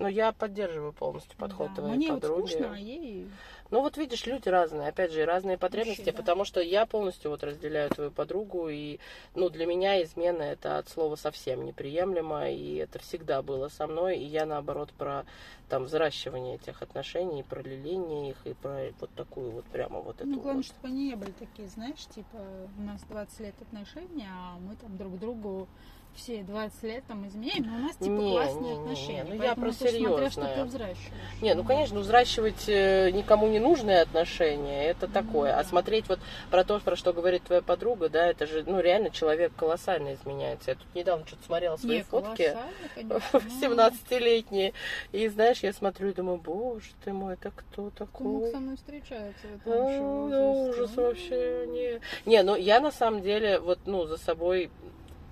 Ну, 0.00 0.08
я 0.08 0.32
поддерживаю 0.32 0.94
полностью 0.94 1.36
подход 1.36 1.68
Да, 1.74 1.82
твоей 1.82 1.96
Мне 1.96 2.12
вот 2.12 2.22
подруги. 2.22 2.48
скучно, 2.48 2.72
а 2.74 2.78
ей... 2.78 3.28
Ну 3.70 3.82
вот 3.82 3.98
видишь, 3.98 4.26
люди 4.26 4.48
разные, 4.48 4.88
опять 4.88 5.12
же, 5.12 5.24
разные 5.26 5.58
потребности, 5.58 6.00
Вообще, 6.00 6.12
да. 6.12 6.16
потому 6.18 6.44
что 6.44 6.60
я 6.60 6.86
полностью 6.86 7.30
вот 7.30 7.44
разделяю 7.44 7.90
твою 7.90 8.10
подругу, 8.10 8.68
и, 8.70 8.98
ну, 9.36 9.48
для 9.50 9.66
меня 9.66 10.02
измена 10.02 10.42
это 10.42 10.78
от 10.78 10.88
слова 10.88 11.14
совсем 11.16 11.64
неприемлемо, 11.66 12.50
и 12.50 12.76
это 12.76 12.98
всегда 12.98 13.42
было 13.42 13.68
со 13.68 13.86
мной, 13.86 14.16
и 14.18 14.24
я, 14.24 14.46
наоборот, 14.46 14.90
про 14.98 15.24
там 15.68 15.84
взращивание 15.84 16.56
этих 16.56 16.80
отношений, 16.82 17.44
про 17.44 17.60
леление 17.62 18.30
их, 18.30 18.38
и 18.46 18.54
про 18.54 18.86
вот 18.98 19.10
такую 19.14 19.50
вот 19.52 19.66
прямо 19.66 20.00
вот 20.00 20.16
эту 20.16 20.26
Ну, 20.26 20.36
главное, 20.40 20.56
вот. 20.56 20.64
чтобы 20.66 20.88
они 20.88 21.10
не 21.10 21.14
были 21.14 21.32
такие, 21.32 21.68
знаешь, 21.68 22.04
типа, 22.12 22.38
у 22.76 22.82
нас 22.82 23.02
20 23.02 23.38
лет 23.40 23.54
отношений, 23.60 24.26
а 24.28 24.58
мы 24.58 24.74
там 24.76 24.96
друг 24.96 25.16
другу 25.18 25.68
все 26.16 26.42
20 26.42 26.82
лет 26.82 27.04
там 27.06 27.26
изменяем, 27.26 27.64
но 27.66 27.76
у 27.76 27.78
нас 27.80 27.96
типа 27.96 28.10
Не, 28.10 28.30
классные 28.32 28.62
не, 28.62 28.68
не, 28.70 28.80
отношения. 28.82 29.24
ну 29.28 29.34
я 29.42 29.54
про 29.54 29.72
смотря, 29.72 30.30
что 30.30 30.42
ты 30.54 30.64
взращиваешь. 30.64 31.40
Не, 31.40 31.54
ну 31.54 31.64
конечно, 31.64 32.00
взращивать 32.00 32.68
э, 32.68 33.10
никому 33.10 33.46
не 33.48 33.58
нужные 33.58 34.00
отношения, 34.02 34.84
это 34.86 35.08
такое. 35.08 35.56
А 35.58 35.64
смотреть 35.64 36.08
вот 36.08 36.20
про 36.50 36.64
то, 36.64 36.78
про 36.80 36.96
что 36.96 37.12
говорит 37.12 37.44
твоя 37.44 37.62
подруга, 37.62 38.08
да, 38.08 38.26
это 38.26 38.46
же, 38.46 38.64
ну 38.66 38.80
реально 38.80 39.10
человек 39.10 39.52
колоссально 39.56 40.14
изменяется. 40.14 40.72
Я 40.72 40.76
тут 40.76 40.94
недавно 40.94 41.26
что-то 41.26 41.44
смотрела 41.44 41.76
свои 41.76 41.98
Не, 41.98 42.02
фотки. 42.02 42.54
колоссально, 42.94 43.20
конечно. 43.30 43.40
в 43.40 43.62
17-летние. 43.62 44.72
И 45.12 45.28
знаешь, 45.28 45.60
я 45.60 45.72
смотрю 45.72 46.08
и 46.10 46.12
думаю, 46.12 46.38
боже 46.38 46.90
ты 47.04 47.12
мой, 47.12 47.34
это 47.34 47.50
кто 47.50 47.82
Ну, 47.82 47.90
такой? 47.90 48.50
со 48.50 48.58
мной 48.58 48.76
встречается 48.76 49.46
в 49.46 49.68
этом 49.68 49.72
А, 49.72 50.00
возрасте. 50.00 50.80
ужас 50.82 50.96
вообще. 50.96 51.66
Не, 51.68 52.00
не, 52.30 52.42
ну 52.42 52.56
я 52.56 52.80
на 52.80 52.90
самом 52.90 53.22
деле, 53.22 53.58
вот, 53.60 53.78
ну, 53.86 54.04
за 54.06 54.16
собой, 54.16 54.70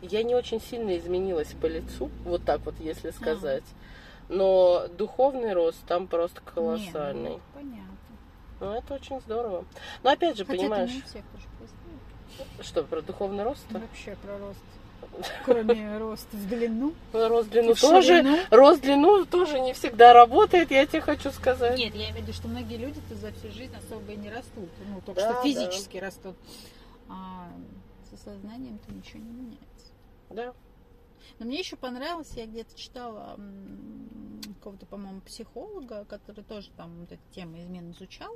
я 0.02 0.22
не 0.22 0.34
очень 0.34 0.60
сильно 0.60 0.96
изменилась 0.96 1.52
по 1.60 1.66
лицу, 1.66 2.10
вот 2.24 2.44
так 2.44 2.60
вот, 2.64 2.74
если 2.80 3.10
сказать. 3.10 3.64
Но 4.28 4.86
духовный 4.96 5.52
рост 5.54 5.78
там 5.86 6.06
просто 6.06 6.40
Не, 6.44 6.52
колоссальный. 6.52 7.30
ну, 7.30 7.40
понятно. 7.54 7.84
Ну, 8.60 8.72
это 8.72 8.94
очень 8.94 9.20
здорово. 9.20 9.64
Но 10.02 10.10
опять 10.10 10.36
же, 10.36 10.44
Хотя 10.44 10.58
понимаешь, 10.58 10.90
это 10.90 10.96
не 10.96 11.02
всех 11.02 11.22
тоже 11.32 11.46
происходит. 11.58 12.66
что 12.66 12.82
про 12.84 13.00
духовный 13.02 13.44
рост? 13.44 13.64
Вообще 13.70 14.16
про 14.22 14.36
рост. 14.38 14.58
Кроме 15.44 15.98
роста 15.98 16.36
в 16.36 16.48
длину. 16.48 16.92
Рост 17.12 17.48
длину 17.50 17.74
тоже. 17.74 18.06
ширину. 18.08 18.36
Рост 18.50 18.82
длину 18.82 19.24
тоже 19.24 19.58
не 19.60 19.72
всегда 19.72 20.12
работает, 20.12 20.70
я 20.70 20.84
тебе 20.86 21.00
хочу 21.00 21.30
сказать. 21.30 21.78
Нет, 21.78 21.94
я 21.94 22.10
имею 22.10 22.16
в 22.16 22.18
виду, 22.22 22.32
что 22.32 22.48
многие 22.48 22.76
люди-то 22.76 23.14
за 23.14 23.32
всю 23.32 23.50
жизнь 23.50 23.74
особо 23.76 24.12
и 24.12 24.16
не 24.16 24.28
растут. 24.30 24.68
Ну, 24.88 25.00
только 25.06 25.20
Да, 25.22 25.32
что 25.32 25.42
физически 25.42 25.96
растут. 25.98 26.36
А 27.08 27.48
со 28.10 28.16
сознанием-то 28.22 28.92
ничего 28.92 29.20
не 29.20 29.30
меняется. 29.30 29.64
Да. 30.30 30.54
Но 31.38 31.46
мне 31.46 31.58
еще 31.58 31.76
понравилось, 31.76 32.32
я 32.36 32.46
где-то 32.46 32.76
читала 32.76 33.38
какого-то, 34.58 34.86
по-моему, 34.86 35.20
психолога, 35.20 36.04
который 36.04 36.44
тоже 36.44 36.70
там 36.76 37.00
вот 37.00 37.12
эту 37.12 37.22
тему 37.32 37.58
измен 37.58 37.90
изучал. 37.90 38.34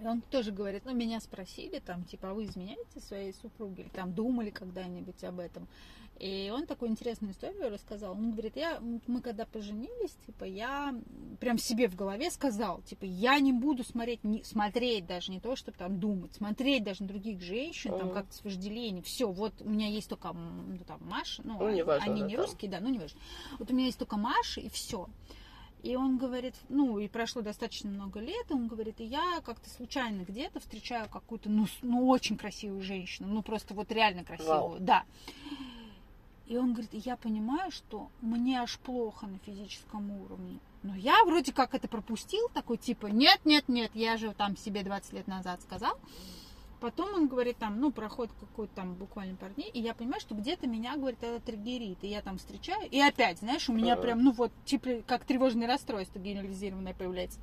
И 0.00 0.06
он 0.06 0.20
тоже 0.20 0.52
говорит, 0.52 0.84
ну, 0.84 0.94
меня 0.94 1.20
спросили, 1.20 1.80
там, 1.80 2.04
типа, 2.04 2.30
а 2.30 2.34
вы 2.34 2.44
изменяете 2.44 3.00
своей 3.00 3.32
супруге? 3.32 3.82
Или 3.82 3.90
там 3.90 4.12
думали 4.12 4.50
когда-нибудь 4.50 5.22
об 5.24 5.40
этом? 5.40 5.66
И 6.20 6.52
он 6.52 6.66
такую 6.66 6.90
интересную 6.90 7.32
историю 7.32 7.70
рассказал. 7.70 8.12
Он 8.12 8.32
говорит, 8.32 8.56
я, 8.56 8.80
мы 9.06 9.20
когда 9.20 9.46
поженились, 9.46 10.16
типа, 10.26 10.44
я 10.44 10.94
прям 11.38 11.58
себе 11.58 11.88
в 11.88 11.94
голове 11.94 12.30
сказал, 12.30 12.82
типа, 12.82 13.04
я 13.04 13.38
не 13.38 13.52
буду 13.52 13.84
смотреть, 13.84 14.24
не, 14.24 14.42
смотреть 14.42 15.06
даже, 15.06 15.30
не 15.30 15.38
то, 15.38 15.54
чтобы 15.54 15.78
там 15.78 16.00
думать, 16.00 16.34
смотреть 16.34 16.82
даже 16.82 17.02
на 17.02 17.08
других 17.08 17.40
женщин, 17.40 17.96
там, 17.96 18.10
как-то 18.10 18.34
с 18.34 18.42
вожделением. 18.42 19.04
Все, 19.04 19.30
вот 19.30 19.52
у 19.60 19.68
меня 19.68 19.86
есть 19.86 20.08
только, 20.08 20.32
ну, 20.32 20.78
там, 20.86 20.98
Маша, 21.02 21.42
ну, 21.44 21.56
ну 21.58 21.70
не 21.70 21.84
важно, 21.84 22.10
они 22.10 22.22
да, 22.22 22.26
не 22.26 22.34
там. 22.34 22.44
русские, 22.44 22.70
да, 22.70 22.80
ну, 22.80 22.88
не 22.88 22.98
важно. 22.98 23.20
Вот 23.60 23.70
у 23.70 23.74
меня 23.74 23.86
есть 23.86 23.98
только 23.98 24.16
Маша, 24.16 24.60
и 24.60 24.68
все. 24.68 25.08
И 25.82 25.94
он 25.94 26.18
говорит, 26.18 26.54
ну, 26.68 26.98
и 26.98 27.06
прошло 27.06 27.40
достаточно 27.40 27.90
много 27.90 28.18
лет, 28.18 28.50
и 28.50 28.52
он 28.52 28.66
говорит, 28.66 29.00
и 29.00 29.04
я 29.04 29.40
как-то 29.44 29.70
случайно 29.70 30.22
где-то 30.22 30.58
встречаю 30.58 31.08
какую-то, 31.08 31.48
ну, 31.48 31.66
ну, 31.82 32.08
очень 32.08 32.36
красивую 32.36 32.82
женщину, 32.82 33.28
ну, 33.28 33.42
просто 33.42 33.74
вот 33.74 33.92
реально 33.92 34.24
красивую, 34.24 34.60
Вау. 34.60 34.76
да. 34.80 35.04
И 36.46 36.56
он 36.56 36.72
говорит, 36.72 36.90
я 36.94 37.16
понимаю, 37.16 37.70
что 37.70 38.08
мне 38.22 38.60
аж 38.60 38.78
плохо 38.78 39.26
на 39.26 39.38
физическом 39.38 40.10
уровне. 40.10 40.58
Но 40.82 40.96
я 40.96 41.22
вроде 41.24 41.52
как 41.52 41.74
это 41.74 41.88
пропустил, 41.88 42.48
такой 42.54 42.78
типа, 42.78 43.06
нет, 43.06 43.40
нет, 43.44 43.68
нет, 43.68 43.90
я 43.94 44.16
же 44.16 44.32
там 44.32 44.56
себе 44.56 44.82
20 44.82 45.12
лет 45.12 45.26
назад 45.28 45.60
сказал. 45.62 45.98
Потом 46.80 47.12
он 47.14 47.26
говорит, 47.26 47.56
там, 47.58 47.80
ну, 47.80 47.90
проходит 47.90 48.32
какой-то 48.38 48.72
там 48.74 48.94
буквально 48.94 49.36
пару 49.36 49.52
дней, 49.54 49.68
и 49.68 49.80
я 49.80 49.94
понимаю, 49.94 50.20
что 50.20 50.34
где-то 50.34 50.68
меня, 50.68 50.96
говорит, 50.96 51.22
это 51.22 51.44
триггерит. 51.44 51.98
И 52.02 52.08
я 52.08 52.22
там 52.22 52.38
встречаю, 52.38 52.88
и 52.88 53.00
опять, 53.00 53.38
знаешь, 53.38 53.68
у 53.68 53.72
меня 53.72 53.96
прям, 53.96 54.22
ну, 54.22 54.30
вот, 54.32 54.52
типа, 54.64 55.02
как 55.06 55.24
тревожное 55.24 55.66
расстройство 55.66 56.20
генерализированное 56.20 56.94
появляется. 56.94 57.40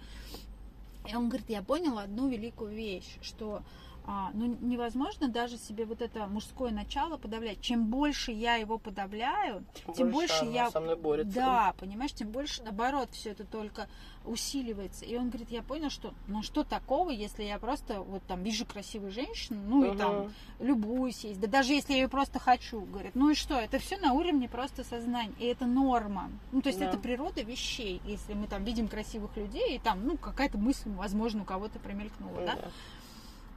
И 1.10 1.16
он 1.16 1.28
говорит, 1.28 1.50
я 1.50 1.62
понял 1.62 2.00
одну 2.00 2.30
великую 2.30 2.74
вещь, 2.74 3.18
что 3.22 3.62
а, 4.08 4.30
ну, 4.34 4.56
невозможно 4.62 5.28
даже 5.28 5.58
себе 5.58 5.86
вот 5.86 6.02
это 6.02 6.28
мужское 6.28 6.72
начало 6.72 7.18
подавлять. 7.18 7.62
Чем 7.62 7.86
больше 7.86 8.32
я 8.32 8.56
его 8.56 8.78
подавляю, 8.78 9.64
тем 9.96 10.12
больше, 10.12 10.42
больше 10.42 10.54
я... 10.54 10.70
со 10.70 10.80
мной 10.80 10.96
борется. 10.96 11.34
Да, 11.34 11.76
понимаешь, 11.80 12.14
тем 12.14 12.30
больше, 12.30 12.62
наоборот, 12.62 13.10
все 13.12 13.32
это 13.32 13.46
только 13.46 13.88
усиливается. 14.24 15.06
И 15.06 15.16
он 15.18 15.30
говорит, 15.30 15.50
я 15.50 15.62
понял, 15.64 15.90
что, 15.90 16.14
ну 16.28 16.44
что 16.44 16.64
такого, 16.64 17.10
если 17.10 17.44
я 17.44 17.58
просто 17.58 18.02
вот 18.02 18.24
там 18.24 18.44
вижу 18.44 18.66
красивую 18.66 19.12
женщину, 19.12 19.60
ну 19.68 19.80
угу. 19.80 19.94
и 19.94 19.98
там 19.98 20.34
любуюсь 20.60 21.24
есть, 21.24 21.40
да 21.40 21.48
даже 21.48 21.74
если 21.74 21.94
я 21.94 22.00
ее 22.00 22.08
просто 22.08 22.40
хочу, 22.40 22.82
говорит, 22.82 23.16
ну 23.16 23.30
и 23.30 23.36
что, 23.36 23.56
это 23.56 23.80
все 23.80 23.98
на 23.98 24.14
уровне 24.14 24.50
просто 24.50 24.84
сознания, 24.84 25.34
и 25.40 25.46
это 25.46 25.66
норма. 25.66 26.30
Ну 26.52 26.62
то 26.62 26.70
есть 26.70 26.80
да. 26.80 26.88
это 26.88 26.98
природа 26.98 27.42
вещей, 27.42 28.02
если 28.06 28.34
мы 28.34 28.48
там 28.48 28.64
видим 28.64 28.88
красивых 28.88 29.36
людей, 29.38 29.76
и 29.76 29.80
там, 29.80 30.06
ну 30.06 30.18
какая-то 30.18 30.58
мысль, 30.58 30.90
возможно, 30.90 31.44
у 31.44 31.46
кого-то 31.46 31.80
промелькнула, 31.80 32.46
да? 32.46 32.56
да? 32.56 32.72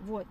Вот. 0.00 0.26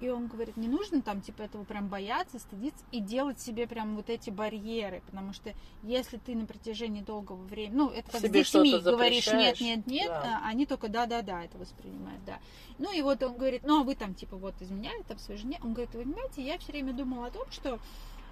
И 0.00 0.08
он 0.08 0.28
говорит, 0.28 0.56
не 0.56 0.66
нужно 0.66 1.02
там 1.02 1.20
типа 1.20 1.42
этого 1.42 1.64
прям 1.64 1.88
бояться, 1.88 2.38
стыдиться 2.38 2.82
и 2.90 3.00
делать 3.00 3.38
себе 3.38 3.66
прям 3.66 3.96
вот 3.96 4.08
эти 4.08 4.30
барьеры, 4.30 5.02
потому 5.04 5.34
что 5.34 5.52
если 5.82 6.16
ты 6.16 6.34
на 6.34 6.46
протяжении 6.46 7.02
долгого 7.02 7.42
времени, 7.42 7.76
ну 7.76 7.90
это 7.90 8.10
как 8.10 8.22
себе 8.22 8.42
с 8.42 8.50
детьми 8.50 8.78
говоришь 8.78 9.26
нет, 9.26 9.60
нет, 9.60 9.86
нет, 9.86 10.08
да. 10.08 10.40
А 10.42 10.48
они 10.48 10.64
только 10.64 10.88
да, 10.88 11.04
да, 11.04 11.20
да 11.20 11.44
это 11.44 11.58
воспринимают, 11.58 12.24
да. 12.24 12.38
Ну 12.78 12.90
и 12.90 13.02
вот 13.02 13.22
он 13.22 13.36
говорит, 13.36 13.62
ну 13.62 13.82
а 13.82 13.84
вы 13.84 13.94
там 13.94 14.14
типа 14.14 14.36
вот 14.36 14.54
изменяли 14.62 15.02
там 15.02 15.18
своей 15.18 15.38
жене, 15.38 15.60
он 15.62 15.74
говорит, 15.74 15.94
вы 15.94 16.04
понимаете, 16.04 16.42
я 16.42 16.56
все 16.56 16.72
время 16.72 16.94
думала 16.94 17.26
о 17.26 17.30
том, 17.30 17.44
что 17.50 17.78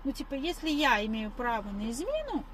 ну 0.04 0.12
типа 0.12 0.34
если 0.34 0.70
я 0.70 1.04
имею 1.04 1.30
право 1.30 1.70
на 1.70 1.90
измену, 1.90 2.44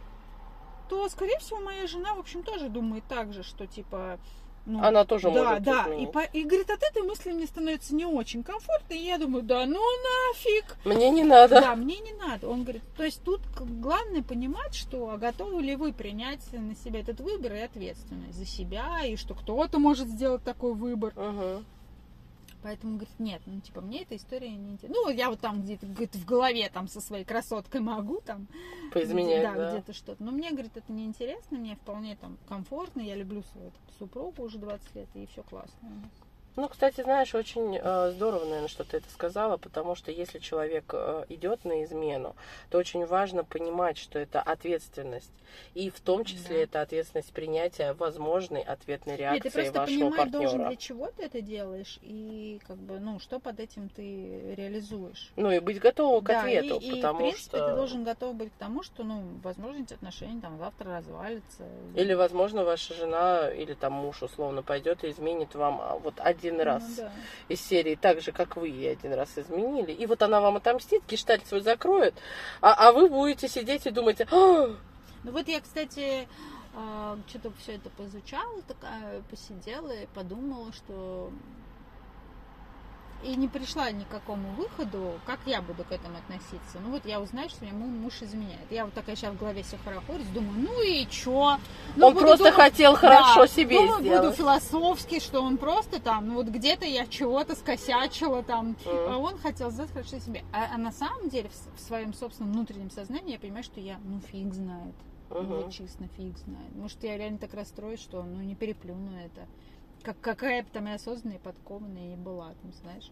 то 0.89 1.09
скорее 1.09 1.39
всего 1.39 1.61
моя 1.61 1.87
жена 1.87 2.15
в 2.15 2.19
общем 2.19 2.43
тоже 2.43 2.69
думает 2.69 3.05
так 3.09 3.33
же, 3.33 3.45
что 3.45 3.69
типа 3.69 4.19
ну, 4.67 4.83
Она 4.83 5.05
тоже 5.05 5.31
да, 5.31 5.45
может 5.45 5.63
Да, 5.63 5.85
да. 5.85 5.95
И, 5.95 6.07
по, 6.07 6.21
и 6.21 6.45
говорит, 6.45 6.71
от 6.71 6.83
этой 6.83 7.03
мысли 7.03 7.33
мне 7.33 7.47
становится 7.47 7.95
не 7.95 8.07
очень 8.07 8.43
комфортно. 8.43 8.95
И 8.95 9.05
я 9.05 9.19
думаю, 9.19 9.43
да 9.43 9.67
ну 9.67 9.81
нафиг. 9.81 10.77
Мне 10.85 11.11
не 11.11 11.23
надо. 11.23 11.61
Да, 11.61 11.77
мне 11.77 11.99
не 11.99 12.13
надо. 12.15 12.49
Он 12.49 12.63
говорит, 12.63 12.83
то 12.97 13.05
есть 13.05 13.23
тут 13.23 13.41
главное 13.59 14.23
понимать, 14.23 14.75
что 14.75 15.11
а 15.11 15.19
готовы 15.19 15.63
ли 15.63 15.77
вы 15.77 15.93
принять 15.93 16.41
на 16.53 16.75
себя 16.77 17.01
этот 17.01 17.21
выбор 17.21 17.53
и 17.53 17.61
ответственность 17.61 18.39
за 18.39 18.47
себя, 18.47 19.05
и 19.05 19.17
что 19.17 19.35
кто-то 19.35 19.79
может 19.79 20.09
сделать 20.09 20.43
такой 20.43 20.73
выбор. 20.73 21.13
Угу. 21.17 21.65
Поэтому, 22.65 22.95
говорит, 22.95 23.21
нет, 23.21 23.43
ну, 23.45 23.61
типа, 23.61 23.83
мне 23.83 24.05
эта 24.05 24.17
история 24.17 24.49
не 24.49 24.73
интересна. 24.73 24.99
Ну, 25.05 25.11
я 25.11 25.29
вот 25.29 25.39
там 25.39 25.61
где-то, 25.61 25.85
говорит, 25.85 26.17
в 26.17 26.25
голове 26.25 26.71
там 26.71 26.89
со 26.89 27.03
своей 27.03 27.23
красоткой 27.23 27.83
могу 27.83 28.23
там... 28.23 28.49
Поизменять, 28.91 29.43
да. 29.43 29.55
Да, 29.55 29.73
где-то 29.73 29.93
что-то. 29.93 30.25
Но 30.25 30.33
мне, 30.33 30.51
говорит, 30.51 30.75
это 30.75 30.91
не 30.91 31.05
интересно, 31.05 31.59
мне 31.59 31.77
вполне 31.77 32.17
там 32.17 32.39
комфортно, 32.49 33.03
я 33.03 33.17
люблю 33.17 33.43
свою 33.53 33.71
там, 33.71 33.83
супругу 33.99 34.45
уже 34.45 34.57
20 34.57 34.95
лет, 34.95 35.09
и 35.13 35.27
все 35.27 35.43
классно. 35.43 36.09
Ну, 36.57 36.69
кстати, 36.69 37.01
знаешь, 37.01 37.35
очень 37.35 37.77
э, 37.77 38.13
здорово, 38.13 38.45
наверное, 38.45 38.69
что 38.69 38.85
ты 38.85 38.99
это 38.99 39.11
сказала, 39.11 39.57
потому 39.57 39.97
что 39.97 40.13
если 40.13 40.39
человек 40.39 40.85
э, 40.93 41.25
идет 41.29 41.65
на 41.65 41.83
измену, 41.83 42.37
то 42.71 42.79
очень 42.79 43.05
важно 43.07 43.43
понимать, 43.43 43.99
что 43.99 44.21
это 44.21 44.41
ответственность. 44.41 45.33
И 45.75 45.91
в 45.91 46.01
том 46.01 46.25
числе 46.25 46.57
да. 46.57 46.63
это 46.63 46.83
ответственность 46.83 47.33
принятия 47.33 47.93
возможной 47.95 48.63
ответной 48.63 49.17
реакции 49.17 49.45
Нет, 49.45 49.53
ты 49.53 49.61
просто 49.61 49.81
вашего 49.81 49.97
понимать 49.97 50.17
партнера. 50.19 50.43
должен, 50.43 50.69
для 50.69 50.77
чего 50.77 51.11
ты 51.17 51.25
это 51.25 51.41
делаешь, 51.41 51.99
и 52.03 52.61
как 52.67 52.77
бы, 52.77 53.01
ну, 53.01 53.19
что 53.19 53.41
под 53.41 53.61
этим 53.61 53.89
ты 53.89 54.55
реализуешь. 54.57 55.33
Ну, 55.37 55.51
и 55.51 55.59
быть 55.59 55.81
готовым 55.81 56.23
к 56.23 56.29
да, 56.29 56.41
ответу, 56.41 56.79
и, 56.79 56.95
потому 56.97 57.21
и, 57.21 57.31
в 57.31 57.33
принципе, 57.33 57.57
что... 57.57 57.69
ты 57.69 57.75
должен 57.75 58.05
готов 58.05 58.35
быть 58.35 58.53
к 58.53 58.57
тому, 58.57 58.83
что, 58.83 59.03
ну, 59.03 59.25
возможно, 59.43 59.83
эти 59.83 59.95
отношения 59.95 60.41
там 60.41 60.59
завтра 60.59 60.99
развалятся. 60.99 61.65
Или, 61.97 62.15
возможно, 62.15 62.65
ваша 62.65 62.95
жена 62.95 63.51
или 63.51 63.75
там 63.75 63.93
муж, 63.93 64.23
условно, 64.23 64.63
пойдет 64.63 65.03
и 65.03 65.11
изменит 65.11 65.55
вам 65.55 65.81
а, 65.81 65.99
вот 65.99 66.15
один 66.19 66.44
один 66.45 66.59
ну 66.59 66.65
раз 66.65 66.83
ну, 66.89 66.95
да. 66.97 67.13
из 67.49 67.61
серии, 67.61 67.95
так 67.95 68.21
же, 68.21 68.33
как 68.33 68.57
вы 68.57 68.69
ей 68.69 68.93
один 68.93 69.15
раз 69.15 69.37
изменили. 69.37 69.93
И 69.93 70.07
вот 70.07 70.23
она 70.23 70.41
вам 70.41 70.57
отомстит, 70.57 71.03
гештальт 71.09 71.47
свой 71.47 71.61
закроет, 71.61 72.15
а, 72.61 72.75
а 72.75 72.93
вы 72.93 73.09
будете 73.09 73.49
сидеть 73.49 73.87
и 73.87 73.91
думать, 73.91 74.21
а! 74.21 74.77
Ну 75.25 75.33
вот 75.33 75.49
я, 75.49 75.61
кстати, 75.61 76.29
а, 76.75 77.19
что-то 77.27 77.53
все 77.59 77.77
это 77.77 77.89
поизучала, 77.91 78.61
такая 78.63 79.23
посидела 79.31 79.93
и 79.93 80.07
подумала, 80.15 80.73
что 80.73 81.31
и 83.25 83.37
не 83.37 83.49
пришла 83.49 83.91
ни 83.91 84.05
к 84.05 84.09
какому 84.09 84.51
выходу, 84.53 85.13
как 85.25 85.41
я 85.47 85.63
буду 85.63 85.85
к 85.85 85.93
этому 85.93 86.19
относиться. 86.19 86.79
Ну 86.85 86.91
вот 86.91 87.07
я 87.07 87.21
узнаю, 87.21 87.49
что 87.49 87.65
меня 87.65 87.75
мой 87.75 87.89
муж 87.89 88.21
изменяет. 88.21 88.71
Я 88.71 88.85
вот 88.85 88.95
такая 88.95 89.17
сейчас 89.17 89.35
в 89.35 89.39
голове 89.39 89.63
все 89.63 89.79
хорохорюсь, 89.79 90.27
думаю, 90.29 90.59
ну 90.59 90.83
и 90.83 91.07
чё? 91.07 91.59
Ну, 91.97 92.07
он 92.09 92.15
просто 92.15 92.39
думать, 92.39 92.55
хотел 92.55 92.95
хорошо 92.95 93.41
да, 93.41 93.47
себе 93.47 93.77
думаю, 93.77 94.01
сделать. 94.01 94.25
буду 94.25 94.37
философски, 94.37 95.21
что 95.21 95.41
он 95.41 95.57
просто 95.57 96.01
там, 96.01 96.29
ну 96.29 96.35
вот 96.35 96.47
где-то 96.47 96.85
я 96.85 97.07
чего-то 97.07 97.57
скосячила 97.57 98.43
там, 98.43 98.77
mm. 98.85 99.13
а 99.13 99.17
он 99.17 99.39
хотел 99.39 99.71
сделать 99.71 99.93
хорошо 99.93 100.19
себе. 100.19 100.45
А, 100.53 100.75
а 100.75 100.79
на 100.79 100.93
самом 100.93 101.29
деле 101.31 101.49
в, 101.49 101.79
в 101.79 101.81
своем 101.81 102.13
собственном 102.13 102.53
внутреннем 102.53 102.91
сознании 102.91 103.33
я 103.33 103.39
понимаю, 103.39 103.65
что 103.65 103.81
я, 103.81 103.99
ну 104.05 104.21
фиг 104.21 104.53
знает. 104.53 104.95
Uh-huh. 105.31 105.65
Ну, 105.65 105.71
честно, 105.71 106.07
фиг 106.17 106.37
знает. 106.39 106.75
Может, 106.75 107.03
я 107.03 107.17
реально 107.17 107.39
так 107.39 107.55
расстроюсь, 107.55 108.01
что 108.01 108.23
ну 108.23 108.41
не 108.41 108.55
переплюну 108.55 109.17
это 109.17 109.47
как, 110.05 110.21
какая 110.21 110.63
бы 110.63 110.69
там 110.71 110.87
и 110.87 110.93
осознанная, 110.93 111.39
и 111.39 111.41
подкованная 111.41 112.13
и 112.13 112.17
была, 112.17 112.55
там, 112.63 112.73
знаешь. 112.83 113.11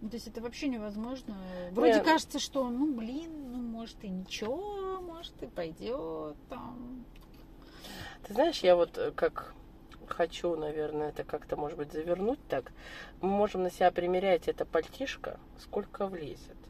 Ну, 0.00 0.08
то 0.08 0.16
есть 0.16 0.28
это 0.28 0.40
вообще 0.40 0.68
невозможно. 0.68 1.36
Вроде 1.70 1.94
Нет. 1.94 2.04
кажется, 2.04 2.38
что, 2.38 2.68
ну, 2.68 2.92
блин, 2.94 3.52
ну, 3.52 3.58
может 3.58 4.02
и 4.04 4.08
ничего, 4.08 5.00
может 5.00 5.42
и 5.42 5.46
пойдет 5.46 6.36
там. 6.48 7.04
Ты 8.26 8.34
знаешь, 8.34 8.60
я 8.60 8.76
вот 8.76 8.98
э, 8.98 9.12
как 9.12 9.54
хочу, 10.06 10.56
наверное, 10.56 11.08
это 11.08 11.24
как-то, 11.24 11.56
может 11.56 11.78
быть, 11.78 11.92
завернуть 11.92 12.40
так. 12.48 12.72
Мы 13.20 13.30
можем 13.30 13.62
на 13.62 13.70
себя 13.70 13.90
примерять 13.90 14.48
это 14.48 14.64
пальтишко, 14.64 15.40
сколько 15.58 16.06
влезет 16.06 16.61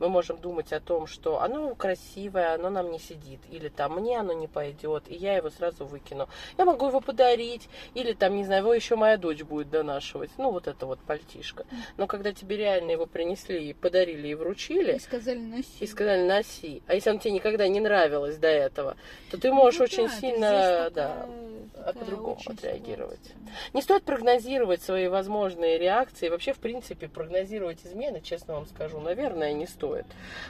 мы 0.00 0.08
можем 0.08 0.38
думать 0.38 0.72
о 0.72 0.80
том, 0.80 1.06
что 1.06 1.40
оно 1.40 1.74
красивое, 1.74 2.54
оно 2.54 2.70
нам 2.70 2.90
не 2.90 2.98
сидит, 2.98 3.40
или 3.50 3.68
там 3.68 3.96
мне 3.96 4.18
оно 4.18 4.32
не 4.32 4.48
пойдет, 4.48 5.04
и 5.06 5.14
я 5.14 5.36
его 5.36 5.50
сразу 5.50 5.84
выкину. 5.84 6.28
Я 6.58 6.64
могу 6.64 6.88
его 6.88 7.00
подарить, 7.00 7.68
или 7.94 8.12
там, 8.12 8.34
не 8.34 8.44
знаю, 8.44 8.62
его 8.62 8.74
еще 8.74 8.96
моя 8.96 9.16
дочь 9.16 9.42
будет 9.42 9.70
донашивать. 9.70 10.30
Ну, 10.38 10.50
вот 10.50 10.66
это 10.66 10.86
вот 10.86 10.98
пальтишко. 11.00 11.64
Но 11.96 12.06
когда 12.06 12.32
тебе 12.32 12.56
реально 12.56 12.90
его 12.90 13.06
принесли 13.06 13.70
и 13.70 13.72
подарили 13.72 14.28
и 14.28 14.34
вручили... 14.34 14.96
И 14.96 14.98
сказали 14.98 15.38
носи. 15.38 15.68
И 15.80 15.86
сказали 15.86 16.26
носи. 16.26 16.82
А 16.86 16.94
если 16.94 17.10
он 17.10 17.18
тебе 17.18 17.32
никогда 17.32 17.68
не 17.68 17.80
нравилось 17.80 18.36
до 18.36 18.48
этого, 18.48 18.96
то 19.30 19.38
ты 19.38 19.52
можешь 19.52 19.78
ну, 19.78 19.84
очень 19.84 20.08
да, 20.08 20.14
сильно, 20.14 20.90
да, 20.90 21.28
а 21.76 21.92
по-другому 21.92 22.38
отреагировать. 22.46 23.20
Ситуация. 23.20 23.36
Не 23.72 23.82
стоит 23.82 24.04
прогнозировать 24.04 24.82
свои 24.82 25.08
возможные 25.08 25.78
реакции. 25.78 26.28
Вообще, 26.28 26.52
в 26.52 26.58
принципе, 26.58 27.08
прогнозировать 27.08 27.84
измены, 27.84 28.20
честно 28.20 28.54
вам 28.54 28.66
скажу, 28.66 29.00
наверное, 29.00 29.52
не 29.52 29.66
стоит. 29.66 29.89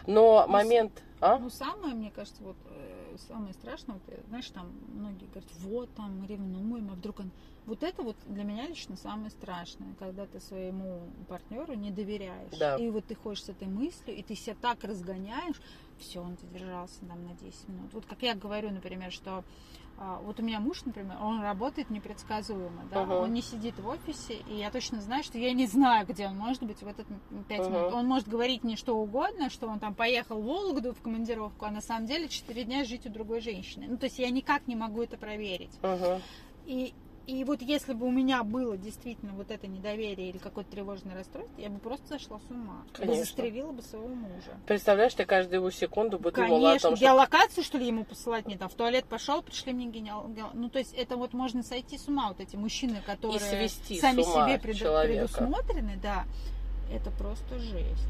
Но 0.06 0.44
ну, 0.46 0.52
момент... 0.52 1.02
А? 1.20 1.38
Ну, 1.38 1.50
самое, 1.50 1.94
мне 1.94 2.10
кажется, 2.10 2.42
вот 2.42 2.56
э, 2.66 3.16
самое 3.28 3.52
страшное, 3.52 3.96
вот, 3.96 4.18
знаешь, 4.28 4.48
там 4.50 4.72
многие 4.94 5.26
говорят, 5.26 5.50
вот, 5.58 5.90
там, 5.94 6.18
мы 6.18 6.26
ревнуем, 6.26 6.90
а 6.90 6.94
вдруг 6.94 7.20
он 7.20 7.30
Вот 7.66 7.82
это 7.82 8.02
вот 8.02 8.16
для 8.26 8.44
меня 8.44 8.66
лично 8.66 8.96
самое 8.96 9.30
страшное, 9.30 9.94
когда 9.98 10.26
ты 10.26 10.40
своему 10.40 11.02
партнеру 11.28 11.74
не 11.74 11.90
доверяешь. 11.90 12.58
Да. 12.58 12.76
И 12.76 12.88
вот 12.88 13.04
ты 13.04 13.14
ходишь 13.14 13.44
с 13.44 13.48
этой 13.50 13.68
мыслью, 13.68 14.16
и 14.16 14.22
ты 14.22 14.34
себя 14.34 14.56
так 14.60 14.82
разгоняешь, 14.84 15.60
все, 15.98 16.20
он 16.20 16.38
задержался 16.40 17.00
там 17.00 17.22
на 17.24 17.34
10 17.34 17.68
минут. 17.68 17.92
Вот 17.92 18.06
как 18.06 18.22
я 18.22 18.34
говорю, 18.34 18.70
например, 18.70 19.12
что 19.12 19.44
вот 20.00 20.40
у 20.40 20.42
меня 20.42 20.60
муж, 20.60 20.82
например, 20.86 21.18
он 21.20 21.42
работает 21.42 21.90
непредсказуемо, 21.90 22.84
да, 22.90 23.02
Ага. 23.02 23.16
он 23.16 23.34
не 23.34 23.42
сидит 23.42 23.78
в 23.78 23.86
офисе, 23.86 24.36
и 24.48 24.54
я 24.56 24.70
точно 24.70 25.02
знаю, 25.02 25.22
что 25.22 25.36
я 25.36 25.52
не 25.52 25.66
знаю, 25.66 26.06
где 26.06 26.26
он 26.26 26.38
может 26.38 26.62
быть 26.62 26.80
в 26.80 26.86
этот 26.86 27.06
5 27.48 27.60
Ага. 27.60 27.68
минут. 27.70 27.92
Он 27.92 28.06
может 28.06 28.26
говорить 28.26 28.64
мне 28.64 28.76
что 28.76 28.96
угодно, 28.96 29.50
что 29.50 29.68
он 29.68 29.78
там 29.78 29.94
поехал 29.94 30.40
в 30.40 30.44
Вологду 30.46 30.94
в 30.94 31.02
командировку, 31.02 31.66
а 31.66 31.70
на 31.70 31.82
самом 31.82 32.06
деле 32.06 32.28
4 32.28 32.64
дня 32.64 32.84
жить 32.84 33.04
у 33.04 33.10
другой 33.10 33.42
женщины. 33.42 33.88
Ну, 33.88 33.98
то 33.98 34.06
есть 34.06 34.18
я 34.18 34.30
никак 34.30 34.66
не 34.66 34.74
могу 34.74 35.02
это 35.02 35.18
проверить. 35.18 35.78
Мгм. 35.82 36.22
И, 36.64 36.94
и 37.26 37.44
вот 37.44 37.62
если 37.62 37.92
бы 37.92 38.06
у 38.06 38.10
меня 38.10 38.42
было 38.42 38.76
действительно 38.76 39.32
вот 39.32 39.50
это 39.50 39.66
недоверие 39.66 40.30
или 40.30 40.38
какое-то 40.38 40.70
тревожное 40.70 41.14
расстройство, 41.14 41.60
я 41.60 41.68
бы 41.68 41.78
просто 41.78 42.06
зашла 42.08 42.38
с 42.38 42.50
ума. 42.50 42.82
Конечно. 42.92 43.24
застрелила 43.24 43.72
бы 43.72 43.82
своего 43.82 44.08
мужа. 44.08 44.50
Представляешь, 44.66 45.14
ты 45.14 45.24
каждую 45.24 45.60
его 45.60 45.70
секунду 45.70 46.18
бы 46.18 46.32
думала 46.32 46.58
о 46.58 46.60
Конечно, 46.70 46.88
том, 46.90 46.96
что... 46.96 47.04
геолокацию, 47.04 47.64
что 47.64 47.78
ли, 47.78 47.86
ему 47.86 48.04
посылать 48.04 48.46
не 48.46 48.56
там, 48.56 48.68
в 48.68 48.74
туалет 48.74 49.04
пошел, 49.06 49.42
пришли 49.42 49.72
мне 49.72 49.86
генеал... 49.86 50.28
гео- 50.28 50.50
Ну, 50.54 50.68
то 50.70 50.78
есть 50.78 50.92
это 50.94 51.16
вот 51.16 51.32
можно 51.32 51.62
сойти 51.62 51.98
с 51.98 52.08
ума, 52.08 52.28
вот 52.28 52.40
эти 52.40 52.56
мужчины, 52.56 53.00
которые 53.04 53.38
сами 53.38 54.22
себе 54.22 54.74
человека. 54.74 55.28
предусмотрены, 55.28 55.98
да, 56.02 56.24
это 56.92 57.10
просто 57.12 57.58
жесть. 57.58 58.08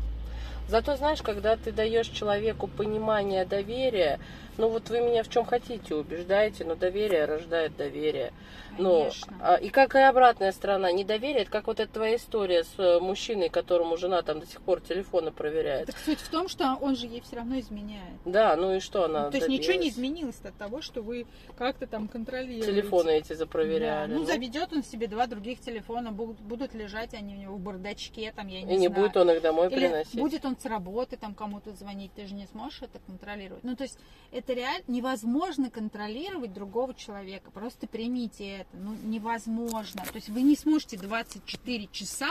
Зато, 0.69 0.95
знаешь, 0.97 1.21
когда 1.21 1.57
ты 1.57 1.73
даешь 1.73 2.07
человеку 2.07 2.69
понимание, 2.69 3.45
доверие, 3.45 4.21
ну 4.57 4.69
вот 4.69 4.89
вы 4.89 5.01
меня 5.01 5.25
в 5.25 5.29
чем 5.29 5.45
хотите 5.45 5.97
убеждаете, 5.97 6.65
но 6.65 6.77
доверие 6.77 7.25
рождает 7.25 7.77
доверие. 7.77 8.33
Ну, 8.79 9.11
а, 9.41 9.57
и 9.57 9.69
как 9.69 9.95
и 9.95 9.99
обратная 9.99 10.53
сторона, 10.53 10.93
недоверие, 10.93 11.43
это 11.43 11.51
как 11.51 11.67
вот 11.67 11.81
эта 11.81 11.93
твоя 11.93 12.17
история 12.17 12.65
с 12.65 12.79
э, 12.79 13.01
мужчиной, 13.01 13.49
которому 13.49 13.97
жена 13.97 14.23
там 14.23 14.41
до 14.41 14.47
сих 14.47 14.61
пор 14.63 14.81
телефоны 14.81 15.31
проверяет. 15.33 15.87
Так 15.87 15.99
суть 15.99 16.21
в 16.21 16.31
том, 16.31 16.49
что 16.49 16.77
он 16.81 16.97
же 16.97 17.07
ей 17.07 17.21
все 17.21 17.37
равно 17.37 17.59
изменяет. 17.59 18.19
Да, 18.25 18.57
ну 18.57 18.75
и 18.75 18.81
что 18.81 19.05
она 19.05 19.27
Ну, 19.27 19.31
то 19.31 19.37
есть 19.37 19.49
ничего 19.49 19.75
не 19.75 19.89
изменилось 19.89 20.41
от 20.45 20.57
того, 20.57 20.81
что 20.83 21.03
вы 21.03 21.27
как-то 21.57 21.87
там 21.87 22.09
контролируете. 22.09 22.67
Телефоны 22.67 23.11
эти 23.11 23.31
Да, 23.31 23.37
запроверяли. 23.37 24.13
Ну, 24.13 24.21
ну. 24.21 24.27
заведет 24.27 24.73
он 24.73 24.83
себе 24.83 25.07
два 25.07 25.27
других 25.27 25.61
телефона, 25.61 26.13
будут, 26.13 26.41
будут 26.41 26.75
лежать 26.75 27.15
они 27.15 27.35
у 27.35 27.39
него 27.39 27.55
в 27.57 27.61
бардачке, 27.61 28.33
там, 28.33 28.49
я 28.49 28.63
не 28.63 28.75
и 28.75 28.79
не 28.79 28.89
знаю. 28.89 29.03
будет 29.03 29.17
он 29.17 29.31
их 29.31 29.43
домой 29.43 29.69
Или 29.69 29.79
приносить. 29.89 30.21
будет 30.21 30.45
он 30.45 30.57
с 30.59 30.65
работы 30.65 31.17
там 31.17 31.35
кому-то 31.35 31.73
звонить, 31.73 32.13
ты 32.15 32.27
же 32.27 32.35
не 32.35 32.47
сможешь 32.47 32.83
это 32.83 32.99
контролировать. 33.01 33.65
Ну, 33.65 33.77
то 33.77 33.85
есть 33.85 33.99
это 34.33 34.53
реально 34.53 34.85
невозможно 34.89 35.71
контролировать 35.71 36.53
другого 36.53 36.95
человека. 36.95 37.51
Просто 37.51 37.87
примите 37.87 38.60
это. 38.61 38.77
Ну, 38.77 38.95
невозможно. 39.05 40.03
То 40.05 40.17
есть 40.17 40.29
вы 40.29 40.43
не 40.43 40.57
сможете 40.57 40.97
24 40.97 41.89
часа 41.93 42.31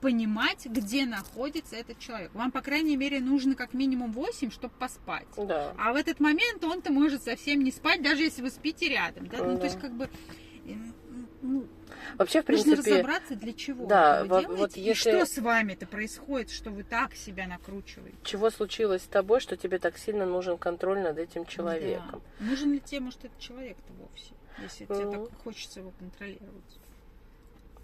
понимать, 0.00 0.66
где 0.66 1.04
находится 1.04 1.76
этот 1.76 1.98
человек. 1.98 2.32
Вам, 2.34 2.50
по 2.50 2.62
крайней 2.62 2.96
мере, 2.96 3.20
нужно 3.20 3.54
как 3.54 3.74
минимум 3.74 4.12
8, 4.12 4.50
чтобы 4.50 4.72
поспать. 4.78 5.26
Да. 5.36 5.74
А 5.78 5.92
в 5.92 5.96
этот 5.96 6.20
момент 6.20 6.64
он-то 6.64 6.90
может 6.92 7.22
совсем 7.22 7.62
не 7.62 7.70
спать, 7.70 8.02
даже 8.02 8.22
если 8.22 8.42
вы 8.42 8.50
спите 8.50 8.88
рядом. 8.88 9.26
Да? 9.26 9.38
Ну, 9.38 9.44
Ага. 9.50 9.58
то 9.58 9.64
есть, 9.64 9.78
как 9.78 9.92
бы, 9.92 10.08
э, 10.64 10.74
ну, 11.42 11.66
Вообще, 12.16 12.42
в 12.42 12.48
нужно 12.48 12.64
принципе, 12.74 12.94
разобраться, 12.94 13.34
для 13.36 13.52
чего 13.52 13.86
да, 13.86 14.22
вы 14.22 14.28
вот- 14.28 14.40
делаете, 14.42 14.60
вот 14.60 14.76
и 14.76 14.80
если- 14.80 15.10
что 15.10 15.26
с 15.26 15.38
вами 15.38 15.72
это 15.74 15.86
происходит, 15.86 16.50
что 16.50 16.70
вы 16.70 16.82
так 16.84 17.14
себя 17.14 17.46
накручиваете. 17.46 18.16
чего 18.24 18.50
случилось 18.50 19.02
с 19.02 19.06
тобой, 19.06 19.40
что 19.40 19.56
тебе 19.56 19.78
так 19.78 19.98
сильно 19.98 20.26
нужен 20.26 20.58
контроль 20.58 21.00
над 21.00 21.18
этим 21.18 21.46
человеком. 21.46 22.22
Да. 22.38 22.46
Нужен 22.46 22.72
ли 22.72 22.80
тебе, 22.80 23.00
может, 23.00 23.24
этот 23.24 23.38
человек-то 23.38 23.92
вовсе, 23.94 24.32
если 24.62 24.84
тебе 24.84 25.06
Мгм. 25.06 25.26
так 25.28 25.38
хочется 25.42 25.80
его 25.80 25.92
контролировать? 25.98 26.78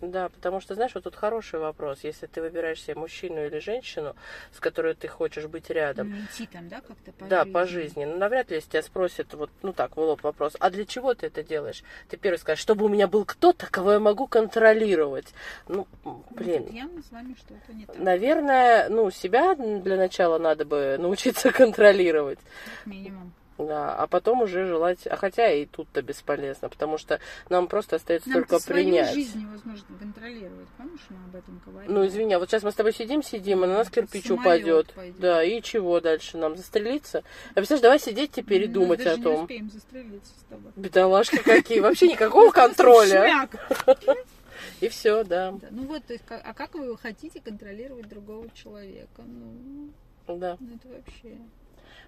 Да, 0.03 0.29
потому 0.29 0.61
что, 0.61 0.75
знаешь, 0.75 0.95
вот 0.95 1.05
тут 1.05 1.17
хороший 1.17 1.59
вопрос. 1.59 2.01
Если 2.03 2.27
ты 2.27 2.43
выбираешь 2.43 2.83
себе 2.83 2.97
мужчину 2.97 3.47
или 3.47 3.59
женщину, 3.61 4.15
с 4.53 4.61
которой 4.61 4.95
ты 4.95 5.09
хочешь 5.09 5.47
быть 5.47 5.71
рядом, 5.71 6.11
Ну, 6.11 6.17
идти 6.19 6.47
там, 6.47 6.69
да, 6.69 6.83
как-то 6.83 7.13
по 7.13 7.25
да, 7.25 7.41
жизни. 7.45 7.53
по 7.53 7.67
жизни. 7.67 8.05
Ну, 8.05 8.17
навряд 8.19 8.51
ли, 8.51 8.57
если 8.57 8.71
тебя 8.71 8.83
спросят, 8.83 9.33
вот, 9.33 9.51
ну 9.63 9.73
так, 9.73 9.97
в 9.97 10.01
лоб 10.01 10.23
вопрос, 10.23 10.55
а 10.61 10.69
для 10.71 10.85
чего 10.85 11.15
ты 11.15 11.29
это 11.29 11.43
делаешь? 11.43 11.83
Ты 12.09 12.19
первый 12.19 12.37
скажешь, 12.39 12.61
чтобы 12.63 12.85
у 12.85 12.89
меня 12.89 13.09
был 13.09 13.25
кто-то, 13.25 13.67
кого 13.71 13.93
я 13.93 13.99
могу 14.01 14.27
контролировать. 14.27 15.33
Ну, 15.67 15.87
Ну, 16.05 16.23
блин. 16.31 16.65
тут 16.65 16.75
явно 16.75 17.03
с 17.03 17.11
вами 17.11 17.35
что-то 17.39 17.73
не 17.73 17.87
так, 17.87 17.97
Наверное, 17.99 18.89
ну, 18.91 19.11
себя 19.11 19.55
для 19.55 19.97
начала 19.97 20.39
надо 20.39 20.65
бы 20.67 20.97
научиться 21.01 21.51
контролировать. 21.53 22.39
как 22.39 22.87
минимум. 22.87 23.33
Да, 23.59 23.95
а 23.95 24.07
потом 24.07 24.43
уже 24.43 24.67
желать, 24.67 25.07
а 25.07 25.17
хотя 25.17 25.51
и 25.51 25.65
тут-то 25.65 26.03
бесполезно, 26.03 26.69
потому 26.69 26.99
что 26.99 27.21
нам 27.49 27.69
просто 27.69 27.97
остается 27.97 28.29
Нам 28.29 28.41
только 28.41 28.59
свою 28.59 28.85
принять. 28.85 29.15
жизнь 29.15 29.41
невозможно 29.41 29.97
контролировать. 29.99 30.69
Помнишь, 30.77 31.01
мы 31.09 31.17
об 31.25 31.37
этом 31.37 31.63
говорили? 31.65 31.91
Ну, 31.93 32.07
извини, 32.07 32.35
а 32.35 32.39
вот 32.39 32.51
сейчас 32.51 32.63
мы 32.65 32.71
с 32.71 32.75
тобой 32.75 32.93
сидим, 32.93 33.23
сидим, 33.23 33.65
и 33.65 33.67
на 33.67 33.75
нас 33.75 33.89
кирпич 33.89 34.31
упадет. 34.31 34.93
пойдет. 34.93 35.19
Да, 35.19 35.43
и 35.43 35.63
чего 35.63 36.01
дальше? 36.01 36.37
Нам 36.37 36.57
застрелиться? 36.57 37.23
А 37.53 37.55
представляешь, 37.55 37.83
давай 37.83 37.99
сидеть 38.01 38.33
теперь 38.33 38.65
и 38.65 38.67
думать 38.67 38.99
даже 38.99 39.13
о 39.13 39.17
не 39.17 39.23
том. 39.23 39.43
успеем 39.43 39.71
застрелиться 39.71 40.33
с 40.39 40.43
тобой. 40.51 40.73
Бедолашки 40.77 41.37
какие, 41.43 41.81
вообще 41.81 42.09
никакого 42.09 42.51
контроля. 42.53 43.49
И 44.81 44.89
все, 44.89 45.25
да, 45.25 45.55
Ну 45.71 45.85
вот, 45.85 46.05
то 46.05 46.13
есть, 46.13 46.25
а 46.29 46.53
как 46.53 46.75
вы 46.75 46.97
хотите 46.99 47.41
контролировать 47.41 48.09
другого 48.09 48.49
человека? 48.51 49.23
Ну, 49.23 49.91
да. 50.29 50.57
ну 50.61 50.75
это 50.75 50.89
вообще... 50.89 51.39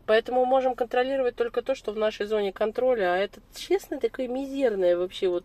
Поэтому 0.09 0.47
можем 0.47 0.75
контролировать 0.75 1.37
только 1.37 1.61
то, 1.61 1.75
что 1.75 1.93
в 1.93 1.99
нашей 1.99 2.25
зоне 2.25 2.51
контроля, 2.51 3.13
а 3.13 3.19
это, 3.19 3.43
честно, 3.55 4.01
такое 4.01 4.27
мизерное 4.27 4.97
вообще 4.97 5.29
вот 5.29 5.45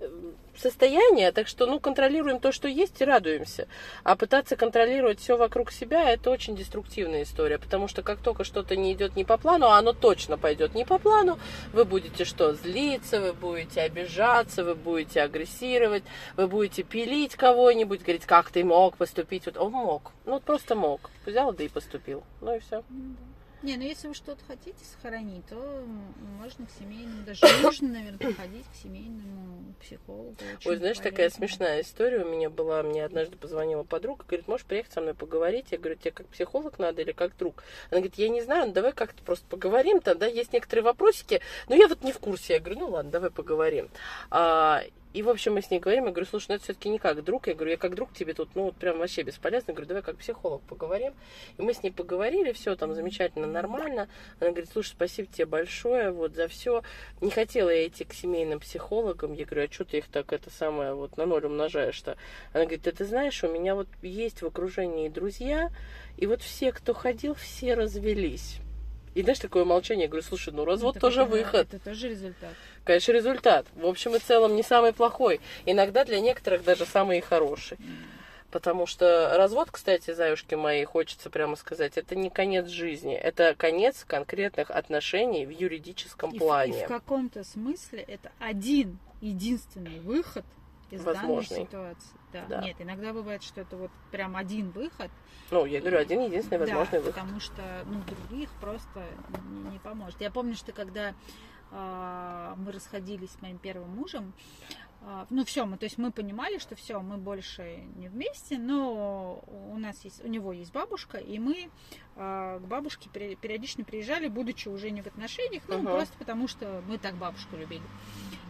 э, 0.00 0.08
состояние, 0.54 1.32
так 1.32 1.48
что, 1.48 1.64
ну, 1.64 1.80
контролируем 1.80 2.38
то, 2.38 2.52
что 2.52 2.68
есть, 2.68 3.00
и 3.00 3.06
радуемся. 3.06 3.68
А 4.04 4.14
пытаться 4.14 4.54
контролировать 4.54 5.18
все 5.18 5.38
вокруг 5.38 5.72
себя, 5.72 6.10
это 6.10 6.30
очень 6.30 6.54
деструктивная 6.54 7.22
история, 7.22 7.58
потому 7.58 7.88
что 7.88 8.02
как 8.02 8.18
только 8.18 8.44
что-то 8.44 8.76
не 8.76 8.92
идет 8.92 9.16
не 9.16 9.24
по 9.24 9.38
плану, 9.38 9.68
а 9.68 9.78
оно 9.78 9.94
точно 9.94 10.36
пойдет 10.36 10.74
не 10.74 10.84
по 10.84 10.98
плану, 10.98 11.38
вы 11.72 11.86
будете 11.86 12.26
что, 12.26 12.52
злиться, 12.52 13.18
вы 13.18 13.32
будете 13.32 13.80
обижаться, 13.80 14.62
вы 14.62 14.74
будете 14.74 15.22
агрессировать, 15.22 16.04
вы 16.36 16.48
будете 16.48 16.82
пилить 16.82 17.34
кого-нибудь, 17.34 18.02
говорить, 18.02 18.26
как 18.26 18.50
ты 18.50 18.62
мог 18.62 18.98
поступить, 18.98 19.46
вот 19.46 19.56
он 19.56 19.72
мог, 19.72 20.12
ну, 20.26 20.32
вот 20.32 20.42
просто 20.42 20.74
мог, 20.74 21.08
взял, 21.24 21.54
да 21.54 21.64
и 21.64 21.68
поступил, 21.68 22.24
ну 22.42 22.54
и 22.54 22.58
все. 22.58 22.84
Не, 23.62 23.76
ну 23.76 23.84
если 23.84 24.08
вы 24.08 24.14
что-то 24.14 24.44
хотите 24.46 24.84
сохранить, 24.84 25.46
то 25.46 25.84
можно 26.38 26.66
к 26.66 26.70
семейному, 26.78 27.22
даже 27.24 27.46
нужно, 27.62 27.88
наверное, 27.88 28.18
походить 28.18 28.66
к 28.66 28.74
семейному 28.82 29.74
психологу. 29.80 30.36
Ой, 30.64 30.76
знаешь, 30.76 30.98
такая 30.98 31.30
смешная 31.30 31.82
история 31.82 32.24
у 32.24 32.28
меня 32.28 32.50
была. 32.50 32.82
Мне 32.82 33.04
однажды 33.04 33.36
позвонила 33.36 33.84
подруга, 33.84 34.24
говорит, 34.26 34.48
можешь 34.48 34.66
приехать 34.66 34.92
со 34.92 35.00
мной 35.00 35.14
поговорить? 35.14 35.66
Я 35.70 35.78
говорю, 35.78 35.96
тебе 35.96 36.10
как 36.10 36.26
психолог 36.26 36.78
надо 36.80 37.02
или 37.02 37.12
как 37.12 37.36
друг? 37.36 37.62
Она 37.90 38.00
говорит, 38.00 38.16
я 38.16 38.28
не 38.28 38.42
знаю, 38.42 38.66
ну 38.66 38.72
давай 38.72 38.92
как-то 38.92 39.22
просто 39.22 39.46
поговорим, 39.46 40.00
там, 40.00 40.18
да, 40.18 40.26
есть 40.26 40.52
некоторые 40.52 40.84
вопросики, 40.84 41.40
но 41.68 41.76
я 41.76 41.86
вот 41.86 42.02
не 42.02 42.12
в 42.12 42.18
курсе. 42.18 42.54
Я 42.54 42.60
говорю, 42.60 42.80
ну 42.80 42.88
ладно, 42.88 43.12
давай 43.12 43.30
поговорим. 43.30 43.90
А, 44.30 44.82
и, 45.12 45.22
в 45.22 45.28
общем, 45.28 45.54
мы 45.54 45.62
с 45.62 45.70
ней 45.70 45.78
говорим, 45.78 46.06
я 46.06 46.10
говорю, 46.10 46.26
слушай, 46.26 46.46
ну 46.48 46.54
это 46.54 46.64
все-таки 46.64 46.88
не 46.88 46.98
как 46.98 47.22
друг. 47.22 47.46
Я 47.46 47.54
говорю, 47.54 47.72
я 47.72 47.76
как 47.76 47.94
друг 47.94 48.14
тебе 48.14 48.32
тут, 48.32 48.48
ну, 48.54 48.64
вот 48.64 48.76
прям 48.76 48.98
вообще 48.98 49.22
бесполезно. 49.22 49.70
Я 49.70 49.74
говорю, 49.74 49.88
давай 49.88 50.02
как 50.02 50.16
психолог 50.16 50.62
поговорим. 50.62 51.12
И 51.58 51.62
мы 51.62 51.74
с 51.74 51.82
ней 51.82 51.90
поговорили, 51.90 52.52
все 52.52 52.74
там 52.76 52.94
замечательно, 52.94 53.46
нормально. 53.46 54.08
Она 54.40 54.50
говорит, 54.50 54.70
слушай, 54.72 54.90
спасибо 54.90 55.28
тебе 55.30 55.44
большое 55.44 56.10
вот 56.10 56.34
за 56.34 56.48
все. 56.48 56.82
Не 57.20 57.30
хотела 57.30 57.68
я 57.68 57.86
идти 57.86 58.04
к 58.04 58.14
семейным 58.14 58.60
психологам. 58.60 59.34
Я 59.34 59.44
говорю, 59.44 59.68
а 59.68 59.72
что 59.72 59.84
ты 59.84 59.98
их 59.98 60.08
так 60.08 60.32
это 60.32 60.48
самое 60.50 60.94
вот 60.94 61.18
на 61.18 61.26
ноль 61.26 61.44
умножаешь-то? 61.44 62.16
Она 62.54 62.64
говорит, 62.64 62.82
да 62.82 62.92
ты 62.92 63.04
знаешь, 63.04 63.44
у 63.44 63.48
меня 63.48 63.74
вот 63.74 63.88
есть 64.00 64.40
в 64.40 64.46
окружении 64.46 65.10
друзья, 65.10 65.70
и 66.16 66.26
вот 66.26 66.40
все, 66.40 66.72
кто 66.72 66.94
ходил, 66.94 67.34
все 67.34 67.74
развелись. 67.74 68.61
И 69.14 69.22
знаешь, 69.22 69.38
такое 69.38 69.64
молчание, 69.64 70.04
я 70.04 70.08
говорю, 70.08 70.24
слушай, 70.26 70.52
ну 70.52 70.64
развод 70.64 70.96
Это 70.96 71.06
тоже 71.06 71.20
как, 71.20 71.30
выход. 71.30 71.74
Это 71.74 71.78
тоже 71.84 72.08
результат. 72.08 72.54
Конечно, 72.84 73.12
результат. 73.12 73.66
В 73.74 73.86
общем 73.86 74.16
и 74.16 74.18
целом 74.18 74.56
не 74.56 74.62
самый 74.62 74.92
плохой. 74.92 75.40
Иногда 75.66 76.04
для 76.04 76.20
некоторых 76.20 76.64
даже 76.64 76.86
самый 76.86 77.20
хороший. 77.20 77.78
Потому 78.50 78.86
что 78.86 79.32
развод, 79.36 79.70
кстати, 79.70 80.12
заюшки 80.12 80.54
мои, 80.54 80.84
хочется 80.84 81.30
прямо 81.30 81.56
сказать, 81.56 81.96
это 81.96 82.14
не 82.14 82.28
конец 82.28 82.68
жизни. 82.68 83.14
Это 83.14 83.54
конец 83.56 84.04
конкретных 84.06 84.70
отношений 84.70 85.46
в 85.46 85.50
юридическом 85.50 86.32
И 86.32 86.36
в- 86.36 86.38
плане. 86.38 86.82
И 86.82 86.84
в 86.84 86.88
каком-то 86.88 87.44
смысле 87.44 88.04
это 88.06 88.30
один 88.38 88.98
единственный 89.22 90.00
выход 90.00 90.44
из 90.92 91.02
Возможный. 91.02 91.56
данной 91.56 91.66
ситуации. 91.66 92.16
Да. 92.32 92.46
Да. 92.48 92.60
Нет, 92.60 92.76
иногда 92.78 93.12
бывает, 93.14 93.42
что 93.42 93.62
это 93.62 93.76
вот 93.76 93.90
прям 94.10 94.36
один 94.36 94.70
выход. 94.70 95.10
Ну, 95.50 95.64
я 95.64 95.80
говорю, 95.80 95.98
один 95.98 96.20
единственный 96.20 96.58
возможный 96.58 96.98
да, 96.98 97.06
выход. 97.06 97.14
потому 97.14 97.40
что 97.40 97.62
ну, 97.86 98.00
других 98.02 98.50
просто 98.60 99.02
не, 99.48 99.70
не 99.72 99.78
поможет. 99.78 100.20
Я 100.20 100.30
помню, 100.30 100.54
что 100.54 100.72
когда 100.72 101.14
а, 101.70 102.54
мы 102.58 102.72
расходились 102.72 103.30
с 103.30 103.40
моим 103.40 103.56
первым 103.56 103.88
мужем, 103.96 104.34
ну 105.30 105.44
все, 105.44 105.66
мы, 105.66 105.78
то 105.78 105.84
есть 105.84 105.98
мы 105.98 106.12
понимали, 106.12 106.58
что 106.58 106.76
все, 106.76 107.00
мы 107.00 107.16
больше 107.16 107.78
не 107.96 108.08
вместе, 108.08 108.58
но 108.58 109.42
у 109.72 109.78
нас 109.78 110.04
есть, 110.04 110.24
у 110.24 110.28
него 110.28 110.52
есть 110.52 110.72
бабушка, 110.72 111.18
и 111.18 111.38
мы 111.38 111.70
э, 112.16 112.60
к 112.62 112.66
бабушке 112.66 113.08
периодично 113.10 113.84
приезжали, 113.84 114.28
будучи 114.28 114.68
уже 114.68 114.90
не 114.90 115.02
в 115.02 115.06
отношениях, 115.06 115.64
ну 115.66 115.80
uh-huh. 115.80 115.92
просто 115.96 116.16
потому 116.18 116.46
что 116.46 116.82
мы 116.86 116.98
так 116.98 117.16
бабушку 117.16 117.56
любили. 117.56 117.82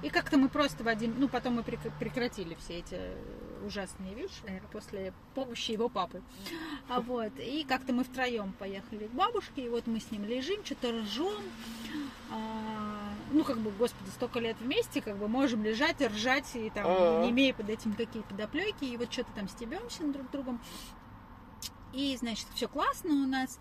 И 0.02 0.10
как-то 0.10 0.36
мы 0.36 0.48
просто 0.48 0.84
в 0.84 0.88
один, 0.88 1.14
ну 1.18 1.28
потом 1.28 1.54
мы 1.54 1.62
прекратили 1.62 2.54
все 2.56 2.78
эти 2.78 2.98
ужасные 3.64 4.14
вещи, 4.14 4.34
наверное, 4.44 4.68
после 4.70 5.14
помощи 5.34 5.70
его 5.70 5.88
папы. 5.88 6.22
А 6.88 7.00
вот, 7.00 7.32
и 7.38 7.64
как-то 7.64 7.92
мы 7.92 8.04
втроем 8.04 8.52
поехали 8.52 9.06
к 9.06 9.12
бабушке, 9.12 9.66
и 9.66 9.68
вот 9.68 9.86
мы 9.86 10.00
с 10.00 10.10
ним 10.10 10.24
лежим, 10.24 10.64
что-то 10.64 10.92
ржем, 10.92 11.42
а, 12.30 13.01
ну, 13.32 13.44
как 13.44 13.58
бы, 13.58 13.70
господи, 13.70 14.08
столько 14.10 14.38
лет 14.40 14.56
вместе, 14.60 15.00
как 15.00 15.16
бы 15.18 15.28
можем 15.28 15.64
лежать 15.64 16.00
и 16.00 16.06
ржать, 16.06 16.54
и 16.54 16.70
там, 16.70 17.22
не 17.22 17.30
имея 17.30 17.54
под 17.54 17.70
этим 17.70 17.94
какие 17.94 18.22
подоплеки, 18.22 18.84
и 18.84 18.96
вот 18.96 19.12
что-то 19.12 19.32
там 19.32 19.48
стебемся 19.48 20.06
друг 20.06 20.30
другом. 20.30 20.60
И, 21.92 22.16
значит, 22.16 22.46
все 22.54 22.68
классно 22.68 23.12
у 23.12 23.26
нас. 23.26 23.58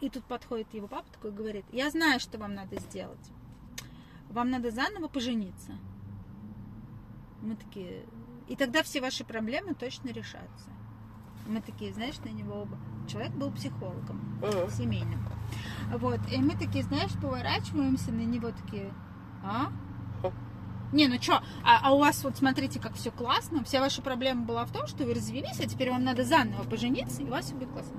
И 0.00 0.10
тут 0.10 0.24
подходит 0.24 0.72
его 0.74 0.86
папа 0.86 1.10
такой 1.12 1.30
и 1.30 1.34
говорит, 1.34 1.64
я 1.72 1.90
знаю, 1.90 2.20
что 2.20 2.38
вам 2.38 2.54
надо 2.54 2.78
сделать. 2.78 3.30
Вам 4.28 4.50
надо 4.50 4.70
заново 4.70 5.08
пожениться. 5.08 5.72
Мы 7.40 7.56
такие, 7.56 8.04
и 8.48 8.56
тогда 8.56 8.82
все 8.82 9.00
ваши 9.00 9.24
проблемы 9.24 9.74
точно 9.74 10.08
решатся. 10.08 10.70
Мы 11.46 11.60
такие, 11.60 11.92
знаешь, 11.92 12.18
на 12.24 12.30
него 12.30 12.62
оба. 12.62 12.78
Человек 13.08 13.32
был 13.32 13.50
психологом 13.52 14.38
uh-huh. 14.40 14.72
семейным. 14.72 15.20
Вот. 15.92 16.20
И 16.32 16.38
мы 16.38 16.56
такие, 16.56 16.84
знаешь, 16.84 17.12
поворачиваемся 17.20 18.12
на 18.12 18.22
него 18.22 18.50
такие, 18.50 18.92
а? 19.42 19.70
Не, 20.92 21.08
ну 21.08 21.20
что, 21.20 21.42
а, 21.64 21.80
а 21.82 21.92
у 21.92 21.98
вас 21.98 22.22
вот 22.22 22.36
смотрите, 22.36 22.78
как 22.78 22.94
все 22.94 23.10
классно. 23.10 23.64
Вся 23.64 23.80
ваша 23.80 24.00
проблема 24.00 24.44
была 24.44 24.64
в 24.64 24.72
том, 24.72 24.86
что 24.86 25.04
вы 25.04 25.14
развелись, 25.14 25.58
а 25.58 25.66
теперь 25.66 25.90
вам 25.90 26.04
надо 26.04 26.24
заново 26.24 26.62
пожениться, 26.62 27.20
и 27.20 27.24
у 27.24 27.30
вас 27.30 27.46
все 27.46 27.54
будет 27.54 27.70
классно. 27.70 27.96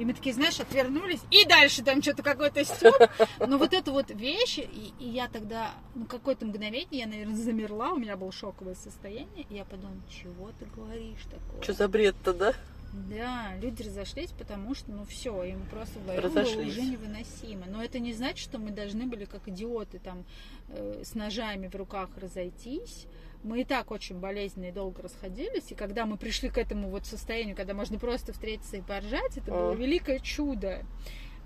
И 0.00 0.04
мы 0.06 0.14
такие, 0.14 0.34
знаешь, 0.34 0.58
отвернулись, 0.58 1.20
и 1.30 1.44
дальше 1.44 1.84
там 1.84 2.02
что-то 2.02 2.22
какой-то 2.22 2.64
стёб. 2.64 2.94
Но 3.38 3.58
вот 3.58 3.74
это 3.74 3.92
вот 3.92 4.10
вещи, 4.10 4.60
и, 4.60 4.94
и 4.98 5.10
я 5.10 5.28
тогда, 5.28 5.72
ну, 5.94 6.06
какое-то 6.06 6.46
мгновение, 6.46 7.00
я, 7.00 7.06
наверное, 7.06 7.36
замерла, 7.36 7.92
у 7.92 7.98
меня 7.98 8.16
было 8.16 8.32
шоковое 8.32 8.74
состояние, 8.76 9.44
и 9.50 9.56
я 9.56 9.66
подумала, 9.66 10.00
чего 10.08 10.52
ты 10.58 10.64
говоришь 10.74 11.22
такое? 11.24 11.62
Что 11.62 11.72
за 11.74 11.88
бред-то, 11.88 12.32
да? 12.32 12.54
Да, 12.92 13.54
люди 13.60 13.82
разошлись, 13.82 14.30
потому 14.30 14.74
что, 14.74 14.90
ну 14.90 15.04
все, 15.04 15.44
им 15.44 15.66
просто 15.70 15.98
вдвоем 15.98 16.32
было 16.32 16.66
уже 16.66 16.80
невыносимо. 16.80 17.66
Но 17.68 17.84
это 17.84 17.98
не 17.98 18.14
значит, 18.14 18.38
что 18.38 18.58
мы 18.58 18.70
должны 18.70 19.04
были 19.04 19.26
как 19.26 19.46
идиоты 19.48 19.98
там 19.98 20.24
э, 20.68 21.02
с 21.04 21.14
ножами 21.14 21.68
в 21.68 21.74
руках 21.76 22.08
разойтись 22.16 23.06
мы 23.42 23.62
и 23.62 23.64
так 23.64 23.90
очень 23.90 24.18
болезненно 24.18 24.66
и 24.66 24.72
долго 24.72 25.02
расходились, 25.02 25.70
и 25.70 25.74
когда 25.74 26.06
мы 26.06 26.16
пришли 26.16 26.48
к 26.48 26.58
этому 26.58 26.90
вот 26.90 27.06
состоянию, 27.06 27.56
когда 27.56 27.74
можно 27.74 27.98
просто 27.98 28.32
встретиться 28.32 28.76
и 28.76 28.82
поржать, 28.82 29.36
это 29.36 29.50
было 29.50 29.72
великое 29.72 30.18
чудо. 30.18 30.84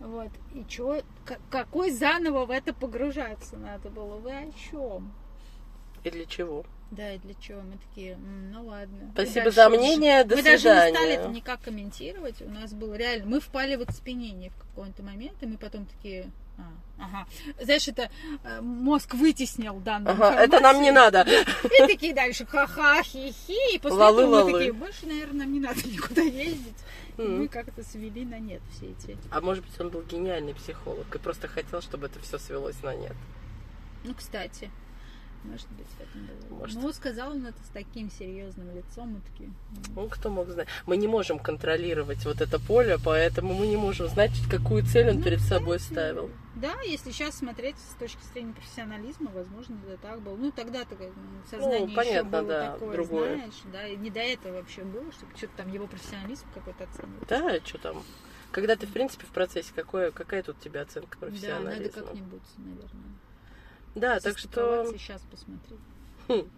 Вот. 0.00 0.30
И 0.54 0.64
чё, 0.68 1.02
какой 1.50 1.90
заново 1.90 2.46
в 2.46 2.50
это 2.50 2.74
погружаться 2.74 3.56
надо 3.56 3.90
было? 3.90 4.16
Вы 4.16 4.32
о 4.32 4.52
чем? 4.70 5.14
И 6.02 6.10
для 6.10 6.26
чего? 6.26 6.66
Да, 6.90 7.12
и 7.12 7.18
для 7.18 7.34
чего? 7.34 7.62
Мы 7.62 7.78
такие, 7.78 8.16
ну 8.16 8.66
ладно. 8.66 9.10
Спасибо 9.14 9.50
за 9.50 9.68
мнение, 9.68 10.24
до 10.24 10.36
мы 10.36 10.42
свидания. 10.42 10.58
Мы 10.58 10.62
даже 10.62 10.90
не 10.90 10.96
стали 10.96 11.12
это 11.14 11.28
никак 11.28 11.60
комментировать. 11.62 12.42
У 12.42 12.50
нас 12.50 12.72
было 12.74 12.94
реально... 12.94 13.26
Мы 13.26 13.40
впали 13.40 13.76
в 13.76 13.82
оцепенение 13.82 14.50
в 14.50 14.56
какой-то 14.56 15.02
момент, 15.02 15.42
и 15.42 15.46
мы 15.46 15.56
потом 15.56 15.86
такие, 15.86 16.30
а, 16.56 16.62
ага. 16.98 17.26
Знаешь, 17.60 17.88
это 17.88 18.10
э, 18.44 18.60
мозг 18.60 19.14
вытеснил 19.14 19.80
данную 19.80 20.12
ага, 20.12 20.26
информацию. 20.26 20.46
это 20.46 20.60
нам 20.60 20.82
не 20.82 20.90
надо. 20.90 21.26
И 21.64 21.86
такие 21.86 22.14
дальше 22.14 22.46
ха-ха, 22.46 23.02
хи-хи. 23.02 23.74
И 23.74 23.78
после 23.78 23.98
лалы, 23.98 24.22
этого 24.22 24.44
мы 24.44 24.52
такие, 24.52 24.72
больше, 24.72 25.06
наверное, 25.06 25.40
нам 25.46 25.52
не 25.52 25.60
надо 25.60 25.80
никуда 25.88 26.22
ездить. 26.22 26.76
Mm. 27.16 27.24
И 27.24 27.28
мы 27.28 27.48
как-то 27.48 27.82
свели 27.84 28.24
на 28.24 28.38
нет 28.38 28.60
все 28.72 28.90
эти. 28.90 29.16
А 29.30 29.40
может 29.40 29.64
быть, 29.64 29.78
он 29.80 29.90
был 29.90 30.02
гениальный 30.02 30.54
психолог 30.54 31.14
и 31.14 31.18
просто 31.18 31.48
хотел, 31.48 31.80
чтобы 31.80 32.06
это 32.06 32.18
все 32.20 32.38
свелось 32.38 32.82
на 32.82 32.94
нет. 32.94 33.14
Ну, 34.04 34.14
кстати. 34.14 34.70
Может 35.44 35.68
быть, 35.72 35.86
в 35.86 36.00
этом 36.00 36.26
было. 36.26 36.58
Может. 36.58 36.82
Ну, 36.82 36.92
сказал 36.92 37.32
он 37.32 37.46
это 37.46 37.58
с 37.62 37.68
таким 37.68 38.10
серьезным 38.10 38.74
лицом, 38.74 39.08
мы 39.08 39.20
такие. 39.20 39.50
Ну, 39.94 40.08
кто 40.08 40.30
мог 40.30 40.48
знать? 40.48 40.68
Мы 40.86 40.96
не 40.96 41.06
можем 41.06 41.38
контролировать 41.38 42.24
вот 42.24 42.40
это 42.40 42.58
поле, 42.58 42.98
поэтому 43.04 43.52
мы 43.52 43.66
не 43.66 43.76
можем 43.76 44.08
знать, 44.08 44.32
какую 44.50 44.84
цель 44.84 45.10
он 45.10 45.16
ну, 45.16 45.22
перед 45.22 45.40
собой 45.40 45.78
ставил. 45.80 46.30
Да, 46.54 46.80
если 46.82 47.10
сейчас 47.10 47.36
смотреть 47.36 47.76
с 47.78 47.94
точки 47.98 48.22
зрения 48.32 48.54
профессионализма, 48.54 49.30
возможно, 49.32 49.76
это 49.86 49.98
так 49.98 50.22
было. 50.22 50.36
Ну, 50.36 50.50
тогда-то 50.50 50.96
сознание 51.50 51.88
ну, 51.88 51.94
понятно, 51.94 52.18
еще 52.18 52.22
было 52.22 52.44
да, 52.44 52.72
такое, 52.72 52.92
другое. 52.92 53.34
знаешь, 53.34 53.62
да, 53.72 53.86
и 53.86 53.96
не 53.96 54.10
до 54.10 54.20
этого 54.20 54.54
вообще 54.54 54.82
было, 54.82 55.12
чтобы 55.12 55.36
что-то 55.36 55.52
там 55.58 55.72
его 55.72 55.86
профессионализм 55.86 56.46
какой-то 56.54 56.84
оценивать. 56.84 57.28
Да, 57.28 57.66
что 57.66 57.78
там. 57.78 58.02
Когда 58.50 58.76
ты, 58.76 58.86
в 58.86 58.92
принципе, 58.92 59.26
в 59.26 59.30
процессе, 59.30 59.72
какое, 59.74 60.12
какая 60.12 60.42
тут 60.42 60.56
у 60.58 60.60
тебя 60.60 60.82
оценка 60.82 61.18
профессионализма? 61.18 61.92
Да, 61.92 62.00
надо 62.00 62.06
как-нибудь, 62.06 62.42
наверное. 62.56 63.18
Да, 63.94 64.20
так 64.20 64.38
что... 64.38 64.86
Сейчас 64.98 65.22
посмотри. 65.30 65.76
Хм. 66.28 66.48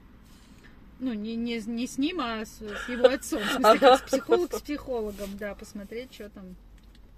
Ну, 0.99 1.13
не, 1.13 1.37
не, 1.37 1.61
не 1.61 1.87
с 1.87 1.99
ним, 1.99 2.21
а 2.21 2.45
с, 2.45 2.59
с 2.59 2.89
его 2.89 3.07
отцом. 3.07 3.43
В 3.43 3.47
смысле, 3.47 3.79
как 3.79 3.99
с 3.99 4.03
психолог 4.03 4.55
с 4.55 4.63
психологом, 4.63 5.37
да, 5.37 5.55
посмотреть, 5.55 6.15
что 6.15 6.31
там, 6.31 6.57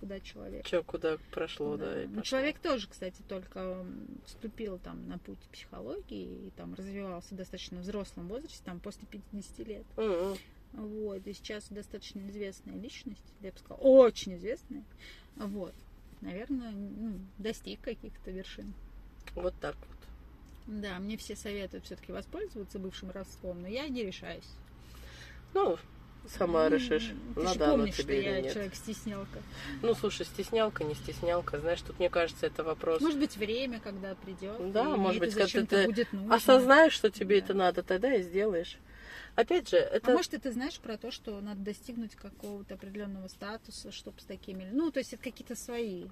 куда 0.01 0.19
человек. 0.19 0.67
Что, 0.67 0.83
куда 0.83 1.19
прошло, 1.31 1.77
да. 1.77 1.95
да 1.95 2.01
ну, 2.09 2.23
человек 2.23 2.59
тоже, 2.59 2.89
кстати, 2.89 3.23
только 3.29 3.87
вступил 4.27 4.79
там 4.79 5.09
на 5.09 5.19
путь 5.19 5.39
психологии 5.53 6.49
и 6.49 6.51
там 6.57 6.75
развивался 6.75 7.35
в 7.35 7.37
достаточно 7.37 7.79
взрослом 7.79 8.27
возрасте, 8.29 8.61
там 8.65 8.81
после 8.81 9.07
50 9.07 9.59
лет. 9.67 9.85
Mm-hmm. 9.97 10.39
Вот, 10.73 11.27
и 11.27 11.33
сейчас 11.33 11.69
достаточно 11.71 12.29
известная 12.29 12.75
личность, 12.75 13.25
я 13.41 13.53
бы 13.53 13.59
сказала, 13.59 13.81
очень 13.81 14.37
известная. 14.37 14.85
Вот, 15.37 15.75
наверное, 16.21 16.73
ну, 16.73 17.21
достиг 17.39 17.81
каких-то 17.81 18.33
вершин. 18.33 18.75
Вот 19.35 19.55
так. 19.61 19.77
Да, 20.69 20.99
мне 20.99 21.17
все 21.17 21.35
советуют 21.35 21.87
все-таки 21.87 22.13
воспользоваться 22.13 22.79
бывшим 22.79 23.11
родством, 23.11 23.63
но 23.63 23.69
я 23.69 23.89
не 23.89 24.05
решаюсь. 24.05 24.45
Ну, 25.55 25.79
сама 26.27 26.69
решишь, 26.69 27.15
Ты 27.35 27.41
надо 27.41 27.65
же 27.65 27.71
помнишь, 27.71 27.97
тебе 27.97 28.21
что 28.21 28.31
я 28.31 28.41
нет. 28.43 28.53
человек 28.53 28.75
стеснялка. 28.75 29.43
Ну, 29.81 29.95
слушай, 29.95 30.27
стеснялка, 30.27 30.85
не 30.85 30.95
стеснялка, 30.95 31.59
знаешь, 31.59 31.81
тут, 31.81 31.99
мне 31.99 32.11
кажется, 32.11 32.45
это 32.45 32.65
вопрос... 32.65 33.01
Может 33.01 33.19
быть, 33.19 33.39
время, 33.39 33.81
когда 33.81 34.15
придет. 34.15 34.73
Да, 34.73 34.95
может 34.95 35.21
быть, 35.21 35.35
когда 35.35 35.65
ты 35.65 35.87
будет 35.87 36.13
нужно. 36.13 36.35
осознаешь, 36.35 36.93
что 36.93 37.11
тебе 37.11 37.41
да. 37.41 37.47
это 37.47 37.55
надо, 37.55 37.83
тогда 37.83 38.15
и 38.15 38.23
сделаешь. 38.23 38.77
Опять 39.37 39.71
же, 39.71 39.79
это... 39.79 40.13
А 40.13 40.15
может, 40.15 40.33
ты 40.33 40.53
знаешь 40.53 40.79
про 40.81 40.99
то, 40.99 41.11
что 41.11 41.41
надо 41.41 41.63
достигнуть 41.63 42.15
какого-то 42.15 42.75
определенного 42.75 43.29
статуса, 43.29 43.91
чтобы 43.91 44.21
с 44.21 44.25
такими... 44.25 44.69
Ну, 44.71 44.91
то 44.91 44.99
есть 44.99 45.15
это 45.15 45.23
какие-то 45.23 45.57
свои 45.57 46.09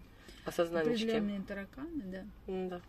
определенные 0.47 1.43
тараканы, 1.43 2.03
да. 2.07 2.25
Да 2.47 2.81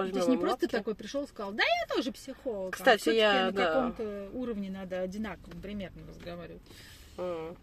пожмем 0.00 0.12
То 0.12 0.18
есть 0.18 0.28
не 0.30 0.36
просто 0.36 0.64
лапки. 0.64 0.76
такой 0.76 0.94
пришел 0.94 1.24
и 1.24 1.26
сказал, 1.26 1.52
да, 1.52 1.62
я 1.62 1.94
тоже 1.94 2.12
психолог. 2.12 2.74
Кстати, 2.74 3.10
а 3.10 3.12
я 3.12 3.44
на 3.46 3.52
да. 3.52 3.66
каком-то 3.66 4.30
уровне 4.32 4.70
надо 4.70 5.00
одинаково 5.00 5.52
примерно 5.60 6.06
разговаривать. 6.08 6.62
Mm. 7.16 7.56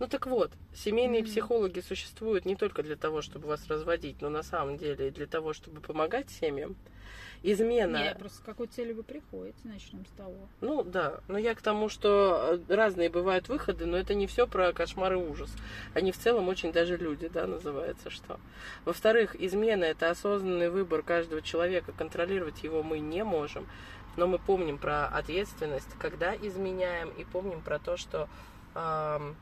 Ну 0.00 0.08
так 0.08 0.26
вот, 0.26 0.50
семейные 0.74 1.22
mm-hmm. 1.22 1.26
психологи 1.26 1.80
существуют 1.80 2.44
не 2.44 2.56
только 2.56 2.82
для 2.82 2.96
того, 2.96 3.22
чтобы 3.22 3.48
вас 3.48 3.66
разводить, 3.68 4.20
но 4.20 4.28
на 4.28 4.42
самом 4.42 4.76
деле 4.76 5.08
и 5.08 5.10
для 5.10 5.26
того, 5.26 5.52
чтобы 5.52 5.80
помогать 5.80 6.30
семьям 6.30 6.76
измена. 7.44 8.02
Не, 8.02 8.14
просто 8.14 8.38
с 8.38 8.40
какой 8.40 8.66
целью 8.66 8.96
вы 8.96 9.02
приходите, 9.02 9.58
начнем 9.64 10.04
с 10.06 10.10
того. 10.16 10.48
Ну 10.60 10.82
да, 10.82 11.20
но 11.28 11.38
я 11.38 11.54
к 11.54 11.60
тому, 11.60 11.88
что 11.88 12.58
э, 12.68 12.74
разные 12.74 13.10
бывают 13.10 13.48
выходы, 13.48 13.84
но 13.86 13.96
это 13.98 14.14
не 14.14 14.26
все 14.26 14.46
про 14.46 14.72
кошмар 14.72 15.12
и 15.12 15.16
ужас. 15.16 15.50
Они 15.92 16.10
в 16.10 16.18
целом 16.18 16.48
очень 16.48 16.72
даже 16.72 16.96
люди, 16.96 17.28
да, 17.28 17.46
называется 17.46 18.10
что. 18.10 18.40
Во-вторых, 18.84 19.36
измена 19.38 19.84
это 19.84 20.10
осознанный 20.10 20.70
выбор 20.70 21.02
каждого 21.02 21.42
человека, 21.42 21.92
контролировать 21.92 22.64
его 22.64 22.82
мы 22.82 22.98
не 22.98 23.22
можем. 23.22 23.68
Но 24.16 24.26
мы 24.26 24.38
помним 24.38 24.78
про 24.78 25.06
ответственность, 25.06 25.90
когда 25.98 26.34
изменяем, 26.34 27.10
и 27.10 27.24
помним 27.24 27.60
про 27.60 27.78
то, 27.78 27.96
что 27.96 28.28
эм, 28.74 29.36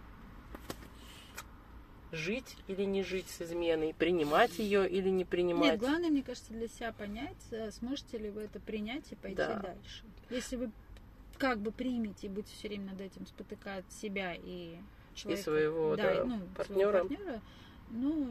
жить 2.13 2.57
или 2.69 2.83
не 2.83 3.03
жить 3.03 3.29
с 3.29 3.43
изменой, 3.43 3.95
принимать 3.95 4.59
ее 4.59 4.89
или 4.89 5.09
не 5.09 5.25
принимать. 5.25 5.73
Нет, 5.73 5.81
главное, 5.81 6.11
мне 6.11 6.23
кажется, 6.23 6.53
для 6.53 6.69
себя 6.69 6.93
понять, 6.93 7.37
э, 7.51 7.71
сможете 7.71 8.19
ли 8.19 8.31
вы 8.31 8.43
это 8.43 8.61
принять 8.61 9.11
и 9.11 9.15
пойти 9.17 9.37
да. 9.37 9.57
дальше. 9.57 10.05
Если 10.31 10.57
вы 10.57 10.71
как 11.39 11.59
бы 11.59 11.73
примете 11.73 12.27
и 12.27 12.31
будете 12.31 12.55
все 12.55 12.69
время 12.69 12.93
над 12.93 13.01
этим 13.01 13.27
спотыкать 13.27 13.85
себя 13.91 14.35
и 14.35 14.77
человека, 15.15 15.41
и 15.41 15.43
своего 15.43 15.97
да, 15.97 16.15
да, 16.15 16.25
ну, 16.25 16.41
партнера. 16.55 16.91
Своего 16.91 17.09
партнера, 17.09 17.41
ну, 17.91 18.29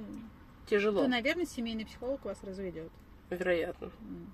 тяжело. 0.70 1.02
То, 1.02 1.08
наверное, 1.08 1.46
семейный 1.46 1.86
психолог 1.86 2.24
вас 2.24 2.42
разведет. 2.44 2.92
Вероятно. 3.30 3.86
Mm. 3.86 4.26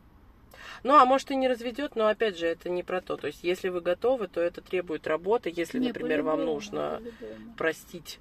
Ну, 0.84 0.96
а 0.96 1.06
может 1.06 1.32
и 1.32 1.36
не 1.36 1.48
разведет, 1.48 1.96
но 1.96 2.08
опять 2.08 2.38
же, 2.38 2.46
это 2.46 2.70
не 2.70 2.84
про 2.84 3.02
то. 3.02 3.18
То 3.18 3.28
есть, 3.28 3.44
если 3.44 3.70
вы 3.70 3.82
готовы, 3.82 4.28
то 4.28 4.42
это 4.42 4.62
требует 4.62 5.08
работы. 5.08 5.52
Если, 5.56 5.80
не, 5.80 5.88
например, 5.88 6.22
вам 6.24 6.46
нужно 6.46 7.02
простить 7.58 8.20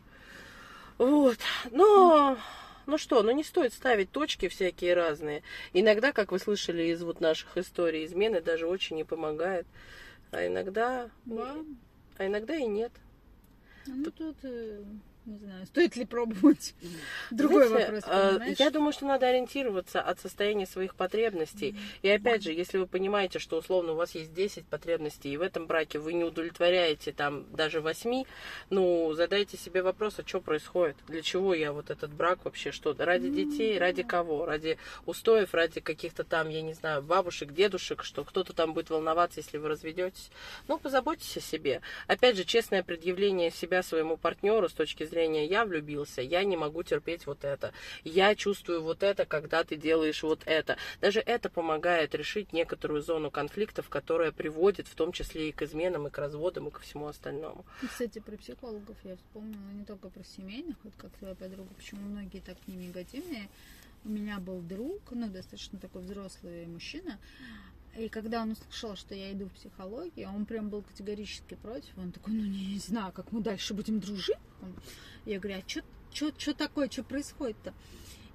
вот. 0.99 1.39
Но 1.71 2.39
Ну 2.87 2.99
что, 2.99 3.23
ну 3.23 3.33
не 3.33 3.43
стоит 3.43 3.73
ставить 3.73 4.13
точки 4.13 4.49
всякие 4.49 4.95
разные. 4.95 5.43
Иногда, 5.73 6.13
как 6.13 6.31
вы 6.31 6.39
слышали 6.39 6.85
из 6.85 7.03
вот 7.03 7.21
наших 7.21 7.57
историй, 7.57 8.05
измены 8.07 8.41
даже 8.41 8.67
очень 8.67 8.97
не 8.97 9.05
помогает. 9.05 9.67
А 10.31 10.47
иногда... 10.47 11.11
Да. 11.25 11.57
А 12.17 12.27
иногда 12.27 12.55
и 12.55 12.67
нет. 12.67 12.93
Ну 13.87 14.11
тут, 14.11 14.37
э, 14.45 14.83
не 15.27 15.39
знаю, 15.39 15.67
стоит 15.67 15.97
ли 15.97 16.05
пробовать. 16.05 16.75
Другой 17.33 17.67
Знаете, 17.67 17.93
вопрос, 17.93 18.05
э, 18.07 18.31
понимаешь? 18.31 18.59
Я 18.59 18.71
думаю, 18.71 18.93
что 18.93 19.07
надо 19.07 19.27
ориентироваться 19.27 20.01
от 20.01 20.21
состояния 20.21 20.67
своих 20.67 20.95
потребностей. 20.95 21.77
И 22.03 22.09
опять 22.09 22.45
же, 22.45 22.53
если 22.53 22.79
вы 22.79 22.87
понимаете, 22.87 23.41
что 23.41 23.59
условно 23.59 23.93
у 23.93 23.97
вас 23.97 24.15
есть 24.15 24.33
10 24.33 24.67
потребностей, 24.67 25.33
и 25.33 25.37
в 25.37 25.43
этом 25.43 25.67
браке 25.67 25.99
вы 25.99 26.13
не 26.13 26.23
удовлетворяете 26.23 27.13
там 27.13 27.45
даже 27.53 27.81
8, 27.81 28.25
ну, 28.71 29.13
задайте 29.15 29.57
себе 29.57 29.83
вопрос, 29.83 30.19
а 30.19 30.27
что 30.27 30.41
происходит? 30.41 30.97
Для 31.09 31.23
чего 31.23 31.55
я 31.55 31.73
вот 31.73 31.91
этот 31.91 32.13
брак 32.13 32.45
вообще? 32.45 32.71
Что? 32.71 32.95
Ради 32.97 33.29
детей? 33.29 33.79
Ради 33.79 34.05
кого? 34.05 34.47
Ради 34.47 34.79
устоев? 35.07 35.55
Ради 35.55 35.81
каких-то 35.81 36.23
там, 36.23 36.49
я 36.49 36.63
не 36.63 36.75
знаю, 36.75 37.03
бабушек, 37.03 37.53
дедушек, 37.53 38.05
что 38.05 38.25
кто-то 38.25 38.53
там 38.53 38.75
будет 38.75 38.91
волноваться, 38.91 39.41
если 39.41 39.59
вы 39.59 39.69
разведетесь? 39.69 40.31
Ну, 40.69 40.79
позаботьтесь 40.79 41.37
о 41.37 41.41
себе. 41.41 41.81
Опять 42.07 42.37
же, 42.37 42.45
честное 42.45 42.85
предъявление 42.85 43.51
себя 43.51 43.83
своему 43.83 44.17
партнеру 44.17 44.69
с 44.69 44.73
точки 44.73 45.03
зрения 45.05 45.16
я 45.21 45.65
влюбился, 45.65 46.23
я 46.23 46.45
не 46.45 46.57
могу 46.57 46.83
терпеть 46.83 47.27
вот 47.27 47.45
это, 47.45 47.73
я 48.05 48.35
чувствую 48.35 48.83
вот 48.83 49.03
это, 49.03 49.25
когда 49.27 49.65
ты 49.65 49.77
делаешь 49.77 50.23
вот 50.23 50.43
это. 50.47 50.77
Даже 51.01 51.21
это 51.21 51.49
помогает 51.49 52.15
решить 52.15 52.53
некоторую 52.53 53.03
зону 53.03 53.31
конфликтов, 53.31 53.89
которая 53.89 54.33
приводит 54.33 54.89
в 54.89 54.95
том 54.95 55.13
числе 55.13 55.49
и 55.49 55.53
к 55.53 55.63
изменам, 55.63 56.07
и 56.07 56.11
к 56.11 56.19
разводам, 56.19 56.69
и 56.69 56.71
ко 56.71 56.81
всему 56.81 57.07
остальному. 57.07 57.65
И, 57.83 57.87
Кстати, 57.87 58.19
про 58.19 58.37
психологов 58.37 58.97
я 59.05 59.17
вспомнила 59.17 59.71
не 59.73 59.85
только 59.85 60.09
про 60.09 60.25
семейных, 60.25 60.77
вот 60.85 60.93
как 60.97 61.11
твоя 61.19 61.35
подруга, 61.35 61.69
почему 61.75 62.03
многие 62.03 62.41
так 62.41 62.57
ним 62.67 62.81
негативные. 62.81 63.49
У 64.05 64.09
меня 64.09 64.39
был 64.39 64.61
друг, 64.61 65.03
ну, 65.11 65.29
достаточно 65.29 65.81
такой 65.81 66.03
взрослый 66.03 66.67
мужчина, 66.67 67.19
и 67.99 68.09
когда 68.09 68.43
он 68.43 68.53
услышал, 68.53 68.97
что 68.97 69.15
я 69.15 69.33
иду 69.33 69.47
в 69.47 69.53
психологию, 69.53 70.29
он 70.29 70.47
прям 70.47 70.69
был 70.69 70.83
категорически 70.83 71.55
против. 71.55 71.97
Он 71.97 72.13
такой, 72.13 72.35
ну 72.35 72.45
не, 72.45 72.79
знаю, 72.79 73.13
как 73.13 73.33
мы 73.33 73.41
дальше 73.41 73.75
будем 73.75 74.01
дружить. 74.01 74.37
Я 75.25 75.39
говорю, 75.39 75.61
а 75.61 75.69
что 76.13 76.55
такое, 76.55 76.89
что 76.91 77.03
происходит-то? 77.03 77.75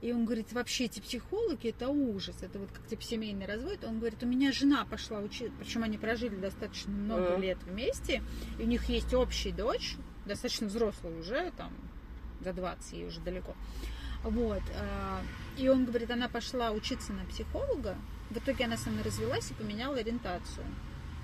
И 0.02 0.12
он 0.12 0.26
говорит, 0.26 0.52
вообще 0.52 0.86
эти 0.86 1.00
психологи, 1.00 1.70
это 1.70 1.90
ужас, 1.90 2.36
это 2.42 2.58
вот 2.58 2.72
как 2.72 2.88
типа 2.88 3.04
семейный 3.04 3.46
развод. 3.46 3.84
Он 3.84 4.00
говорит, 4.00 4.24
у 4.24 4.26
меня 4.26 4.52
жена 4.52 4.84
пошла 4.84 5.20
учиться, 5.20 5.54
причем 5.60 5.84
они 5.84 6.00
прожили 6.00 6.36
достаточно 6.36 6.92
много 6.92 7.36
лет 7.38 7.60
вместе, 7.64 8.24
и 8.58 8.64
у 8.64 8.66
них 8.66 8.90
есть 8.90 9.14
общая 9.14 9.52
дочь, 9.52 9.96
достаточно 10.26 10.68
взрослая 10.68 11.20
уже, 11.20 11.52
там, 11.56 11.72
за 12.40 12.52
20, 12.52 12.94
ей 12.94 13.06
уже 13.06 13.20
далеко. 13.22 13.56
Вот. 14.24 14.64
а, 14.76 15.22
И 15.58 15.70
он 15.70 15.86
говорит, 15.86 16.10
она 16.10 16.28
пошла 16.30 16.72
учиться 16.72 17.14
на 17.14 17.26
психолога, 17.26 17.96
в 18.32 18.38
итоге 18.38 18.66
она 18.66 18.78
со 18.78 18.90
мной 18.90 19.04
развелась 19.04 19.52
и 19.52 19.54
поменяла 19.54 19.98
ориентацию. 19.98 20.66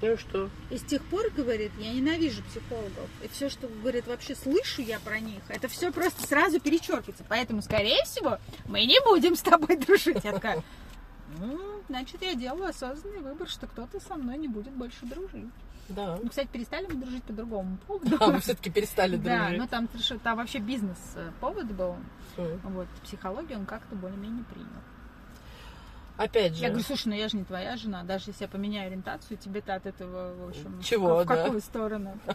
Ну 0.01 0.13
и 0.13 0.17
что? 0.17 0.49
И 0.69 0.77
с 0.77 0.83
тех 0.83 1.03
пор, 1.05 1.23
говорит, 1.35 1.71
я 1.79 1.91
ненавижу 1.91 2.43
психологов. 2.43 3.09
И 3.23 3.27
все, 3.29 3.49
что, 3.49 3.67
говорит, 3.67 4.05
вообще 4.05 4.35
слышу 4.35 4.83
я 4.83 4.99
про 4.99 5.19
них, 5.19 5.41
это 5.47 5.67
все 5.67 5.91
просто 5.91 6.27
сразу 6.27 6.59
перечеркивается. 6.59 7.25
Поэтому, 7.27 7.63
скорее 7.63 8.03
всего, 8.05 8.37
мы 8.67 8.85
не 8.85 8.99
будем 9.05 9.35
с 9.35 9.41
тобой 9.41 9.75
дружить. 9.87 10.23
Я 10.23 10.33
такая, 10.33 10.63
ну, 11.39 11.81
значит, 11.89 12.21
я 12.21 12.35
делаю 12.35 12.69
осознанный 12.69 13.21
выбор, 13.21 13.47
что 13.49 13.65
кто-то 13.65 13.99
со 13.99 14.15
мной 14.15 14.37
не 14.37 14.47
будет 14.47 14.73
больше 14.73 15.03
дружить. 15.05 15.49
Да. 15.89 16.19
Ну, 16.21 16.29
кстати, 16.29 16.47
перестали 16.51 16.85
мы 16.87 16.95
дружить 17.01 17.23
по 17.23 17.33
другому 17.33 17.77
поводу. 17.87 18.17
А, 18.19 18.27
вы 18.27 18.39
все-таки 18.41 18.69
перестали 18.69 19.15
Да, 19.15 19.45
дружить. 19.45 19.57
ну 19.61 19.67
там, 19.67 19.87
совершенно- 19.89 20.19
там 20.19 20.37
вообще 20.37 20.59
бизнес 20.59 20.97
э, 21.15 21.31
повод 21.39 21.65
был. 21.71 21.95
М. 22.37 22.59
Вот, 22.65 22.87
психологию 23.03 23.57
он 23.59 23.65
как-то 23.65 23.95
более-менее 23.95 24.43
принял. 24.53 24.67
Опять 26.17 26.55
же. 26.55 26.61
Я 26.61 26.69
говорю, 26.69 26.83
слушай, 26.83 27.07
ну 27.07 27.15
я 27.15 27.27
же 27.27 27.37
не 27.37 27.43
твоя 27.43 27.77
жена, 27.77 28.03
даже 28.03 28.31
если 28.31 28.43
я 28.43 28.47
поменяю 28.47 28.87
ориентацию, 28.87 29.37
тебе-то 29.37 29.75
от 29.75 29.85
этого, 29.85 30.33
в 30.35 30.49
общем, 30.49 30.81
Чего, 30.81 31.15
в, 31.15 31.17
ка- 31.19 31.23
в 31.23 31.27
да. 31.27 31.43
какую 31.43 31.61
сторону? 31.61 32.19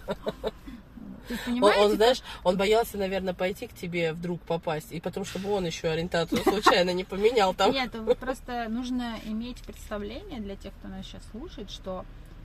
Он, 1.61 1.72
он, 1.78 1.93
знаешь, 1.93 2.20
он 2.43 2.57
боялся, 2.57 2.99
наверное, 2.99 3.33
пойти 3.33 3.68
к 3.68 3.74
тебе 3.74 4.12
вдруг 4.12 4.41
попасть, 4.43 4.91
и 4.91 5.01
потом, 5.01 5.24
чтобы 5.24 5.51
он 5.53 5.64
еще 5.64 5.89
ориентацию 5.89 6.43
случайно 6.43 6.91
не 6.91 7.05
поменял 7.05 7.55
там. 7.55 7.70
Нет, 7.72 7.95
просто 8.18 8.66
нужно 8.68 9.14
иметь 9.24 9.62
представление 9.62 10.41
для 10.41 10.57
тех, 10.57 10.72
кто 10.74 10.89
нас 10.89 11.07
сейчас 11.07 11.22
слушает, 11.30 11.70
что 11.70 12.05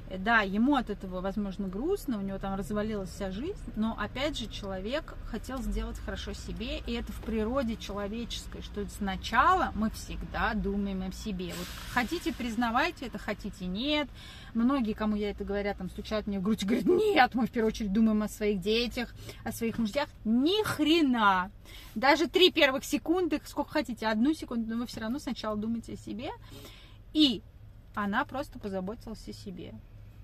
да, 0.10 0.42
ему 0.42 0.76
от 0.76 0.90
этого, 0.90 1.20
возможно, 1.20 1.68
грустно, 1.68 2.18
у 2.18 2.22
него 2.22 2.38
там 2.40 2.56
развалилась 2.56 3.10
вся 3.10 3.30
жизнь, 3.32 3.60
но 3.76 3.98
опять 4.00 4.38
же 4.38 4.48
человек 4.48 5.16
хотел 5.26 5.62
сделать 5.62 6.00
хорошо 6.00 6.34
себе, 6.34 6.80
и 6.80 6.94
это 6.94 7.12
в 7.12 7.22
природе 7.22 7.76
человеческой, 7.76 8.62
что 8.62 8.88
сначала 8.90 9.72
мы 9.76 9.90
всегда 9.90 10.54
думаем 10.54 11.02
о 11.02 11.12
себе. 11.12 11.48
Вот 11.58 11.68
хотите, 11.94 12.34
признавайте 12.34 13.08
это, 13.08 13.18
хотите, 13.18 13.66
нет. 13.66 14.08
Многие, 14.54 14.94
кому 14.94 15.16
я 15.18 15.32
это 15.32 15.44
говорят, 15.44 15.78
там 15.78 15.90
стучат 15.90 16.26
мне 16.26 16.40
в 16.40 16.42
грудь 16.42 16.64
и 16.64 16.66
говорят, 16.66 16.86
нет, 16.86 17.36
мы 17.36 17.46
в 17.46 17.52
первую 17.52 17.72
очередь 17.72 17.92
думаем 17.92 18.24
о 18.24 18.30
своих 18.30 18.62
детях, 18.62 19.14
о 19.44 19.52
своих 19.52 19.78
мужьях. 19.78 20.08
Ни 20.24 20.64
хрена. 20.64 21.52
Даже 21.96 22.28
три 22.28 22.50
первых 22.50 22.86
секунды, 22.86 23.42
сколько 23.46 23.72
хотите, 23.72 24.08
одну 24.08 24.34
секунду, 24.34 24.74
но 24.74 24.82
вы 24.82 24.88
все 24.88 25.02
равно 25.02 25.20
сначала 25.20 25.58
думаете 25.58 25.94
о 25.94 25.98
себе. 25.98 26.30
И 27.14 27.42
она 27.94 28.26
просто 28.26 28.58
позаботилась 28.58 29.28
о 29.28 29.34
себе. 29.34 29.74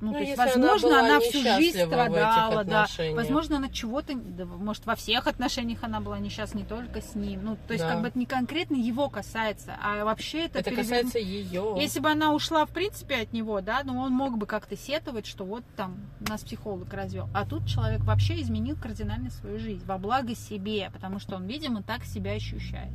Ну, 0.03 0.11
Ну, 0.11 0.17
то 0.17 0.19
есть, 0.23 0.37
она 0.37 0.45
возможно, 0.47 0.87
была 0.89 0.99
она, 0.99 1.19
всю 1.21 1.41
жизнь 1.43 1.77
страдала, 1.85 2.63
да. 2.65 2.85
Возможно, 3.15 3.57
она 3.57 3.69
чего-то, 3.69 4.13
да, 4.15 4.43
может, 4.45 4.85
во 4.85 4.95
всех 4.95 5.27
отношениях 5.27 5.79
она 5.83 6.01
была 6.01 6.19
несчастна, 6.19 6.57
не 6.59 6.65
только 6.65 7.01
с 7.01 7.15
ним. 7.15 7.39
Ну, 7.43 7.57
то 7.67 7.73
есть, 7.73 7.85
Да. 7.85 7.91
как 7.93 8.01
бы 8.01 8.07
это 8.09 8.19
не 8.19 8.25
конкретно 8.25 8.75
его 8.75 9.07
касается, 9.09 9.77
а 9.81 10.03
вообще 10.03 10.45
это, 10.45 10.59
Это 10.59 10.71
переверну- 10.71 10.75
касается 10.77 11.19
ее. 11.19 11.75
если 11.77 12.01
бы 12.01 12.09
она 12.09 12.33
ушла, 12.33 12.65
в 12.65 12.71
принципе, 12.71 13.15
от 13.21 13.31
него, 13.31 13.61
да, 13.61 13.81
ну 13.85 13.97
он 13.99 14.11
мог 14.11 14.37
бы 14.37 14.45
как-то 14.45 14.75
сетовать, 14.75 15.25
что 15.25 15.45
вот 15.45 15.63
там 15.77 15.95
нас 16.27 16.41
психолог 16.43 16.93
развел. 16.93 17.29
А 17.33 17.45
тут 17.45 17.65
человек 17.65 18.01
вообще 18.01 18.41
изменил 18.41 18.75
кардинально 18.75 19.29
свою 19.31 19.57
жизнь 19.57 19.85
во 19.85 19.97
благо 19.97 20.35
себе, 20.35 20.89
потому 20.91 21.19
что 21.19 21.37
он, 21.37 21.45
видимо, 21.47 21.81
так 21.81 22.03
себя 22.03 22.31
ощущает. 22.33 22.91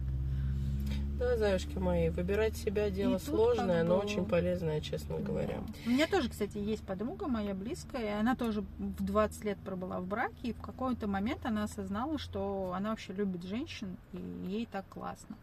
Да, 1.19 1.37
заюшки 1.37 1.79
мои, 1.79 2.11
выбирать 2.11 2.57
себя 2.57 2.91
дело 2.91 3.19
тут 3.19 3.29
сложное, 3.29 3.83
но 3.83 3.99
очень 3.99 4.25
полезное, 4.25 4.81
честно 4.81 5.19
говоря. 5.19 5.59
У 5.85 5.91
меня 5.91 6.07
тоже, 6.07 6.29
кстати, 6.29 6.59
есть 6.59 6.85
подруга 6.85 7.27
моя 7.27 7.55
близкая, 7.55 8.05
и 8.05 8.21
она 8.21 8.37
тоже 8.37 8.61
в 8.79 9.05
20 9.05 9.45
лет 9.45 9.59
пробыла 9.59 9.99
в 10.01 10.07
браке, 10.07 10.37
и 10.43 10.53
в 10.53 10.61
какой-то 10.61 11.09
момент 11.09 11.45
она 11.45 11.65
осознала, 11.65 12.19
что 12.19 12.73
она 12.75 12.91
вообще 12.91 13.13
любит 13.13 13.43
женщин, 13.43 13.97
и 14.13 14.19
ей 14.47 14.69
так 14.71 14.87
классно. 14.89 15.37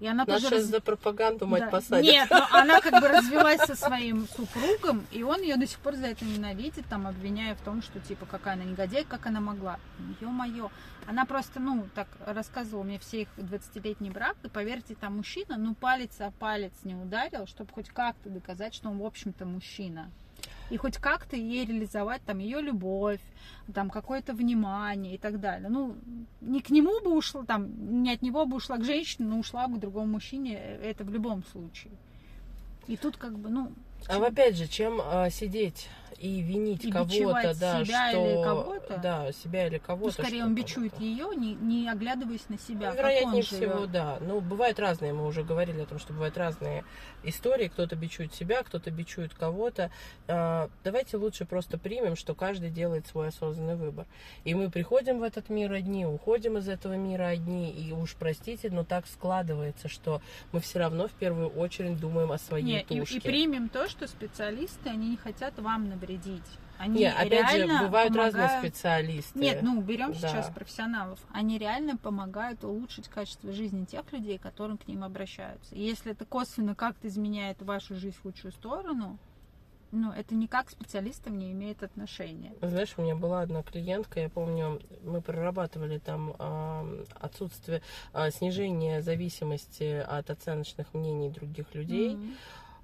И 0.00 0.06
она 0.06 0.24
Нас 0.24 0.26
тоже 0.26 0.40
сейчас 0.40 0.52
раз- 0.52 0.64
за 0.70 0.80
пропаганду 0.80 1.46
мать 1.46 1.64
Да. 1.64 1.70
посадят. 1.70 2.04
Нет, 2.04 2.28
но 2.30 2.46
она 2.52 2.80
как 2.80 3.00
бы 3.00 3.08
развелась 3.08 3.60
со 3.62 3.74
своим 3.74 4.28
супругом, 4.28 5.04
и 5.10 5.22
он 5.24 5.42
ее 5.42 5.56
до 5.56 5.66
сих 5.66 5.78
пор 5.80 5.96
за 5.96 6.06
это 6.06 6.24
ненавидит, 6.24 6.86
там, 6.88 7.06
обвиняя 7.06 7.54
в 7.56 7.60
том, 7.62 7.82
что, 7.82 7.98
типа, 7.98 8.24
какая 8.26 8.54
она 8.54 8.64
негодяйка, 8.64 9.10
как 9.18 9.26
она 9.26 9.40
могла. 9.40 9.78
Ё-моё. 10.20 10.70
Она 11.06 11.24
просто, 11.24 11.58
ну, 11.58 11.86
так 11.94 12.06
рассказывала 12.26 12.84
мне 12.84 12.98
все 13.00 13.22
их 13.22 13.28
20-летний 13.38 14.10
брак, 14.10 14.36
и, 14.44 14.48
поверьте, 14.48 14.94
там 14.94 15.16
мужчина, 15.16 15.56
ну, 15.56 15.74
палец 15.74 16.20
о 16.20 16.30
палец 16.30 16.72
не 16.84 16.94
ударил, 16.94 17.46
чтобы 17.46 17.72
хоть 17.72 17.88
как-то 17.88 18.28
доказать, 18.30 18.74
что 18.74 18.90
он, 18.90 18.98
в 18.98 19.04
общем-то, 19.04 19.46
мужчина. 19.46 20.10
И 20.70 20.76
хоть 20.76 20.98
как-то 20.98 21.36
ей 21.36 21.64
реализовать 21.64 22.22
там 22.22 22.38
ее 22.38 22.60
любовь, 22.60 23.20
там 23.72 23.90
какое-то 23.90 24.34
внимание 24.34 25.14
и 25.14 25.18
так 25.18 25.40
далее. 25.40 25.68
Ну, 25.68 25.96
не 26.40 26.60
к 26.60 26.70
нему 26.70 27.00
бы 27.00 27.16
ушла, 27.16 27.44
там, 27.44 28.02
не 28.02 28.12
от 28.12 28.22
него 28.22 28.44
бы 28.46 28.56
ушла 28.56 28.76
к 28.76 28.84
женщине, 28.84 29.28
но 29.28 29.38
ушла 29.38 29.68
бы 29.68 29.76
к 29.76 29.80
другому 29.80 30.12
мужчине, 30.12 30.58
э, 30.58 30.90
это 30.90 31.04
в 31.04 31.10
любом 31.10 31.44
случае. 31.44 31.92
И 32.86 32.96
тут 32.96 33.16
как 33.16 33.38
бы, 33.38 33.48
ну, 33.48 33.72
А 34.08 34.16
опять 34.16 34.56
же, 34.56 34.66
чем 34.66 35.00
а, 35.02 35.30
сидеть 35.30 35.88
и 36.18 36.40
винить 36.40 36.84
И 36.84 36.90
кого-то, 36.90 37.54
да, 37.58 37.84
себя 37.84 38.10
что, 38.10 38.26
или 38.26 38.42
кого-то? 38.42 38.98
да, 39.02 39.32
себя 39.32 39.66
или 39.66 39.76
ну, 39.76 39.82
кого-то. 39.84 40.12
скорее 40.22 40.38
что 40.38 40.46
он 40.46 40.54
бичует 40.54 40.98
ее, 41.00 41.28
не, 41.36 41.54
не 41.54 41.88
оглядываясь 41.88 42.48
на 42.48 42.58
себя. 42.58 42.90
Ну, 42.90 42.96
вероятнее 42.96 43.42
всего, 43.42 43.78
живет. 43.78 43.92
да. 43.92 44.18
Ну, 44.20 44.40
бывают 44.40 44.78
разные, 44.78 45.12
мы 45.12 45.26
уже 45.26 45.44
говорили 45.44 45.80
о 45.82 45.86
том, 45.86 45.98
что 45.98 46.12
бывают 46.12 46.36
разные 46.38 46.84
истории. 47.22 47.68
Кто-то 47.68 47.96
бичует 47.96 48.34
себя, 48.34 48.62
кто-то 48.62 48.90
бичует 48.90 49.34
кого-то. 49.34 49.90
А, 50.26 50.70
Давайте 50.84 51.16
лучше 51.16 51.44
просто 51.44 51.78
примем, 51.78 52.16
что 52.16 52.34
каждый 52.34 52.70
делает 52.70 53.06
свой 53.06 53.28
осознанный 53.28 53.76
выбор. 53.76 54.06
И 54.44 54.54
мы 54.54 54.70
приходим 54.70 55.18
в 55.18 55.22
этот 55.22 55.48
мир 55.50 55.72
одни, 55.72 56.06
уходим 56.06 56.56
из 56.58 56.68
этого 56.68 56.94
мира 56.94 57.24
одни. 57.24 57.70
И 57.70 57.92
уж 57.92 58.14
простите, 58.14 58.70
но 58.70 58.84
так 58.84 59.06
складывается, 59.06 59.88
что 59.88 60.20
мы 60.52 60.60
все 60.60 60.78
равно 60.78 61.08
в 61.08 61.12
первую 61.12 61.48
очередь 61.48 61.98
думаем 62.00 62.32
о 62.32 62.38
своей 62.38 62.64
Не, 62.64 62.80
и, 62.82 63.00
тушке. 63.00 63.18
и 63.18 63.20
примем 63.20 63.68
то, 63.68 63.88
что 63.88 64.06
специалисты, 64.06 64.88
они 64.88 65.10
не 65.10 65.16
хотят 65.16 65.58
вам 65.58 65.88
навредить. 65.88 65.97
Они 66.78 67.00
Не, 67.00 67.10
опять 67.12 67.50
же, 67.50 67.66
бывают 67.66 68.14
разные 68.14 68.46
помогают- 68.46 68.64
специалисты. 68.74 69.38
Нет, 69.38 69.62
ну 69.62 69.80
берем 69.82 70.12
Да. 70.12 70.18
сейчас 70.28 70.48
профессионалов. 70.50 71.18
Они 71.32 71.58
реально 71.58 71.96
помогают 71.96 72.62
улучшить 72.62 73.08
качество 73.08 73.50
жизни 73.52 73.84
тех 73.84 74.10
людей, 74.12 74.38
которые 74.38 74.78
к 74.78 74.86
ним 74.86 75.02
обращаются. 75.02 75.74
И 75.74 75.80
если 75.82 76.12
это 76.12 76.24
косвенно 76.24 76.76
как-то 76.76 77.08
изменяет 77.08 77.60
вашу 77.62 77.96
жизнь 77.96 78.16
в 78.22 78.24
лучшую 78.24 78.52
сторону, 78.52 79.18
Ну, 79.90 80.12
это 80.12 80.34
никак 80.34 80.66
к 80.66 80.70
специалистам 80.70 81.38
не 81.38 81.50
имеет 81.52 81.82
отношения. 81.82 82.52
Знаешь, 82.60 82.92
у 82.98 83.02
меня 83.02 83.16
была 83.16 83.40
одна 83.40 83.62
клиентка, 83.62 84.20
я 84.20 84.28
помню, 84.28 84.82
мы 85.02 85.22
прорабатывали 85.22 85.96
там 85.96 86.34
э, 86.38 87.04
отсутствие, 87.18 87.80
э, 88.12 88.30
снижение 88.30 89.00
зависимости 89.00 90.04
от 90.06 90.28
оценочных 90.28 90.92
мнений 90.92 91.30
других 91.30 91.74
людей. 91.74 92.16
Мгм. 92.16 92.34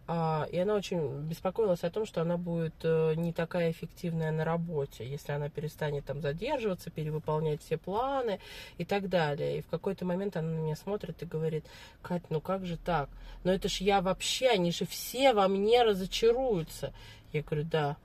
А, 0.07 0.46
и 0.52 0.59
она 0.59 0.74
очень 0.74 1.22
беспокоилась 1.22 1.82
о 1.82 1.90
том, 1.90 2.05
что 2.05 2.20
она 2.20 2.36
будет 2.36 2.74
э, 2.82 3.14
не 3.16 3.32
такая 3.32 3.70
эффективная 3.70 4.32
на 4.32 4.44
работе, 4.44 5.09
если 5.09 5.32
она 5.32 5.48
перестанет 5.48 6.05
там 6.05 6.20
задерживаться, 6.20 6.90
перевыполнять 6.90 7.62
все 7.62 7.78
планы 7.78 8.38
и 8.76 8.84
так 8.84 9.09
далее. 9.09 9.59
И 9.59 9.62
в 9.62 9.66
какой-то 9.68 10.05
момент 10.05 10.36
она 10.36 10.50
на 10.50 10.59
меня 10.59 10.76
смотрит 10.76 11.22
и 11.22 11.26
говорит, 11.26 11.64
Кать, 12.02 12.24
ну 12.28 12.42
как 12.42 12.66
же 12.66 12.76
так? 12.76 13.09
Но 13.44 13.52
это 13.52 13.68
ж 13.70 13.78
я 13.78 14.02
вообще, 14.02 14.48
они 14.48 14.72
же 14.72 14.84
все 14.84 15.32
во 15.32 15.48
мне 15.48 15.82
разочаруются. 15.82 16.92
Я 17.32 17.42
говорю, 17.42 17.64
да. 17.64 17.96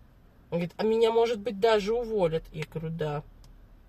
Он 0.52 0.60
говорит, 0.60 0.74
а 0.78 0.84
меня, 0.84 1.12
может 1.12 1.40
быть, 1.40 1.60
даже 1.60 1.94
уволят. 1.94 2.44
Я 2.54 2.64
говорю, 2.64 2.96
да. 2.96 3.24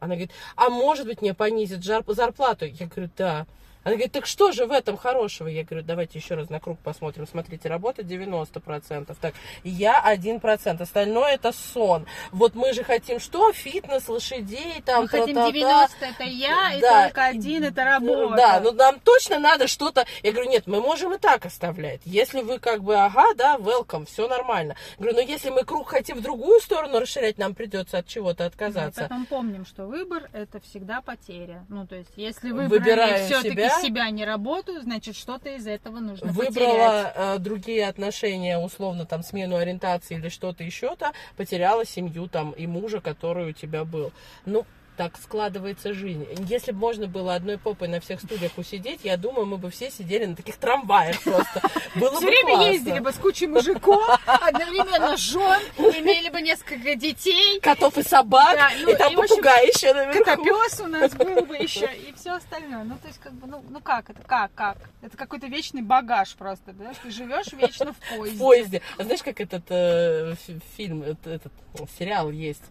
Она 0.00 0.14
говорит, 0.14 0.32
а 0.56 0.68
может 0.68 1.06
быть, 1.06 1.22
мне 1.22 1.32
понизят 1.32 1.84
зарплату. 1.84 2.66
Я 2.66 2.86
говорю, 2.86 3.11
да. 3.16 3.46
Она 3.83 3.95
говорит, 3.95 4.12
так 4.12 4.26
что 4.26 4.53
же 4.53 4.66
в 4.66 4.72
этом 4.72 4.97
хорошего? 4.97 5.49
Я 5.49 5.64
говорю, 5.64 5.85
давайте 5.85 6.18
еще 6.18 6.35
раз 6.35 6.51
на 6.51 6.61
круг 6.61 6.78
посмотрим. 6.81 7.26
Смотрите, 7.26 7.68
работа 7.68 8.03
90%. 8.03 9.16
Так, 9.20 9.35
я 9.64 10.03
1%. 10.14 10.83
Остальное 10.83 11.35
это 11.35 11.53
сон. 11.53 12.07
Вот 12.31 12.55
мы 12.55 12.72
же 12.74 12.85
хотим 12.85 13.18
что? 13.20 13.53
Фитнес, 13.53 14.07
лошадей, 14.09 14.83
там, 14.85 15.03
Мы 15.05 15.09
хотим 15.09 15.35
та-та-та. 15.35 15.53
90 15.53 16.07
это 16.07 16.24
я, 16.24 16.74
и 16.74 16.81
Да. 16.81 17.05
только 17.07 17.24
один 17.24 17.64
это 17.64 17.85
работа. 17.85 18.37
Да, 18.37 18.61
ну 18.61 18.72
нам 18.72 19.01
точно 19.01 19.39
надо 19.39 19.66
что-то. 19.66 20.05
Я 20.22 20.33
говорю, 20.33 20.51
нет, 20.51 20.66
мы 20.66 20.81
можем 20.81 21.14
и 21.14 21.18
так 21.18 21.47
оставлять. 21.47 22.01
Если 22.05 22.43
вы 22.43 22.59
как 22.59 22.83
бы, 22.83 22.97
ага, 22.97 23.35
да, 23.35 23.57
welcome, 23.57 24.05
все 24.07 24.28
нормально. 24.28 24.76
Говорю, 24.99 25.16
но 25.16 25.22
если 25.22 25.51
мы 25.51 25.64
круг 25.64 25.89
хотим 25.89 26.18
в 26.18 26.22
другую 26.22 26.61
сторону 26.61 26.99
расширять, 27.01 27.39
нам 27.39 27.55
придется 27.55 27.99
от 27.99 28.07
чего-то 28.07 28.39
Да, 28.39 28.45
и 28.45 28.49
отказаться. 28.49 29.03
потом 29.03 29.26
помним, 29.26 29.64
что 29.64 29.87
выбор 29.87 30.28
это 30.33 30.61
всегда 30.61 31.01
потеря. 31.01 31.64
Ну, 31.68 31.87
то 31.87 31.97
есть, 31.97 32.11
если 32.16 32.51
выбрали 32.53 33.24
все-таки 33.24 33.70
себя. 33.75 34.07
себя. 34.07 34.11
не 34.11 34.25
работу, 34.25 34.81
значит, 34.81 35.16
что-то 35.16 35.51
из 35.51 35.66
этого 35.66 35.99
нужно 35.99 36.33
потерять. 36.33 36.55
Выбрала 36.55 37.12
э, 37.14 37.39
другие 37.39 37.87
отношения, 37.87 38.59
условно, 38.59 39.07
там, 39.07 39.23
смену 39.23 39.57
ориентации 39.57 40.16
или 40.16 40.29
что-то 40.29 40.64
еще-то, 40.64 41.12
потеряла 41.37 41.85
семью 41.85 42.29
там 42.29 42.53
и 42.53 42.66
мужа, 42.66 43.01
который 43.01 43.51
у 43.51 43.53
тебя 43.53 43.85
был. 43.85 44.12
Ну, 44.47 44.64
так 45.01 45.16
складывается 45.16 45.94
жизнь. 45.94 46.26
Если 46.46 46.72
бы 46.72 46.78
можно 46.78 47.07
было 47.07 47.34
одной 47.34 47.57
попой 47.57 47.88
на 47.88 48.01
всех 48.01 48.20
стульях 48.20 48.53
усидеть, 48.59 49.01
я 49.03 49.16
думаю, 49.16 49.46
мы 49.46 49.57
бы 49.57 49.70
все 49.70 49.90
сидели 49.90 50.26
на 50.26 50.36
таких 50.36 50.59
трамваях 50.59 51.22
просто. 51.22 51.62
Было 51.94 52.11
Все 52.16 52.20
бы 52.20 52.26
время 52.26 52.55
классно. 52.57 52.70
ездили 52.70 52.98
бы 52.98 53.11
с 53.11 53.14
кучей 53.16 53.46
мужиков, 53.46 54.07
одновременно 54.26 55.16
жен, 55.16 55.59
имели 55.78 56.28
бы 56.28 56.42
несколько 56.42 56.96
детей. 56.96 57.61
Котов 57.61 57.96
и 57.96 58.03
собак, 58.03 58.57
Да, 58.57 58.70
ну, 58.82 58.90
и 58.92 58.94
там 58.94 59.11
и, 59.12 59.16
общем, 59.16 59.36
попугай 59.36 59.68
еще 59.68 59.94
наверху. 59.94 60.22
Котопес 60.22 60.80
у 60.80 60.86
нас 60.86 61.12
был 61.14 61.46
бы 61.46 61.57
еще 61.61 61.88
и 61.94 62.12
все 62.12 62.32
остальное. 62.32 62.84
Ну, 62.84 62.98
то 63.01 63.09
есть, 63.09 63.20
как 63.20 63.32
бы, 63.32 63.46
ну, 63.46 63.64
ну 63.70 63.80
как 63.80 64.11
это, 64.11 64.20
как, 64.26 64.53
как? 64.55 64.76
Это 65.01 65.16
какой-то 65.16 65.46
вечный 65.46 65.80
багаж 65.80 66.34
просто, 66.34 66.74
да? 66.74 66.92
Ты 67.03 67.11
живешь 67.11 67.55
вечно 67.55 67.94
в 67.94 67.96
поезде. 68.18 68.36
В 68.36 68.38
поезде. 68.38 68.82
А 68.98 69.05
знаешь, 69.05 69.22
как 69.22 69.40
этот 69.40 69.64
э, 69.70 70.34
фи- 70.46 70.61
фильм, 70.76 71.03
этот, 71.05 71.26
этот, 71.26 71.53
ну, 71.78 71.88
сериал 71.98 72.30
есть 72.30 72.64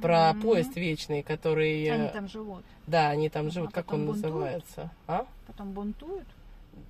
про 0.00 0.32
Мгм. 0.32 0.42
поезд 0.42 0.76
вечный, 0.76 1.22
который... 1.22 1.84
э, 1.84 1.92
Они 1.94 2.08
там 2.08 2.28
живут, 2.28 2.64
Да, 2.86 3.10
они 3.10 3.28
там 3.28 3.50
живут. 3.50 3.70
А 3.70 3.72
как 3.72 3.92
он 3.92 4.06
бунтуют? 4.06 4.24
называется? 4.24 4.90
А? 5.06 5.26
потом 5.46 5.72
бунтуют. 5.72 6.26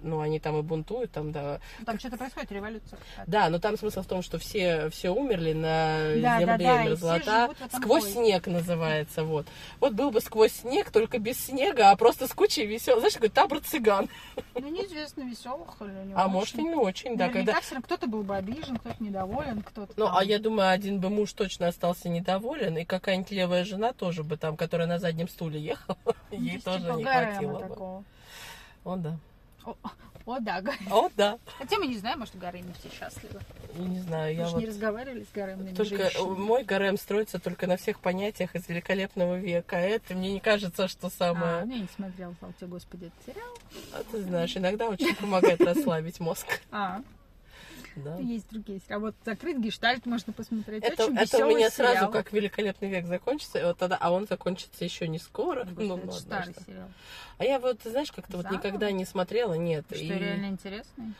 Ну, 0.03 0.21
они 0.21 0.41
там 0.41 0.59
и 0.59 0.63
бунтуют, 0.63 1.13
там, 1.13 1.31
да. 1.33 1.61
Ну, 1.79 1.85
Там 1.85 1.99
что-то 1.99 2.17
происходит, 2.17 2.51
революция. 2.53 2.99
Да, 3.27 3.49
но 3.49 3.59
там 3.59 3.77
смысл 3.79 4.03
в 4.03 4.07
том, 4.07 4.23
что 4.23 4.39
все, 4.39 4.91
все 4.91 5.11
умерли 5.11 5.53
на 5.53 5.99
Да, 6.21 6.41
земле 6.41 6.47
да, 6.47 6.59
да, 6.59 6.83
мерзлота. 6.85 7.51
Сквозь 7.73 8.03
поезде. 8.03 8.21
снег 8.21 8.47
называется, 8.49 9.25
вот. 9.25 9.47
Вот 9.81 9.93
был 9.95 10.11
бы 10.11 10.21
сквозь 10.21 10.53
снег, 10.53 10.91
только 10.91 11.19
без 11.19 11.39
снега, 11.39 11.91
а 11.91 11.97
просто 11.97 12.27
с 12.27 12.33
кучей 12.33 12.67
веселых. 12.67 12.99
Знаешь, 13.01 13.15
такой 13.15 13.29
табор 13.29 13.61
цыган. 13.61 14.09
Ну, 14.55 14.69
неизвестно, 14.69 15.23
веселых 15.23 15.69
или 15.81 16.09
не 16.09 16.15
А 16.15 16.25
очень. 16.25 16.33
может 16.33 16.55
и 16.59 16.63
не 16.63 16.75
очень, 16.75 17.17
да. 17.17 17.27
Наверняка 17.27 17.53
Когда... 17.53 17.61
все 17.61 17.75
равно 17.77 17.85
кто-то 17.87 18.07
был 18.09 18.23
бы 18.25 18.37
обижен, 18.37 18.77
кто-то 18.79 19.03
недоволен, 19.03 19.63
кто-то 19.63 19.93
Ну, 19.97 20.07
там- 20.07 20.17
а 20.17 20.25
я 20.25 20.39
думаю, 20.39 20.71
один 20.71 20.99
бы 21.01 21.11
муж 21.11 21.33
точно 21.33 21.69
остался 21.69 22.09
недоволен, 22.09 22.77
и 22.79 22.85
какая-нибудь 22.85 23.31
левая 23.31 23.65
жена 23.65 23.93
тоже 23.93 24.25
бы 24.25 24.37
там, 24.37 24.57
которая 24.57 24.89
на 24.89 24.99
заднем 24.99 25.29
стуле 25.29 25.61
ехала, 25.61 25.97
Ну, 26.05 26.15
ей 26.39 26.55
есть 26.55 26.65
тоже 26.65 26.81
типа 26.81 26.93
не 26.97 27.05
хватило 27.05 27.53
бы. 27.53 27.61
такого. 27.61 28.05
О, 28.85 28.97
да. 28.97 29.17
О, 29.65 29.77
о, 30.27 30.41
да, 30.41 30.61
Гарем. 30.61 30.93
О, 30.93 31.11
да. 31.17 31.39
Хотя 31.59 31.79
мы 31.79 31.87
не 31.87 31.97
знаем, 31.99 32.21
может, 32.21 32.39
Гареме 32.39 32.73
все 32.79 32.89
счастливы. 32.97 33.41
Я 33.75 33.85
Не 33.85 34.01
знаю, 34.01 34.35
я 34.35 34.43
Мы 34.43 34.49
же 34.49 34.55
вот... 34.55 34.61
не 34.61 34.67
разговаривали 34.69 35.25
с 35.25 35.33
Гаремными 35.35 35.75
Только 35.75 35.97
женщинами. 35.97 36.39
мой 36.39 36.65
гарем 36.65 36.97
строится 36.97 37.39
только 37.39 37.67
на 37.67 37.77
всех 37.77 37.99
понятиях 38.01 38.55
из 38.55 38.69
великолепного 38.69 39.37
века. 39.39 39.77
А 39.77 39.81
это 39.81 40.15
мне 40.15 40.33
не 40.33 40.41
кажется, 40.41 40.87
что 40.89 41.09
А, 41.09 41.11
самое... 41.11 41.65
ну, 41.65 41.73
я 41.75 41.79
не 41.81 41.89
смотрела, 41.95 42.35
слава 42.39 42.55
тебе, 42.55 42.67
Господи, 42.69 43.07
этот 43.07 43.35
сериал. 43.35 43.59
А 43.95 44.03
ты 44.11 44.23
знаешь, 44.23 44.57
иногда 44.57 44.89
очень 44.89 45.15
помогает 45.17 45.61
расслабить 45.61 46.21
мозг. 46.21 46.47
А, 46.71 47.01
Да. 47.97 48.17
есть 48.19 48.49
другие 48.51 48.81
сериалы. 48.81 49.07
Вот 49.07 49.15
«Закрыт 49.25 49.59
гештальт» 49.59 50.07
можно 50.07 50.33
посмотреть. 50.33 50.83
Это, 50.85 51.05
Очень 51.05 51.19
это 51.19 51.47
у 51.47 51.49
меня 51.51 51.71
сразу 51.71 51.95
сериал. 51.95 52.11
как 52.11 52.33
великолепный 52.33 52.89
век 52.89 53.07
закончится, 53.07 53.59
и 53.59 53.65
вот 53.65 53.79
тогда, 53.79 53.97
а 54.01 54.11
он 54.13 54.27
закончится 54.27 54.85
еще 54.85 55.09
не 55.09 55.19
скоро. 55.19 55.65
Господи, 55.65 55.87
Ну, 55.89 55.97
это 55.99 56.07
ну, 56.07 56.13
старый 56.13 56.43
однажды. 56.51 56.65
сериал. 56.67 56.89
А 57.39 57.45
я 57.45 57.59
вот, 57.59 57.81
знаешь, 57.85 58.13
как-то 58.13 58.37
вот 58.39 58.51
никогда 58.51 58.91
не 58.93 59.05
смотрела, 59.05 59.55
нет. 59.55 59.85
Что, 59.89 59.97
и- 59.97 60.09
реально 60.09 60.47
интересный? 60.47 61.15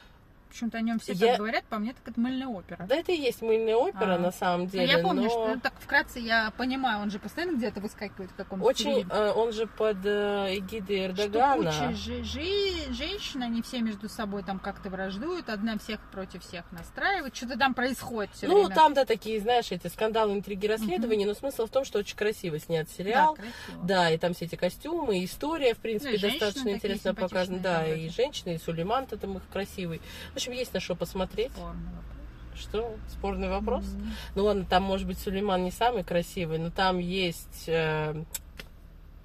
Почему-то 0.53 0.77
о 0.77 0.81
нем 0.83 0.99
все 0.99 1.13
Я- 1.15 1.29
так 1.29 1.39
говорят, 1.39 1.65
по 1.65 1.79
мне 1.79 1.95
так 1.95 2.07
это 2.09 2.21
мыльная 2.21 2.47
опера. 2.47 2.85
Да, 2.87 2.95
это 2.95 3.11
и 3.11 3.17
есть 3.17 3.41
мыльная 3.41 3.75
опера 3.75 4.17
А. 4.17 4.19
на 4.19 4.31
самом 4.33 4.65
Ну, 4.65 4.67
деле, 4.67 4.85
я 4.93 4.99
помню, 4.99 5.23
но 5.23 5.29
что 5.31 5.49
ну, 5.55 5.61
так 5.61 5.73
вкратце 5.81 6.19
я 6.21 6.53
понимаю, 6.59 7.01
он 7.01 7.11
же 7.11 7.19
постоянно 7.19 7.57
где-то 7.57 7.81
выскакивает 7.81 8.31
в 8.33 8.35
каком-то 8.35 8.67
очень, 8.67 9.07
э, 9.09 9.33
он 9.35 9.53
же 9.53 9.67
под 9.67 9.97
э, 10.05 10.59
эгидой 10.59 11.11
Что 11.15 11.25
Эрдогана. 11.25 11.57
куча 11.73 11.93
жи- 11.95 12.23
жи- 12.23 12.93
женщин, 12.93 13.43
они 13.43 13.63
все 13.63 13.81
между 13.81 14.11
собой 14.11 14.43
там 14.43 14.59
как-то 14.59 14.91
враждуют, 14.91 15.49
одна 15.49 15.79
всех 15.79 16.01
против 16.11 16.45
всех 16.47 16.71
настраивает, 16.71 17.35
что-то 17.35 17.59
там 17.59 17.73
происходит 17.73 18.35
все 18.35 18.47
Ну, 18.47 18.61
время. 18.61 18.75
там, 18.75 18.93
да, 18.93 19.07
такие, 19.07 19.41
знаешь, 19.41 19.73
эти 19.73 19.87
скандалы, 19.87 20.35
интриги, 20.35 20.67
расследования, 20.67 21.25
но 21.27 21.33
смысл 21.33 21.65
в 21.65 21.71
том, 21.71 21.87
что 21.87 21.99
очень 22.01 22.17
красиво 22.17 22.59
снят 22.59 22.87
да, 22.87 22.93
сериал. 22.93 23.35
красиво. 23.37 23.85
Да, 23.85 24.11
и 24.11 24.19
там 24.19 24.35
все 24.35 24.45
эти 24.45 24.57
костюмы, 24.57 25.25
история, 25.25 25.73
в 25.73 25.79
принципе, 25.79 26.11
Ну, 26.11 26.17
и 26.17 26.19
женщины 26.19 26.41
достаточно 26.41 26.69
интересно 26.69 27.15
показана. 27.15 27.59
Да, 27.59 27.87
и 27.89 28.11
женщины, 28.11 28.57
и 28.57 28.59
Сулейман-то 28.59 29.17
там 29.17 29.39
их 29.39 29.43
красивый. 29.51 30.03
Общем, 30.43 30.55
есть 30.59 30.75
на 30.75 30.81
что 30.81 30.97
посмотреть. 30.97 31.53
Спорный 31.53 31.85
вопрос. 31.85 32.61
Что? 32.61 32.97
Спорный 33.09 33.49
вопрос? 33.49 33.85
М. 33.95 34.13
Ну 34.35 34.45
ладно, 34.45 34.65
там, 34.69 34.83
может 34.83 35.07
быть, 35.07 35.21
Сулейман 35.21 35.63
не 35.63 35.71
самый 35.71 36.03
красивый, 36.03 36.59
но 36.59 36.71
там 36.71 36.99
есть... 36.99 37.69
э, 37.69 38.25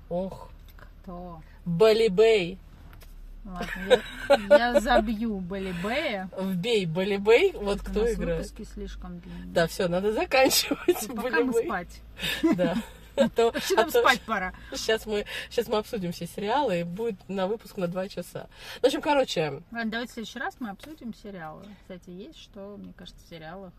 Ох, 0.09 0.51
Кто? 1.01 1.41
Балибей. 1.65 2.59
Ладно, 3.45 4.03
я, 4.49 4.57
я 4.73 4.79
забью 4.79 5.39
Балибея. 5.39 6.29
Вбей 6.39 6.85
Балибей. 6.85 7.51
Вот 7.53 7.81
кто 7.81 8.13
играет. 8.13 8.47
слишком 8.75 9.19
длинные. 9.19 9.47
Да, 9.47 9.65
все, 9.65 9.87
надо 9.87 10.13
заканчивать. 10.13 11.07
Ну, 11.07 11.15
Пока 11.15 11.43
мы 11.43 11.53
спать. 11.53 12.01
Да. 12.55 12.75
А 13.17 13.29
то, 13.29 13.49
а 13.53 13.73
нам 13.75 13.89
спать 13.89 14.21
пора. 14.21 14.53
сейчас 14.73 15.05
мы, 15.05 15.25
сейчас 15.49 15.67
мы 15.67 15.77
обсудим 15.77 16.11
все 16.11 16.27
сериалы, 16.27 16.79
и 16.81 16.83
будет 16.83 17.17
на 17.27 17.47
выпуск 17.47 17.77
на 17.77 17.87
два 17.87 18.07
часа. 18.07 18.47
В 18.81 18.85
общем, 18.85 19.01
короче, 19.01 19.61
Ладно, 19.71 19.91
давайте 19.91 20.11
в 20.11 20.13
следующий 20.13 20.39
раз 20.39 20.55
мы 20.59 20.69
обсудим 20.69 21.13
сериалы. 21.13 21.63
Кстати, 21.81 22.09
есть 22.09 22.37
что, 22.39 22.77
мне 22.77 22.93
кажется, 22.95 23.19
в 23.25 23.29
сериалах. 23.29 23.73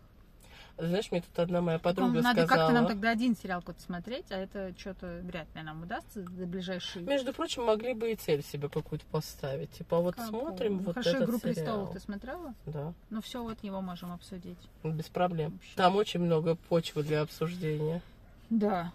знаешь, 0.77 1.11
мне 1.11 1.21
тут 1.21 1.37
одна 1.39 1.61
моя 1.61 1.79
подруга 1.79 2.11
Ну, 2.11 2.21
Надо 2.21 2.45
сказала... 2.45 2.67
как-то 2.67 2.73
нам 2.73 2.87
тогда 2.87 3.09
один 3.11 3.35
сериал 3.35 3.59
какой-то 3.61 3.81
смотреть, 3.81 4.25
а 4.31 4.37
это 4.37 4.73
что-то 4.77 5.19
вряд 5.23 5.47
ли 5.55 5.61
нам 5.61 5.83
удастся 5.83 6.21
за 6.21 6.45
ближайшие... 6.45 7.05
Между 7.05 7.33
прочим, 7.33 7.63
могли 7.65 7.93
бы 7.93 8.11
и 8.11 8.15
цель 8.15 8.43
себе 8.43 8.69
какую-то 8.69 9.05
поставить. 9.11 9.71
Типа, 9.71 9.97
вот 9.99 10.15
Какую? 10.15 10.29
смотрим 10.41 10.77
Ну, 10.77 10.83
вот 10.83 10.93
Хорошо, 10.95 11.09
этот 11.11 11.23
«Игру 11.23 11.39
сериал. 11.39 11.53
престолов» 11.55 11.91
ты 11.93 11.99
смотрела? 11.99 12.53
Да, 12.65 12.93
Ну 13.09 13.21
все, 13.21 13.41
вот 13.43 13.57
его 13.63 13.81
можем 13.81 14.11
обсудить. 14.11 14.57
без 14.83 15.05
проблем. 15.09 15.51
Вообще. 15.53 15.71
Там 15.75 15.95
очень 15.95 16.19
много 16.21 16.55
почвы 16.55 17.03
для 17.03 17.21
обсуждения. 17.21 18.01
Да, 18.49 18.91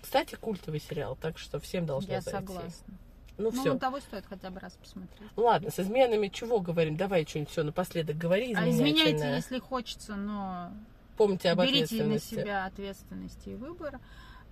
Кстати, 0.00 0.34
культовый 0.36 0.80
сериал, 0.80 1.16
так 1.20 1.38
что 1.38 1.58
всем 1.60 1.86
должно 1.86 2.12
я 2.14 2.20
зайти. 2.20 2.38
согласна. 2.38 2.94
Ну, 3.38 3.50
Ну, 3.52 3.60
все. 3.60 3.78
того 3.78 4.00
стоит 4.00 4.24
хотя 4.26 4.48
бы 4.50 4.60
раз 4.60 4.72
посмотреть. 4.74 5.30
Ладно, 5.36 5.70
с 5.70 5.78
изменами 5.78 6.28
чего 6.28 6.58
говорим? 6.60 6.96
Давай 6.96 7.26
что-нибудь 7.26 7.50
все 7.52 7.62
напоследок 7.64 8.16
говори 8.16 8.54
А 8.54 8.68
изменяйте, 8.70 9.28
если 9.36 9.58
хочется, 9.58 10.16
но 10.16 10.72
Помните 11.18 11.50
об 11.50 11.58
берите 11.60 11.96
на 12.04 12.14
ответственности. 12.14 12.34
себя 12.34 12.64
ответственность 12.66 13.46
и 13.46 13.54
выбор. 13.54 14.00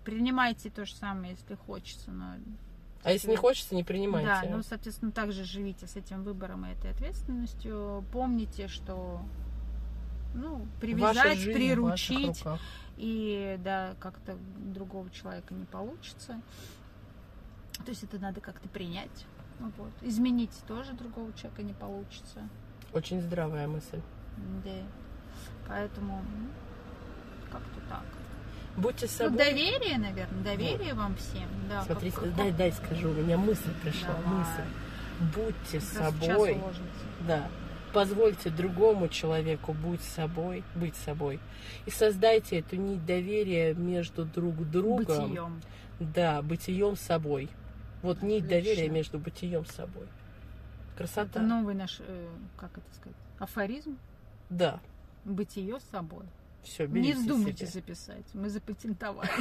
Принимайте 0.04 0.68
то 0.68 0.84
же 0.84 0.94
самое, 0.94 1.32
если 1.32 1.54
хочется, 1.54 2.10
но... 2.10 2.34
А 3.04 3.12
если 3.12 3.30
не 3.30 3.36
хочется, 3.36 3.74
не 3.74 3.84
принимайте. 3.84 4.28
Да, 4.28 4.56
ну, 4.56 4.62
соответственно, 4.62 5.12
также 5.12 5.44
живите 5.44 5.86
с 5.86 5.96
этим 5.96 6.22
выбором 6.22 6.66
и 6.66 6.72
этой 6.72 6.90
ответственностью. 6.90 8.04
Помните, 8.12 8.68
что 8.68 9.20
ну, 10.34 10.56
Ваша 10.58 10.68
привязать, 10.80 11.38
жизнь 11.38 11.50
в 11.50 11.54
приручить, 11.54 12.26
ваших 12.28 12.44
руках. 12.44 12.60
И 12.97 13.59
да, 13.62 13.95
как-то 14.01 14.36
другого 14.59 15.11
человека 15.11 15.55
не 15.55 15.64
получится. 15.64 16.40
То 17.84 17.90
есть 17.90 18.05
это 18.05 18.18
надо 18.18 18.40
как-то 18.40 18.68
принять. 18.68 19.26
Ну 19.61 19.70
Вот. 19.78 19.90
Изменить 20.03 20.53
тоже 20.66 20.92
другого 20.92 21.32
человека 21.34 21.62
не 21.62 21.72
получится. 21.72 22.49
Очень 22.92 23.20
здравая 23.20 23.66
мысль. 23.66 24.01
Да. 24.64 24.70
Поэтому 25.68 26.18
м, 26.18 26.51
как-то 27.51 27.80
так. 27.88 28.05
Будьте 28.76 29.07
Ну, 29.07 29.12
собой. 29.12 29.38
доверие, 29.38 29.99
наверное, 29.99 30.42
доверие 30.42 30.95
вам 30.95 31.14
всем. 31.16 31.49
Да, 31.68 31.82
Смотрите, 31.84 32.16
как- 32.16 32.24
как- 32.24 32.36
дай, 32.36 32.53
дай 32.53 32.72
скажу, 32.72 33.11
у 33.11 33.14
меня 33.14 33.36
мысль 33.38 33.72
пришла, 33.82 34.14
Давай. 34.14 34.38
мысль. 34.40 34.62
Будьте 35.34 35.78
как 35.78 36.12
собой. 36.12 36.61
Да. 37.26 37.49
Позвольте 37.95 38.51
другому 38.51 39.07
человеку 39.09 39.72
быть 39.72 40.03
собой, 40.03 40.64
быть 40.74 40.97
собой. 40.97 41.38
И 41.86 41.90
создайте 41.90 42.59
эту 42.59 42.74
нить 42.74 43.07
доверия 43.07 43.72
между 43.72 44.24
друг 44.24 44.57
другом. 44.68 45.28
Бытием. 45.30 45.61
Да, 46.01 46.42
бытием 46.42 46.97
собой. 46.97 47.49
Вот 48.03 48.20
нить 48.20 48.45
Отлично. 48.45 48.49
доверия 48.49 48.88
между 48.88 49.18
бытием 49.20 49.64
собой. 49.64 50.09
Красота. 50.97 51.38
Это 51.38 51.42
новый 51.42 51.74
наш, 51.76 52.01
э, 52.01 52.28
как 52.57 52.76
это 52.76 52.95
сказать, 52.95 53.16
афоризм. 53.38 53.97
Да. 54.51 54.80
Бытие 55.24 55.78
собой. 55.92 56.26
Все, 56.64 56.86
Не 56.86 57.12
вздумайте 57.12 57.66
себе. 57.66 57.80
записать. 57.80 58.24
Мы 58.32 58.49
запатентовали. 58.49 59.28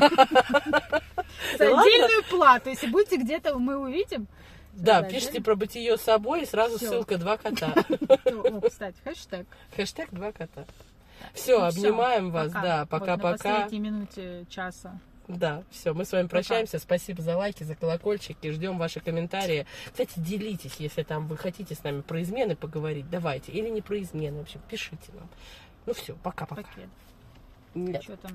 С 1.58 1.60
отдельную 1.60 2.24
плату. 2.30 2.70
Если 2.70 2.88
будете 2.88 3.18
где-то, 3.18 3.58
мы 3.58 3.78
увидим. 3.78 4.28
Да, 4.74 5.02
Да, 5.02 5.08
пишите 5.08 5.30
отдельно. 5.30 5.44
про 5.46 5.56
бытие 5.56 5.98
собой 5.98 6.44
и 6.44 6.46
сразу 6.46 6.78
Всё. 6.78 6.90
ссылка 6.90 7.18
два 7.18 7.38
кота. 7.38 7.74
О, 8.26 8.62
кстати, 8.62 8.98
хэштег. 9.04 9.46
Хэштег 9.76 10.10
два 10.12 10.32
кота. 10.32 10.66
Все, 11.34 11.60
Ну, 11.60 11.70
всё, 11.72 11.80
обнимаем 11.80 12.32
вас, 12.32 12.48
пока. 12.52 12.62
да, 12.62 12.80
Вот 12.80 12.92
На 12.92 13.00
пока-пока. 13.00 13.38
последней 13.38 13.80
минуте 13.80 14.46
часа. 14.50 15.00
Да, 15.30 15.64
все, 15.72 15.94
мы 15.94 16.04
с 16.04 16.12
вами 16.12 16.28
прощаемся. 16.28 16.80
Спасибо 16.80 17.22
за 17.22 17.38
лайки, 17.38 17.64
за 17.64 17.76
колокольчики. 17.76 18.52
Ждем 18.52 18.78
ваши 18.78 19.00
комментарии. 19.00 19.66
Кстати, 19.92 20.12
делитесь, 20.18 20.76
если 20.80 21.04
там 21.04 21.28
вы 21.28 21.38
хотите 21.38 21.76
с 21.76 21.84
нами 21.84 22.02
про 22.02 22.22
измены 22.24 22.56
поговорить. 22.58 23.10
Давайте. 23.10 23.52
Или 23.54 23.70
не 23.70 23.82
про 23.82 24.02
измены. 24.02 24.40
В 24.40 24.42
общем, 24.42 24.60
пишите 24.70 25.12
нам. 25.14 25.30
Ну 25.86 25.94
все, 25.94 26.16
пока-пока. 26.24 26.64
Пакет. 26.64 26.90
Нет. 27.74 28.04
Что 28.04 28.18
там? 28.18 28.32